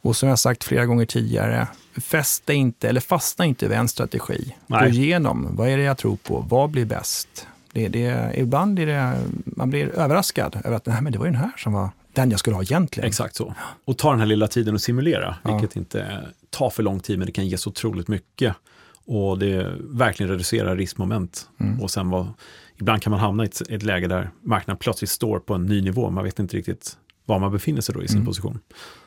Och 0.00 0.16
som 0.16 0.28
jag 0.28 0.38
sagt 0.38 0.64
flera 0.64 0.86
gånger 0.86 1.06
tidigare, 1.06 1.68
fästa 2.00 2.52
inte 2.52 2.88
eller 2.88 3.00
fastna 3.00 3.44
inte 3.44 3.68
vid 3.68 3.78
en 3.78 3.88
strategi. 3.88 4.56
Nej. 4.66 4.90
Gå 4.90 4.96
igenom, 4.96 5.48
vad 5.56 5.68
är 5.68 5.76
det 5.76 5.82
jag 5.82 5.98
tror 5.98 6.16
på? 6.16 6.44
Vad 6.48 6.70
blir 6.70 6.84
bäst? 6.84 7.46
Det, 7.72 7.88
det, 7.88 8.32
ibland 8.34 8.74
blir 8.74 8.86
det, 8.86 9.18
man 9.44 9.70
blir 9.70 9.88
överraskad 9.88 10.56
över 10.64 10.76
att 10.76 10.86
Nej, 10.86 11.02
men 11.02 11.12
det 11.12 11.18
var 11.18 11.26
ju 11.26 11.32
den 11.32 11.40
här 11.40 11.52
som 11.56 11.72
var 11.72 11.90
den 12.12 12.30
jag 12.30 12.40
skulle 12.40 12.56
ha 12.56 12.62
egentligen. 12.62 13.08
Exakt 13.08 13.36
så. 13.36 13.54
Och 13.84 13.98
ta 13.98 14.10
den 14.10 14.18
här 14.20 14.26
lilla 14.26 14.46
tiden 14.46 14.74
och 14.74 14.80
simulera, 14.80 15.36
Ja. 15.44 15.52
vilket 15.58 15.76
inte 15.76 16.24
tar 16.50 16.70
för 16.70 16.82
lång 16.82 17.00
tid, 17.00 17.18
men 17.18 17.26
det 17.26 17.32
kan 17.32 17.46
ge 17.46 17.58
så 17.58 17.70
otroligt 17.70 18.08
mycket. 18.08 18.54
Och 19.10 19.38
det 19.38 19.72
verkligen 19.80 20.30
reducerar 20.32 20.76
riskmoment. 20.76 21.48
Mm. 21.60 21.80
Och 21.82 21.90
sen 21.90 22.10
var, 22.10 22.26
ibland 22.76 23.02
kan 23.02 23.10
man 23.10 23.20
hamna 23.20 23.42
i 23.44 23.46
ett, 23.46 23.60
ett 23.70 23.82
läge 23.82 24.06
där 24.06 24.30
marknaden 24.42 24.78
plötsligt 24.78 25.10
står 25.10 25.38
på 25.38 25.54
en 25.54 25.66
ny 25.66 25.80
nivå. 25.82 26.10
Man 26.10 26.24
vet 26.24 26.38
inte 26.38 26.56
riktigt 26.56 26.96
var 27.24 27.38
man 27.38 27.52
befinner 27.52 27.80
sig 27.80 27.94
då 27.94 28.02
i 28.02 28.08
sin 28.08 28.16
Mm. 28.16 28.26
position. 28.26 28.58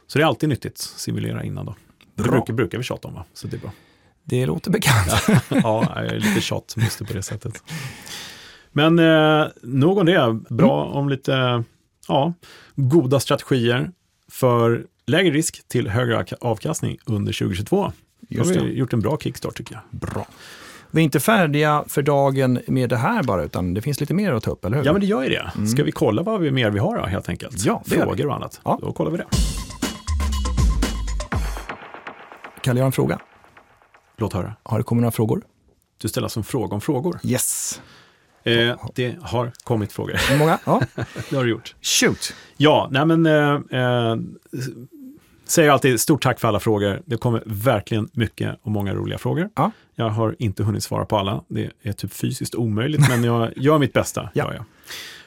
Så 0.07 0.17
det 0.19 0.23
är 0.23 0.27
alltid 0.27 0.49
nyttigt, 0.49 0.77
simulera 0.77 1.43
innan 1.43 1.65
då. 1.65 1.75
Det 2.15 2.23
Bra. 2.23 2.31
brukar, 2.31 2.53
brukar 2.53 2.77
vi 2.77 2.83
tjata 2.83 3.07
om, 3.07 3.13
va? 3.13 3.25
så 3.33 3.47
det 3.47 3.55
är 3.57 3.59
bra. 3.61 3.71
Det 4.23 4.45
låter 4.45 4.71
bekant. 4.71 5.07
ja, 5.49 5.93
jag 5.95 6.05
är 6.05 6.19
lite 6.19 6.41
tjatmuster 6.41 7.05
på 7.05 7.13
det 7.13 7.23
sättet. 7.23 7.63
Men 8.71 8.99
eh, 8.99 9.47
nog 9.63 9.97
om 9.97 10.05
det. 10.05 10.39
Bra 10.49 10.85
Mm. 10.85 10.97
om 10.97 11.09
lite 11.09 11.63
ja, 12.07 12.33
goda 12.75 13.19
strategier 13.19 13.91
för 14.31 14.85
lägre 15.07 15.33
risk 15.33 15.67
till 15.67 15.87
högre 15.87 16.25
avkastning 16.41 16.97
under 17.05 17.33
2022. 17.33 17.91
Just 18.27 18.55
har 18.55 18.61
det. 18.61 18.67
vi 18.67 18.73
gjort 18.77 18.93
en 18.93 18.99
bra 18.99 19.17
kickstart 19.17 19.55
tycker 19.55 19.75
jag. 19.75 19.99
Bra. 19.99 20.25
Vi 20.91 21.01
är 21.01 21.03
inte 21.03 21.19
färdiga 21.19 21.83
för 21.87 22.01
dagen 22.01 22.59
med 22.67 22.89
det 22.89 22.97
här 22.97 23.23
bara, 23.23 23.43
utan 23.43 23.73
det 23.73 23.81
finns 23.81 23.99
lite 23.99 24.13
mer 24.13 24.33
att 24.33 24.43
ta 24.43 24.51
upp, 24.51 24.65
eller 24.65 24.77
hur? 24.77 24.85
Ja, 24.85 24.91
men 24.91 25.01
det 25.01 25.07
gör 25.07 25.23
ju 25.23 25.29
det. 25.29 25.67
Ska 25.67 25.83
vi 25.83 25.91
kolla 25.91 26.23
vad 26.23 26.41
vi 26.41 26.51
mer 26.51 26.69
vi 26.69 26.79
har 26.79 26.97
då, 26.97 27.05
helt 27.05 27.29
enkelt? 27.29 27.53
Mm. 27.53 27.63
Ja, 27.67 27.81
det. 27.85 27.95
Frågor 27.95 28.27
och 28.27 28.35
annat. 28.35 28.61
Ja. 28.63 28.79
Då 28.81 28.93
kollar 28.93 29.11
vi 29.11 29.17
det. 29.17 29.25
Kalle, 32.61 32.79
jag 32.79 32.83
har 32.83 32.87
en 32.87 32.91
fråga. 32.91 33.19
Låt 34.17 34.33
höra. 34.33 34.53
Har 34.63 34.77
det 34.77 34.83
kommit 34.83 35.01
några 35.01 35.11
frågor? 35.11 35.41
Du 36.01 36.07
ställer 36.07 36.25
alltså 36.25 36.39
en 36.39 36.43
fråga 36.43 36.73
om 36.73 36.81
frågor. 36.81 37.19
Yes. 37.23 37.81
Eh, 38.43 38.75
det 38.95 39.15
har 39.21 39.51
kommit 39.63 39.91
frågor. 39.93 40.15
Hur 40.29 40.37
många? 40.37 40.59
Ja. 40.65 40.81
det 41.29 41.35
har 41.35 41.43
du 41.43 41.49
gjort. 41.49 41.75
Shoot. 41.81 42.33
Ja, 42.57 42.87
nej 42.91 43.05
men 43.05 43.25
eh, 43.25 43.81
eh, 43.81 44.15
säger 45.51 45.69
alltid 45.69 45.99
stort 45.99 46.23
tack 46.23 46.39
för 46.39 46.47
alla 46.47 46.59
frågor. 46.59 47.01
Det 47.05 47.17
kommer 47.17 47.43
verkligen 47.45 48.09
mycket 48.13 48.59
och 48.61 48.71
många 48.71 48.93
roliga 48.93 49.17
frågor. 49.17 49.49
Ja. 49.55 49.71
Jag 49.95 50.09
har 50.09 50.35
inte 50.39 50.63
hunnit 50.63 50.83
svara 50.83 51.05
på 51.05 51.17
alla. 51.17 51.43
Det 51.47 51.71
är 51.81 51.93
typ 51.93 52.13
fysiskt 52.13 52.55
omöjligt, 52.55 53.09
men 53.09 53.23
jag 53.23 53.53
gör 53.55 53.79
mitt 53.79 53.93
bästa. 53.93 54.29
Ja. 54.33 54.43
Gör 54.43 54.53
jag. 54.53 54.65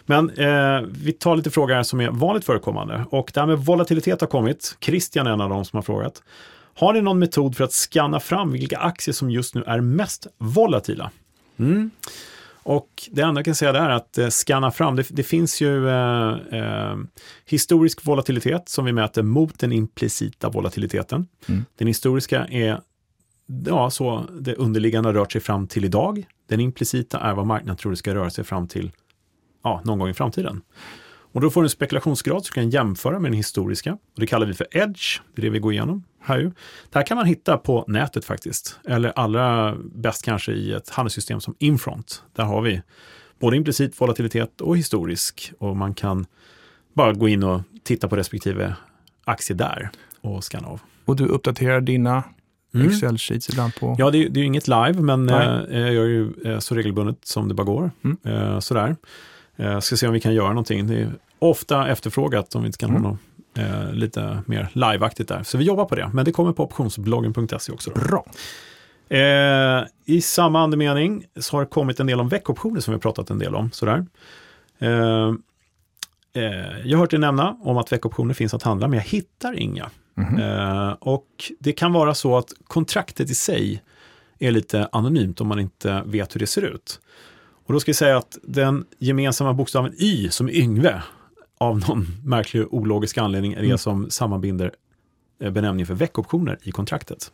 Men 0.07 0.31
eh, 0.31 0.89
vi 0.91 1.13
tar 1.13 1.37
lite 1.37 1.51
frågor 1.51 1.83
som 1.83 2.01
är 2.01 2.11
vanligt 2.11 2.45
förekommande. 2.45 3.05
Och 3.11 3.31
det 3.35 3.41
här 3.41 3.47
med 3.47 3.59
volatilitet 3.59 4.21
har 4.21 4.29
kommit. 4.29 4.77
Christian 4.81 5.27
är 5.27 5.31
en 5.31 5.41
av 5.41 5.49
dem 5.49 5.65
som 5.65 5.77
har 5.77 5.83
frågat. 5.83 6.23
Har 6.75 6.93
ni 6.93 7.01
någon 7.01 7.19
metod 7.19 7.57
för 7.57 7.65
att 7.65 7.73
scanna 7.73 8.21
fram 8.21 8.53
vilka 8.53 8.79
aktier 8.79 9.13
som 9.13 9.31
just 9.31 9.55
nu 9.55 9.63
är 9.67 9.81
mest 9.81 10.27
volatila? 10.39 11.11
Mm. 11.59 11.91
Och 12.65 13.09
det 13.11 13.23
enda 13.23 13.39
jag 13.39 13.45
kan 13.45 13.55
säga 13.55 13.73
där 13.73 13.89
är 13.89 13.91
att 13.91 14.19
eh, 14.19 14.29
scanna 14.29 14.71
fram, 14.71 14.97
det, 14.97 15.07
det 15.11 15.23
finns 15.23 15.61
ju 15.61 15.89
eh, 15.89 16.37
eh, 16.53 16.97
historisk 17.47 18.07
volatilitet 18.07 18.69
som 18.69 18.85
vi 18.85 18.93
mäter 18.93 19.23
mot 19.23 19.59
den 19.59 19.73
implicita 19.73 20.49
volatiliteten. 20.49 21.27
Mm. 21.47 21.65
Den 21.77 21.87
historiska 21.87 22.47
är 22.47 22.81
ja, 23.67 23.91
så 23.91 24.25
det 24.41 24.55
underliggande 24.55 25.09
har 25.09 25.15
rört 25.15 25.33
sig 25.33 25.41
fram 25.41 25.67
till 25.67 25.85
idag. 25.85 26.27
Den 26.49 26.61
implicita 26.61 27.21
är 27.21 27.35
vad 27.35 27.47
marknaden 27.47 27.77
tror 27.77 27.91
det 27.91 27.97
ska 27.97 28.15
röra 28.15 28.31
sig 28.31 28.45
fram 28.45 28.69
till 28.69 28.93
ja, 29.63 29.83
någon 29.85 29.99
gång 29.99 30.09
i 30.09 30.15
framtiden. 30.15 30.63
Och 31.35 31.41
då 31.41 31.51
får 31.51 31.63
du 31.63 31.67
en 31.67 31.71
spekulationsgrad 31.71 32.45
som 32.45 32.53
du 32.55 32.61
kan 32.61 32.71
jämföra 32.71 33.19
med 33.19 33.31
den 33.31 33.37
historiska. 33.37 33.93
Och 33.93 34.21
det 34.21 34.27
kallar 34.27 34.47
vi 34.47 34.55
för 34.55 34.67
edge, 34.71 35.21
det 35.35 35.41
är 35.41 35.45
det 35.45 35.51
vi 35.51 35.59
går 35.59 35.73
igenom 35.73 36.05
här 36.21 36.39
ju. 36.39 36.45
Det 36.91 36.99
här 36.99 37.07
kan 37.07 37.17
man 37.17 37.27
hitta 37.27 37.59
på 37.59 37.85
nätet 37.89 38.25
faktiskt. 38.25 38.79
Eller 38.89 39.13
allra 39.17 39.77
bäst 39.95 40.25
kanske 40.25 40.53
i 40.53 40.73
ett 40.73 40.89
handelssystem 40.91 41.41
som 41.41 41.55
Infront. 41.59 42.23
Där 42.37 42.45
har 42.45 42.63
vi 42.63 42.83
både 43.41 43.57
implicit 43.57 44.01
volatilitet 44.01 44.61
och 44.61 44.77
historisk. 44.79 45.53
Och 45.59 45.77
man 45.77 45.95
kan 45.95 46.27
bara 46.95 47.13
gå 47.13 47.29
in 47.29 47.43
och 47.43 47.61
titta 47.83 48.09
på 48.09 48.17
respektive 48.17 48.75
aktie 49.25 49.57
där 49.57 49.91
och 50.21 50.45
scanna 50.45 50.69
av. 50.69 50.81
Och 51.05 51.17
du 51.17 51.27
uppdaterar 51.27 51.81
dina 51.81 52.23
Mm. 52.75 52.89
Excel-sheets 52.89 53.51
ibland 53.53 53.75
på... 53.75 53.97
Ja, 53.99 54.11
det, 54.11 54.19
är- 54.25 54.29
det 54.29 54.39
är 54.39 54.41
ju 54.41 54.47
inget 54.47 54.69
live, 54.69 54.93
men 54.93 55.27
Nej. 55.27 55.67
eh, 55.71 55.79
jag 55.81 55.95
gör 55.95 56.05
ju 56.05 56.33
eh, 56.45 56.59
så 56.59 56.75
regelbundet 56.75 57.17
som 57.27 57.49
det 57.49 57.55
bara 57.55 57.65
går. 57.65 57.91
Mm. 58.05 58.17
Eh, 58.25 58.59
sådär. 58.61 58.97
Eh, 59.57 59.81
ska 59.81 59.97
se 59.97 60.07
om 60.07 60.13
vi 60.13 60.21
kan 60.21 60.35
göra 60.35 60.49
någonting. 60.49 60.87
Det 60.87 61.01
är 61.01 61.13
ofta 61.39 61.89
efterfrågat 61.89 62.55
om 62.55 62.63
vi 62.63 62.67
inte 62.67 62.79
kan 62.79 62.91
Mm. 62.91 63.03
ha 63.05 63.11
något 63.11 63.19
eh, 63.59 63.93
lite 63.93 64.43
mer 64.47 64.69
liveaktigt 64.73 65.29
där. 65.29 65.43
Så 65.43 65.59
vi 65.59 65.65
jobbar 65.65 65.85
på 65.85 65.95
det, 65.95 66.11
men 66.13 66.25
det 66.25 66.33
kommer 66.33 66.53
på 66.53 66.65
optionsbloggen.se 66.65 67.73
också. 67.73 67.91
Då. 67.95 68.01
Bra. 68.01 68.25
Eh, 69.19 69.85
I 70.05 70.21
samma 70.21 70.61
andemening 70.63 71.25
så 71.41 71.57
har 71.57 71.61
det 71.65 71.71
kommit 71.71 72.01
en 72.01 72.07
del 72.07 72.21
om 72.21 72.29
veckoptioner 72.29 72.81
som 72.81 72.93
vi 72.93 72.97
har 72.97 73.01
pratat 73.01 73.31
en 73.31 73.39
del 73.39 73.55
om. 73.55 73.71
Sådär. 73.73 74.07
Eh, 74.79 75.35
eh, 76.33 76.79
jag 76.85 76.97
har 76.99 77.03
hört 77.03 77.11
dig 77.11 77.19
nämna 77.21 77.57
om 77.63 77.77
att 77.77 77.93
veckoptioner 77.93 78.35
finns 78.35 78.55
att 78.55 78.63
handla, 78.63 78.89
men 78.89 78.97
jag 78.99 79.05
hittar 79.07 79.59
inga. 79.59 79.91
Mhm. 80.15 80.39
Eh, 80.41 80.91
och 80.91 81.27
det 81.61 81.73
kan 81.73 81.93
vara 81.93 82.15
så 82.15 82.37
att 82.37 82.53
kontraktet 82.67 83.31
i 83.31 83.35
sig 83.35 83.83
är 84.39 84.51
lite 84.51 84.89
anonymt 84.93 85.41
om 85.41 85.49
man 85.49 85.61
inte 85.61 86.03
vet 86.07 86.35
hur 86.35 86.41
det 86.41 86.47
ser 86.47 86.63
ut. 86.63 87.01
Och 87.67 87.73
då 87.73 87.81
ska 87.81 87.89
jag 87.89 87.97
säga 87.97 88.17
att 88.17 88.39
den 88.43 88.85
gemensamma 88.99 89.53
bokstaven 89.53 89.93
Y 89.99 90.29
som 90.31 90.49
är 90.49 90.53
Yngve, 90.53 91.03
av 91.59 91.79
någon 91.89 92.07
märklig 92.25 92.75
ologisk 92.75 93.19
anledning, 93.19 93.53
är 93.53 93.61
det 93.61 93.65
Mm. 93.67 93.79
som 93.79 94.11
sammanbinder 94.11 94.73
eh, 95.41 95.51
benämningen 95.51 95.87
för 95.87 95.95
veckoptioner 95.95 96.59
i 96.63 96.73
kontraktet. 96.73 97.33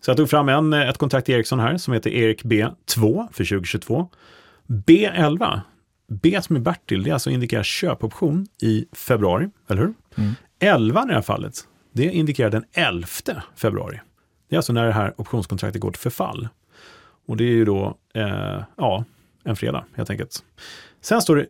Så 0.00 0.10
jag 0.10 0.16
tog 0.16 0.30
fram 0.30 0.48
en, 0.48 0.72
eh, 0.72 0.88
ett 0.88 0.98
kontrakt 0.98 1.28
i 1.28 1.32
Ericsson 1.32 1.60
här 1.60 1.76
som 1.76 1.94
heter 1.94 2.10
Erik 2.10 2.44
B2 2.44 3.28
för 3.32 3.44
2022. 3.44 4.08
B11, 4.66 5.60
B 6.08 6.38
som 6.42 6.56
är 6.56 6.60
Bertil, 6.60 7.02
det 7.02 7.10
alltså 7.10 7.30
indikerar 7.30 7.62
köpoption 7.62 8.46
i 8.62 8.86
februari, 8.92 9.50
eller 9.68 9.82
hur? 9.82 9.94
Mm. 10.14 10.32
11 10.58 11.02
i 11.04 11.06
det 11.06 11.14
här 11.14 11.22
fallet, 11.22 11.54
det 11.92 12.04
indikerar 12.04 12.50
den 12.50 12.64
11 12.72 13.06
februari. 13.56 14.00
Det 14.48 14.54
är 14.54 14.58
alltså 14.58 14.72
när 14.72 14.86
det 14.86 14.92
här 14.92 15.14
optionskontraktet 15.20 15.80
går 15.82 15.90
till 15.90 16.00
förfall. 16.00 16.48
Och 17.28 17.36
det 17.36 17.44
är 17.44 17.48
ju 17.52 17.64
då, 17.64 17.96
eh, 18.14 18.62
ja, 18.76 19.04
en 19.46 19.56
fredag 19.56 19.84
helt 19.96 20.10
enkelt. 20.10 20.44
Sen 21.00 21.22
står 21.22 21.36
det 21.36 21.46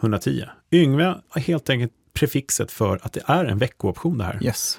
Y110. 0.00 0.48
Yngve 0.72 1.14
har 1.28 1.40
helt 1.40 1.70
enkelt 1.70 1.92
prefixet 2.12 2.72
för 2.72 2.98
att 3.02 3.12
det 3.12 3.20
är 3.26 3.44
en 3.44 3.58
veckooption 3.58 4.18
det 4.18 4.24
här. 4.24 4.38
Yes. 4.44 4.78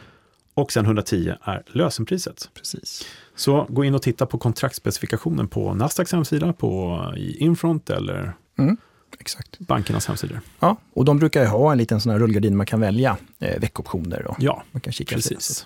och 0.53 0.71
sen 0.71 0.85
110 0.85 1.33
är 1.43 1.63
lösenpriset. 1.67 2.49
Precis. 2.53 3.05
Så 3.35 3.65
gå 3.69 3.83
in 3.83 3.95
och 3.95 4.01
titta 4.01 4.25
på 4.25 4.37
kontraktspecifikationen 4.37 5.47
på 5.47 5.73
Nasdaqs 5.73 6.11
hemsida, 6.11 6.53
på 6.53 6.99
i 7.17 7.37
Infront 7.37 7.89
eller 7.89 8.33
Mm. 8.57 8.77
Exakt. 9.19 9.59
bankernas 9.59 10.07
hemsidor. 10.07 10.39
Ja, 10.59 10.77
och 10.93 11.05
de 11.05 11.19
brukar 11.19 11.41
ju 11.41 11.47
ha 11.47 11.71
en 11.71 11.77
liten 11.77 12.01
sån 12.01 12.11
här 12.11 12.19
rullgardin 12.19 12.57
man 12.57 12.65
kan 12.65 12.79
välja 12.79 13.17
eh, 13.39 13.59
veckoptioner 13.59 14.27
och 14.27 14.35
Ja, 14.39 14.63
man 14.71 14.81
kan 14.81 14.93
kika 14.93 15.15
lite. 15.15 15.29
precis. 15.29 15.65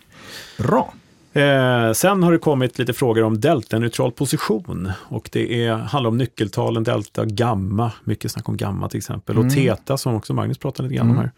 Bra. 0.58 0.94
Eh, 1.38 1.92
sen 1.94 2.24
har 2.24 2.32
det 2.32 2.38
kommit 2.38 2.80
lite 2.80 2.94
frågor 2.94 3.24
om 3.24 3.40
delta-neutral 3.40 4.12
position 4.12 4.92
och 5.10 5.30
det 5.32 5.66
är, 5.66 5.74
handlar 5.74 6.10
om 6.10 6.18
nyckeltalen 6.18 6.84
delta, 6.84 7.26
gamma, 7.26 7.92
mycket 8.04 8.32
snack 8.32 8.50
om 8.50 8.58
gamma 8.58 8.90
till 8.90 8.98
exempel, 8.98 9.38
och 9.38 9.44
Mm. 9.44 9.56
teta 9.56 9.98
som 9.98 10.16
också 10.16 10.34
Magnus 10.34 10.58
pratade 10.58 10.90
lite 10.90 10.98
grann 10.98 11.10
om 11.10 11.18
här. 11.18 11.32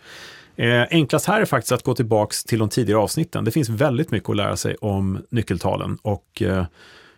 Eh, 0.81 0.87
enklast 0.91 1.25
här 1.25 1.41
är 1.41 1.45
faktiskt 1.45 1.71
att 1.71 1.83
gå 1.83 1.95
tillbaks 1.95 2.43
till 2.43 2.59
de 2.59 2.69
tidigare 2.69 2.99
avsnitten. 3.01 3.43
Det 3.43 3.51
finns 3.51 3.69
väldigt 3.69 4.11
mycket 4.11 4.29
att 4.29 4.35
lära 4.35 4.55
sig 4.57 4.75
om 4.75 5.19
nyckeltalen 5.29 5.97
och 6.01 6.41
eh, 6.41 6.65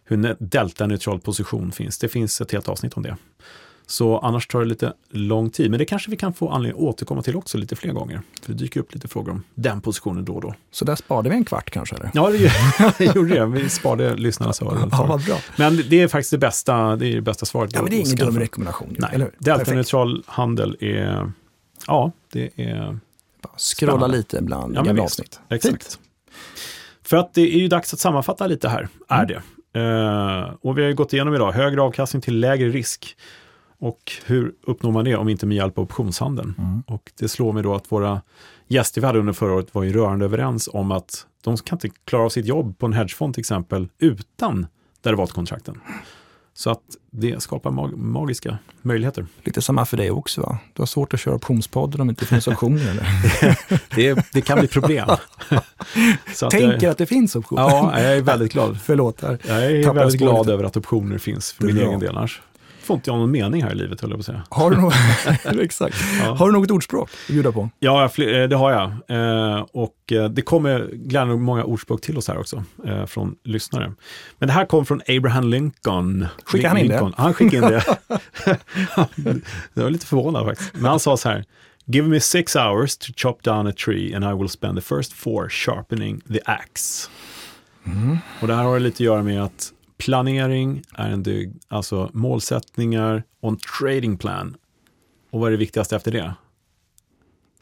hur 0.06 0.18
ne- 0.18 0.36
delta-neutral 0.40 1.20
position 1.20 1.72
finns. 1.72 1.98
Det 2.00 2.08
finns 2.08 2.42
ett 2.42 2.52
helt 2.52 2.70
avsnitt 2.70 2.94
om 2.94 3.04
det. 3.04 3.18
Så 3.86 4.20
annars 4.20 4.48
tar 4.48 4.60
det 4.60 4.66
lite 4.66 4.94
lång 5.10 5.50
tid, 5.50 5.70
men 5.72 5.78
det 5.80 5.86
kanske 5.86 6.12
vi 6.12 6.18
kan 6.18 6.34
få 6.34 6.50
anledning 6.50 6.82
att 6.84 6.88
återkomma 6.90 7.22
till 7.22 7.36
också 7.36 7.58
lite 7.58 7.76
fler 7.76 7.92
gånger. 7.94 8.22
För 8.44 8.52
det 8.52 8.58
dyker 8.58 8.80
upp 8.80 8.94
lite 8.94 9.08
frågor 9.08 9.32
om 9.32 9.44
den 9.56 9.82
positionen 9.82 10.26
då 10.26 10.34
och 10.34 10.42
då. 10.42 10.56
Så 10.72 10.86
där 10.86 10.96
sparade 10.96 11.30
vi 11.30 11.36
en 11.36 11.46
kvart 11.46 11.70
kanske? 11.72 11.96
Eller? 11.96 12.12
Ja, 12.14 12.30
det 12.98 13.06
gjorde 13.16 13.34
det. 13.34 13.46
Vi 13.46 13.70
sparade 13.70 14.16
lyssnarnas 14.16 14.62
öron. 14.62 14.90
Ja, 14.92 15.06
vad 15.06 15.24
bra. 15.26 15.38
Men 15.58 15.84
det 15.90 16.02
är 16.02 16.08
faktiskt 16.08 16.32
det 16.32 16.38
bästa, 16.38 16.96
det 16.96 17.08
är 17.08 17.16
det 17.16 17.22
bästa 17.22 17.46
svaret. 17.46 17.72
Ja, 17.74 17.82
men 17.82 17.90
det 17.92 17.96
är 17.96 18.00
ingen 18.00 18.16
dum 18.16 18.40
rekommendation. 18.40 18.96
Nej, 19.00 19.10
eller 19.14 19.26
hur? 19.26 19.36
Delta-neutral 19.40 20.24
handel 20.28 20.78
är, 20.80 21.32
ja, 21.88 22.12
det 22.32 22.50
är 22.56 22.98
Bara 23.42 23.54
Scrolla 23.58 23.92
Spännande. 23.92 24.18
lite 24.18 24.42
bland 24.42 24.76
Ja, 24.76 24.82
gamla 24.82 25.04
avsnitt. 25.04 25.40
Exakt. 25.50 26.00
För 27.04 27.18
att 27.18 27.34
det 27.34 27.42
är 27.56 27.60
ju 27.60 27.68
dags 27.68 27.94
att 27.94 28.00
sammanfatta 28.00 28.48
lite 28.48 28.70
här, 28.70 28.88
är 29.10 29.26
det. 29.26 29.42
Eh, 29.74 30.54
och 30.62 30.78
vi 30.78 30.82
har 30.82 30.90
ju 30.90 30.96
gått 30.96 31.14
igenom 31.14 31.36
idag, 31.36 31.52
högre 31.52 31.82
avkastning 31.82 32.22
till 32.22 32.40
lägre 32.40 32.70
risk. 32.70 33.16
Och 33.82 34.12
hur 34.26 34.54
uppnår 34.64 34.92
man 34.92 35.06
det 35.06 35.16
om 35.16 35.30
inte 35.30 35.46
med 35.46 35.58
hjälp 35.58 35.78
av 35.78 35.84
optionshandeln? 35.84 36.56
Mm. 36.58 36.84
Och 36.88 37.12
det 37.20 37.28
slår 37.28 37.54
mig 37.54 37.64
då 37.64 37.76
att 37.76 37.92
våra 37.92 38.22
gäster 38.68 39.02
vi 39.02 39.08
hade 39.08 39.20
under 39.20 39.34
förra 39.34 39.54
året 39.54 39.76
var 39.76 39.84
ju 39.84 39.94
rörande 39.94 40.26
överens 40.26 40.70
om 40.74 40.92
att 40.92 41.26
de 41.44 41.58
kan 41.58 41.76
inte 41.76 41.90
klara 42.06 42.24
av 42.24 42.30
sitt 42.30 42.46
jobb 42.46 42.78
på 42.78 42.86
en 42.86 42.94
hedgefond 42.94 43.34
till 43.34 43.42
exempel 43.42 43.88
utan 44.00 44.68
derivatkontrakten. 45.02 45.82
Så 46.54 46.70
att 46.70 46.82
det 47.12 47.44
skapar 47.44 47.72
mag- 47.72 47.98
magiska 47.98 48.58
möjligheter. 48.82 49.26
Lite 49.44 49.62
samma 49.62 49.86
för 49.86 49.98
dig 49.98 50.12
också 50.12 50.42
va? 50.42 50.58
Du 50.74 50.82
har 50.82 50.88
svårt 50.88 51.14
att 51.14 51.20
köra 51.20 51.36
optionspodden 51.36 52.02
om 52.02 52.08
det 52.08 52.12
inte 52.12 52.26
finns 52.26 52.48
optioner 52.48 52.90
eller? 52.90 53.06
Det, 53.96 54.26
det 54.34 54.42
kan 54.42 54.60
bli 54.60 54.68
problem. 54.68 55.10
Att 55.10 56.50
Tänker 56.50 56.84
jag, 56.84 56.92
att 56.92 56.98
det 56.98 57.06
finns 57.06 57.36
optioner. 57.36 57.62
Ja, 57.62 58.02
jag 58.02 58.18
är 58.18 58.22
väldigt 58.22 58.52
glad. 58.52 58.80
Förlåt 58.84 59.22
här. 59.22 59.40
Jag 59.48 59.66
är 59.66 59.84
Tappar 59.84 60.00
väldigt 60.00 60.22
glad 60.22 60.50
över 60.50 60.64
att 60.64 60.78
optioner 60.78 61.18
finns 61.18 61.52
för 61.52 61.66
min 61.66 61.78
egen 61.78 62.00
del. 62.00 62.18
Annars 62.18 62.42
får 62.92 62.96
inte 62.96 63.10
jag 63.10 63.20
någon 63.20 63.32
mening 63.32 63.64
här 63.64 63.72
i 63.72 63.76
livet, 63.76 64.02
höll 64.02 64.10
jag 64.10 64.18
på 64.18 64.20
att 64.20 64.26
säga. 64.26 64.44
Har 64.50 64.72
du, 64.72 64.78
något, 64.78 64.94
exakt. 65.62 65.96
Ja. 66.20 66.34
har 66.34 66.48
du 66.48 66.54
något 66.54 66.72
ordspråk 66.72 67.10
att 67.28 67.34
bjuda 67.34 67.52
på? 67.52 67.70
Ja, 67.80 68.04
eh, 68.04 68.48
det 68.50 68.56
har 68.56 68.72
jag. 68.72 68.92
Eh, 69.18 69.66
Och 69.74 70.12
eh, 70.12 70.30
det 70.30 70.42
kommer 70.42 70.80
glädjande 70.80 71.34
nog 71.34 71.42
många 71.42 71.64
ordspråk 71.64 72.02
till 72.02 72.18
oss 72.18 72.28
här 72.28 72.38
också, 72.38 72.64
från 73.08 73.36
lyssnare. 73.44 73.94
Men 74.40 74.48
det 74.48 74.54
här 74.54 74.66
kom 74.66 74.86
från 74.86 75.02
Abraham 75.08 75.50
Lincoln. 75.50 76.28
Skickade 76.46 76.68
han 76.70 76.78
in 76.78 76.88
det? 76.88 76.94
Lincoln. 76.94 77.14
Han 77.18 77.34
skickade 77.34 77.66
in 77.68 77.72
det. 77.74 77.84
det 79.74 79.82
var 79.84 79.90
lite 79.90 80.06
förvånad 80.06 80.46
faktiskt. 80.46 80.74
Men 80.74 80.86
han 80.86 81.00
sa 81.00 81.18
så 81.18 81.30
här, 81.30 81.46
Give 81.86 82.08
me 82.08 82.20
six 82.20 82.56
hours 82.56 82.98
to 82.98 83.12
chop 83.16 83.44
down 83.44 83.68
a 83.68 83.74
tree 83.86 84.14
and 84.16 84.26
I 84.26 84.34
will 84.34 84.50
spend 84.50 84.78
the 84.78 84.82
first 84.82 85.14
four 85.14 85.50
sharpening 85.50 86.22
the 86.28 86.40
axe. 86.46 87.10
Mm. 87.86 88.18
Och 88.42 88.48
det 88.48 88.56
här 88.56 88.64
har 88.64 88.80
lite 88.80 88.96
att 88.96 89.00
göra 89.00 89.24
med 89.24 89.44
att 89.44 89.74
planering 90.02 90.84
är 90.94 91.10
en 91.10 91.24
dygd, 91.24 91.64
alltså 91.68 92.10
målsättningar 92.14 93.24
och 93.42 93.50
en 93.50 93.58
trading 93.80 94.18
plan. 94.18 94.56
Och 95.32 95.40
vad 95.40 95.48
är 95.48 95.52
det 95.52 95.58
viktigaste 95.58 95.96
efter 95.96 96.12
det? 96.12 96.34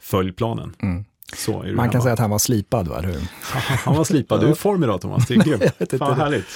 Följ 0.00 0.32
planen. 0.32 0.76
Mm. 0.82 1.04
Så 1.36 1.52
Man 1.52 1.62
kan 1.66 1.78
hemma. 1.78 2.02
säga 2.02 2.12
att 2.12 2.18
han 2.18 2.30
var 2.30 2.38
slipad, 2.38 2.88
va? 2.88 3.00
hur? 3.00 3.20
Han 3.84 3.96
var 3.96 4.04
slipad. 4.04 4.40
Du 4.40 4.46
är 4.46 4.52
i 4.52 4.54
form 4.54 4.84
idag 4.84 5.00
Thomas, 5.00 5.26
det 5.28 5.34
är 5.34 5.38
grymt. 5.44 5.98
Fan 5.98 6.16
härligt. 6.16 6.46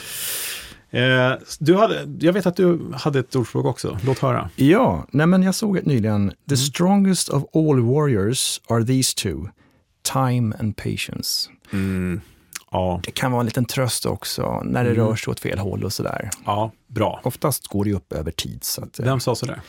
Eh, 0.90 1.32
du 1.58 1.74
hade, 1.74 2.06
jag 2.20 2.32
vet 2.32 2.46
att 2.46 2.56
du 2.56 2.92
hade 2.94 3.18
ett 3.18 3.36
ordspråk 3.36 3.66
också, 3.66 3.98
låt 4.04 4.18
höra. 4.18 4.50
Ja, 4.56 5.06
nej 5.10 5.26
men 5.26 5.42
jag 5.42 5.54
såg 5.54 5.76
ett 5.76 5.86
nyligen. 5.86 6.32
The 6.48 6.56
strongest 6.56 7.28
of 7.28 7.44
all 7.54 7.80
warriors 7.80 8.60
are 8.68 8.84
these 8.84 9.14
two. 9.16 9.48
Time 10.12 10.56
and 10.58 10.76
patience. 10.76 11.50
Ja, 12.74 13.00
Det 13.04 13.10
kan 13.10 13.32
vara 13.32 13.40
en 13.40 13.46
liten 13.46 13.64
tröst 13.64 14.06
också 14.06 14.60
när 14.64 14.84
det 14.84 14.94
rör 14.94 15.14
sig 15.16 15.30
åt 15.30 15.40
fel 15.40 15.58
håll 15.58 15.84
och 15.84 15.92
sådär. 15.92 16.30
ja, 16.44 16.72
bra. 16.86 17.20
Oftast 17.24 17.66
går 17.66 17.84
det 17.84 17.92
upp 17.92 18.12
över 18.12 18.30
tid. 18.30 18.64
Så 18.64 18.82
att, 18.82 18.98
eh, 18.98 19.04
Vem 19.04 19.20
sa 19.20 19.34
sådär? 19.34 19.60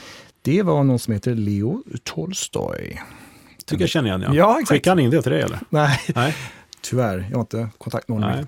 det 0.42 0.62
var 0.64 0.84
någon 0.84 1.00
som 1.00 1.14
heter 1.14 1.36
Leo 1.36 1.84
Tolstoj. 2.04 3.02
Tycker 3.66 3.82
jag 3.84 3.90
känner 3.90 4.08
igen 4.10 4.22
ja. 4.22 4.34
Ja, 4.36 4.52
exakt. 4.60 4.70
Skickade 4.70 4.92
han 4.92 5.00
in 5.00 5.10
det 5.10 5.22
till 5.22 5.32
dig 5.32 5.42
eller? 5.42 5.60
Nej, 5.70 6.00
Nej. 6.16 6.36
tyvärr. 6.82 7.28
Jag 7.30 7.38
har 7.38 7.42
inte 7.42 7.70
kontakt 7.78 8.08
med 8.08 8.18
honom. 8.22 8.38
Ja, 8.40 8.46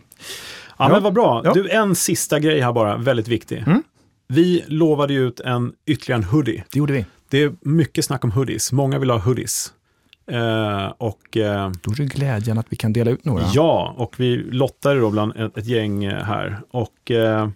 Ja. 0.77 0.89
men 0.89 1.03
vad 1.03 1.13
bra. 1.13 1.41
Ja. 1.45 1.53
Du, 1.53 1.69
en 1.69 1.95
sista 1.95 2.39
grej 2.39 2.59
här 2.61 2.73
bara, 2.73 2.97
väldigt 2.97 3.27
viktig. 3.27 3.63
Mm. 3.67 3.83
Vi 4.27 4.63
lovade 4.67 5.13
ju 5.13 5.27
ut 5.27 5.39
en 5.39 5.73
ytterligare 5.85 6.21
en 6.21 6.27
hoodie. 6.29 6.63
Det 6.71 6.79
gjorde 6.79 6.93
vi. 6.93 7.05
Det 7.29 7.43
är 7.43 7.55
mycket 7.61 8.05
snack 8.05 8.23
om 8.23 8.31
hoodies. 8.31 8.71
Många 8.71 8.99
vill 8.99 9.09
ha 9.09 9.17
hoodies. 9.17 9.73
Eh, 10.31 10.87
och 10.97 11.37
eh, 11.37 11.71
Då 11.81 11.91
är 11.91 11.95
det 11.95 12.05
glädjen 12.05 12.57
att 12.57 12.65
vi 12.69 12.75
kan 12.75 12.93
dela 12.93 13.11
ut 13.11 13.25
några. 13.25 13.43
Ja, 13.53 13.95
och 13.97 14.19
vi 14.19 14.37
lottade 14.37 14.99
då 14.99 15.09
bland 15.09 15.35
ett, 15.35 15.57
ett 15.57 15.65
gäng 15.65 16.03
eh, 16.03 16.23
här. 16.23 16.59
Och 16.71 17.11
eh, 17.11 17.49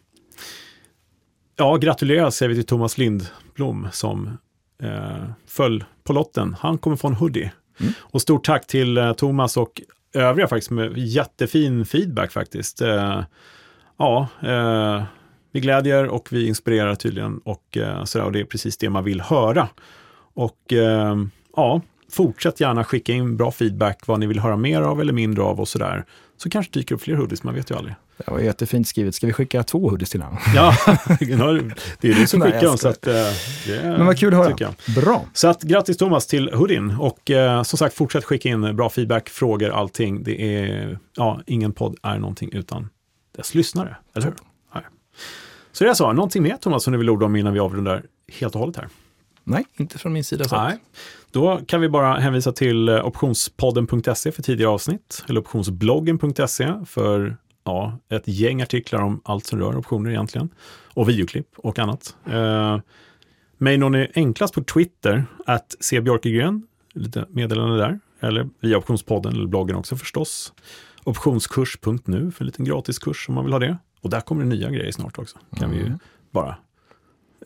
ja, 1.55 1.75
gratulerar 1.75 2.29
säger 2.29 2.49
vi 2.49 2.55
till 2.55 2.65
Thomas 2.65 2.97
Lindblom 2.97 3.87
som 3.91 4.37
eh, 4.83 5.23
föll 5.47 5.83
på 6.03 6.13
lotten. 6.13 6.55
Han 6.59 6.77
kommer 6.77 6.95
få 6.95 7.07
en 7.07 7.15
hoodie. 7.15 7.51
Mm. 7.79 7.93
Och 7.99 8.21
stort 8.21 8.45
tack 8.45 8.67
till 8.67 8.97
eh, 8.97 9.13
Thomas 9.13 9.57
och 9.57 9.81
övriga 10.13 10.47
faktiskt 10.47 10.71
med 10.71 10.97
jättefin 10.97 11.85
feedback 11.85 12.31
faktiskt. 12.31 12.81
Ja, 13.97 14.27
vi 15.51 15.59
glädjer 15.59 16.07
och 16.07 16.27
vi 16.31 16.47
inspirerar 16.47 16.95
tydligen 16.95 17.37
och, 17.37 17.77
sådär, 18.05 18.25
och 18.25 18.31
det 18.31 18.39
är 18.39 18.43
precis 18.43 18.77
det 18.77 18.89
man 18.89 19.03
vill 19.03 19.21
höra. 19.21 19.67
Och 20.33 20.73
ja, 21.55 21.81
fortsätt 22.11 22.59
gärna 22.59 22.83
skicka 22.83 23.13
in 23.13 23.37
bra 23.37 23.51
feedback, 23.51 24.07
vad 24.07 24.19
ni 24.19 24.27
vill 24.27 24.39
höra 24.39 24.57
mer 24.57 24.81
av 24.81 25.01
eller 25.01 25.13
mindre 25.13 25.43
av 25.43 25.59
och 25.59 25.67
sådär. 25.67 26.05
Så 26.37 26.49
kanske 26.49 26.79
dyker 26.79 26.95
upp 26.95 27.01
fler 27.01 27.15
hoodies, 27.15 27.43
man 27.43 27.55
vet 27.55 27.71
ju 27.71 27.75
aldrig. 27.75 27.95
Det 28.25 28.31
var 28.31 28.39
jättefint 28.39 28.87
skrivet. 28.87 29.15
Ska 29.15 29.27
vi 29.27 29.33
skicka 29.33 29.63
två 29.63 29.89
hoodies 29.89 30.09
till 30.09 30.21
honom? 30.21 30.39
Ja, 30.55 30.75
det 32.01 32.09
är 32.09 32.13
du 32.13 32.27
som 32.27 32.41
skickar 32.41 32.61
dem. 32.61 32.77
Så 32.77 32.87
att, 32.87 33.01
det, 33.01 33.33
Men 33.83 34.05
vad 34.05 34.17
kul 34.17 34.33
att 34.33 34.59
höra. 34.59 34.73
Bra. 34.95 35.25
Så 35.33 35.47
att, 35.47 35.61
grattis 35.61 35.97
Thomas 35.97 36.27
till 36.27 36.53
hoodien 36.53 36.95
och 36.99 37.31
eh, 37.31 37.63
som 37.63 37.77
sagt 37.77 37.95
fortsätt 37.95 38.23
skicka 38.23 38.49
in 38.49 38.75
bra 38.75 38.89
feedback, 38.89 39.29
frågor, 39.29 39.69
allting. 39.69 40.23
Det 40.23 40.41
är, 40.41 40.99
ja, 41.15 41.41
ingen 41.45 41.71
podd 41.71 41.97
är 42.03 42.19
någonting 42.19 42.49
utan 42.53 42.89
dess 43.37 43.55
lyssnare, 43.55 43.95
eller 44.13 44.25
hur? 44.25 44.35
Nej. 44.75 44.83
Så 45.71 45.83
det 45.83 45.89
är 45.89 45.93
så, 45.93 46.13
någonting 46.13 46.43
mer 46.43 46.57
Thomas 46.57 46.83
som 46.83 46.93
du 46.93 46.99
vill 46.99 47.09
orda 47.09 47.25
om 47.25 47.35
innan 47.35 47.53
vi 47.53 47.59
avrundar 47.59 48.03
helt 48.39 48.53
och 48.55 48.59
hållet 48.59 48.77
här? 48.77 48.87
Nej, 49.43 49.65
inte 49.77 49.97
från 49.97 50.13
min 50.13 50.23
sida. 50.23 50.45
Nej. 50.51 50.77
Då 51.31 51.57
kan 51.67 51.81
vi 51.81 51.89
bara 51.89 52.19
hänvisa 52.19 52.51
till 52.51 52.89
eh, 52.89 53.05
optionspodden.se 53.05 54.31
för 54.31 54.41
tidigare 54.43 54.71
avsnitt, 54.71 55.23
eller 55.29 55.41
optionsbloggen.se 55.41 56.73
för 56.85 57.37
ja, 57.63 57.97
ett 58.09 58.27
gäng 58.27 58.61
artiklar 58.61 59.01
om 59.01 59.21
allt 59.23 59.45
som 59.45 59.59
rör 59.59 59.77
optioner 59.77 60.09
egentligen, 60.09 60.49
och 60.93 61.09
videoklipp 61.09 61.47
och 61.57 61.79
annat. 61.79 62.15
Eh, 62.31 62.79
mig 63.57 63.77
når 63.77 63.89
ni 63.89 64.11
enklast 64.15 64.53
på 64.53 64.63
Twitter, 64.63 65.25
att 65.45 65.75
cbjörkegren, 65.79 66.67
lite 66.93 67.25
meddelande 67.29 67.77
där, 67.77 67.99
eller 68.19 68.49
via 68.59 68.77
optionspodden 68.77 69.33
eller 69.33 69.47
bloggen 69.47 69.75
också 69.75 69.95
förstås. 69.97 70.53
Optionskurs.nu 71.03 72.31
för 72.31 72.43
en 72.43 72.45
liten 72.45 72.65
gratiskurs 72.65 73.29
om 73.29 73.35
man 73.35 73.43
vill 73.45 73.53
ha 73.53 73.59
det. 73.59 73.77
Och 74.01 74.09
där 74.09 74.21
kommer 74.21 74.43
det 74.43 74.49
nya 74.49 74.69
grejer 74.69 74.91
snart 74.91 75.19
också. 75.19 75.37
Kan 75.57 75.71
vi 75.71 75.79
Mm. 75.81 75.99
bara, 76.31 76.57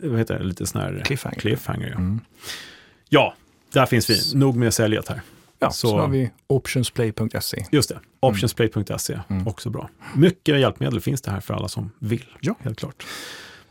vad 0.02 0.20
heter 0.20 0.38
det, 0.40 0.44
lite 0.44 0.66
sån 0.66 0.82
här 0.82 1.02
Cliffhanger. 1.06 1.40
cliffhanger 1.40 1.88
ja. 1.88 1.96
Mm. 1.96 2.20
Ja, 3.10 3.34
där 3.74 3.86
finns 3.86 4.10
vi. 4.10 4.38
Nog 4.38 4.56
med 4.56 4.74
säljet 4.74 5.08
här. 5.08 5.22
Ja, 5.60 5.72
Så- 5.72 5.88
så, 5.88 5.98
har 6.00 6.08
vi 6.08 6.32
optionsplay.se. 6.48 7.66
Just 7.72 7.90
det, 7.90 8.00
optionsplay.se, 8.20 9.20
Mm. 9.30 9.48
också 9.48 9.70
bra. 9.70 9.90
Mycket 10.16 10.60
hjälpmedel 10.60 11.02
finns 11.02 11.22
det 11.22 11.32
här 11.32 11.40
för 11.40 11.54
alla 11.54 11.68
som 11.68 11.92
vill, 12.00 12.26
Ja. 12.40 12.56
helt 12.60 12.80
klart. 12.80 13.06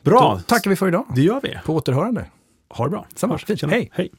Bra, 0.03 0.35
Då 0.35 0.41
tackar 0.47 0.71
vi 0.71 0.77
för 0.77 0.89
idag. 0.89 1.07
det 1.15 1.23
gör 1.23 1.41
vi. 1.43 1.59
På 1.65 1.75
återhörande. 1.75 2.27
Ha 2.69 2.85
det 2.85 2.91
bra. 2.91 3.07
Samma. 3.15 3.39
Hej. 3.71 3.91
Hej. 3.93 4.11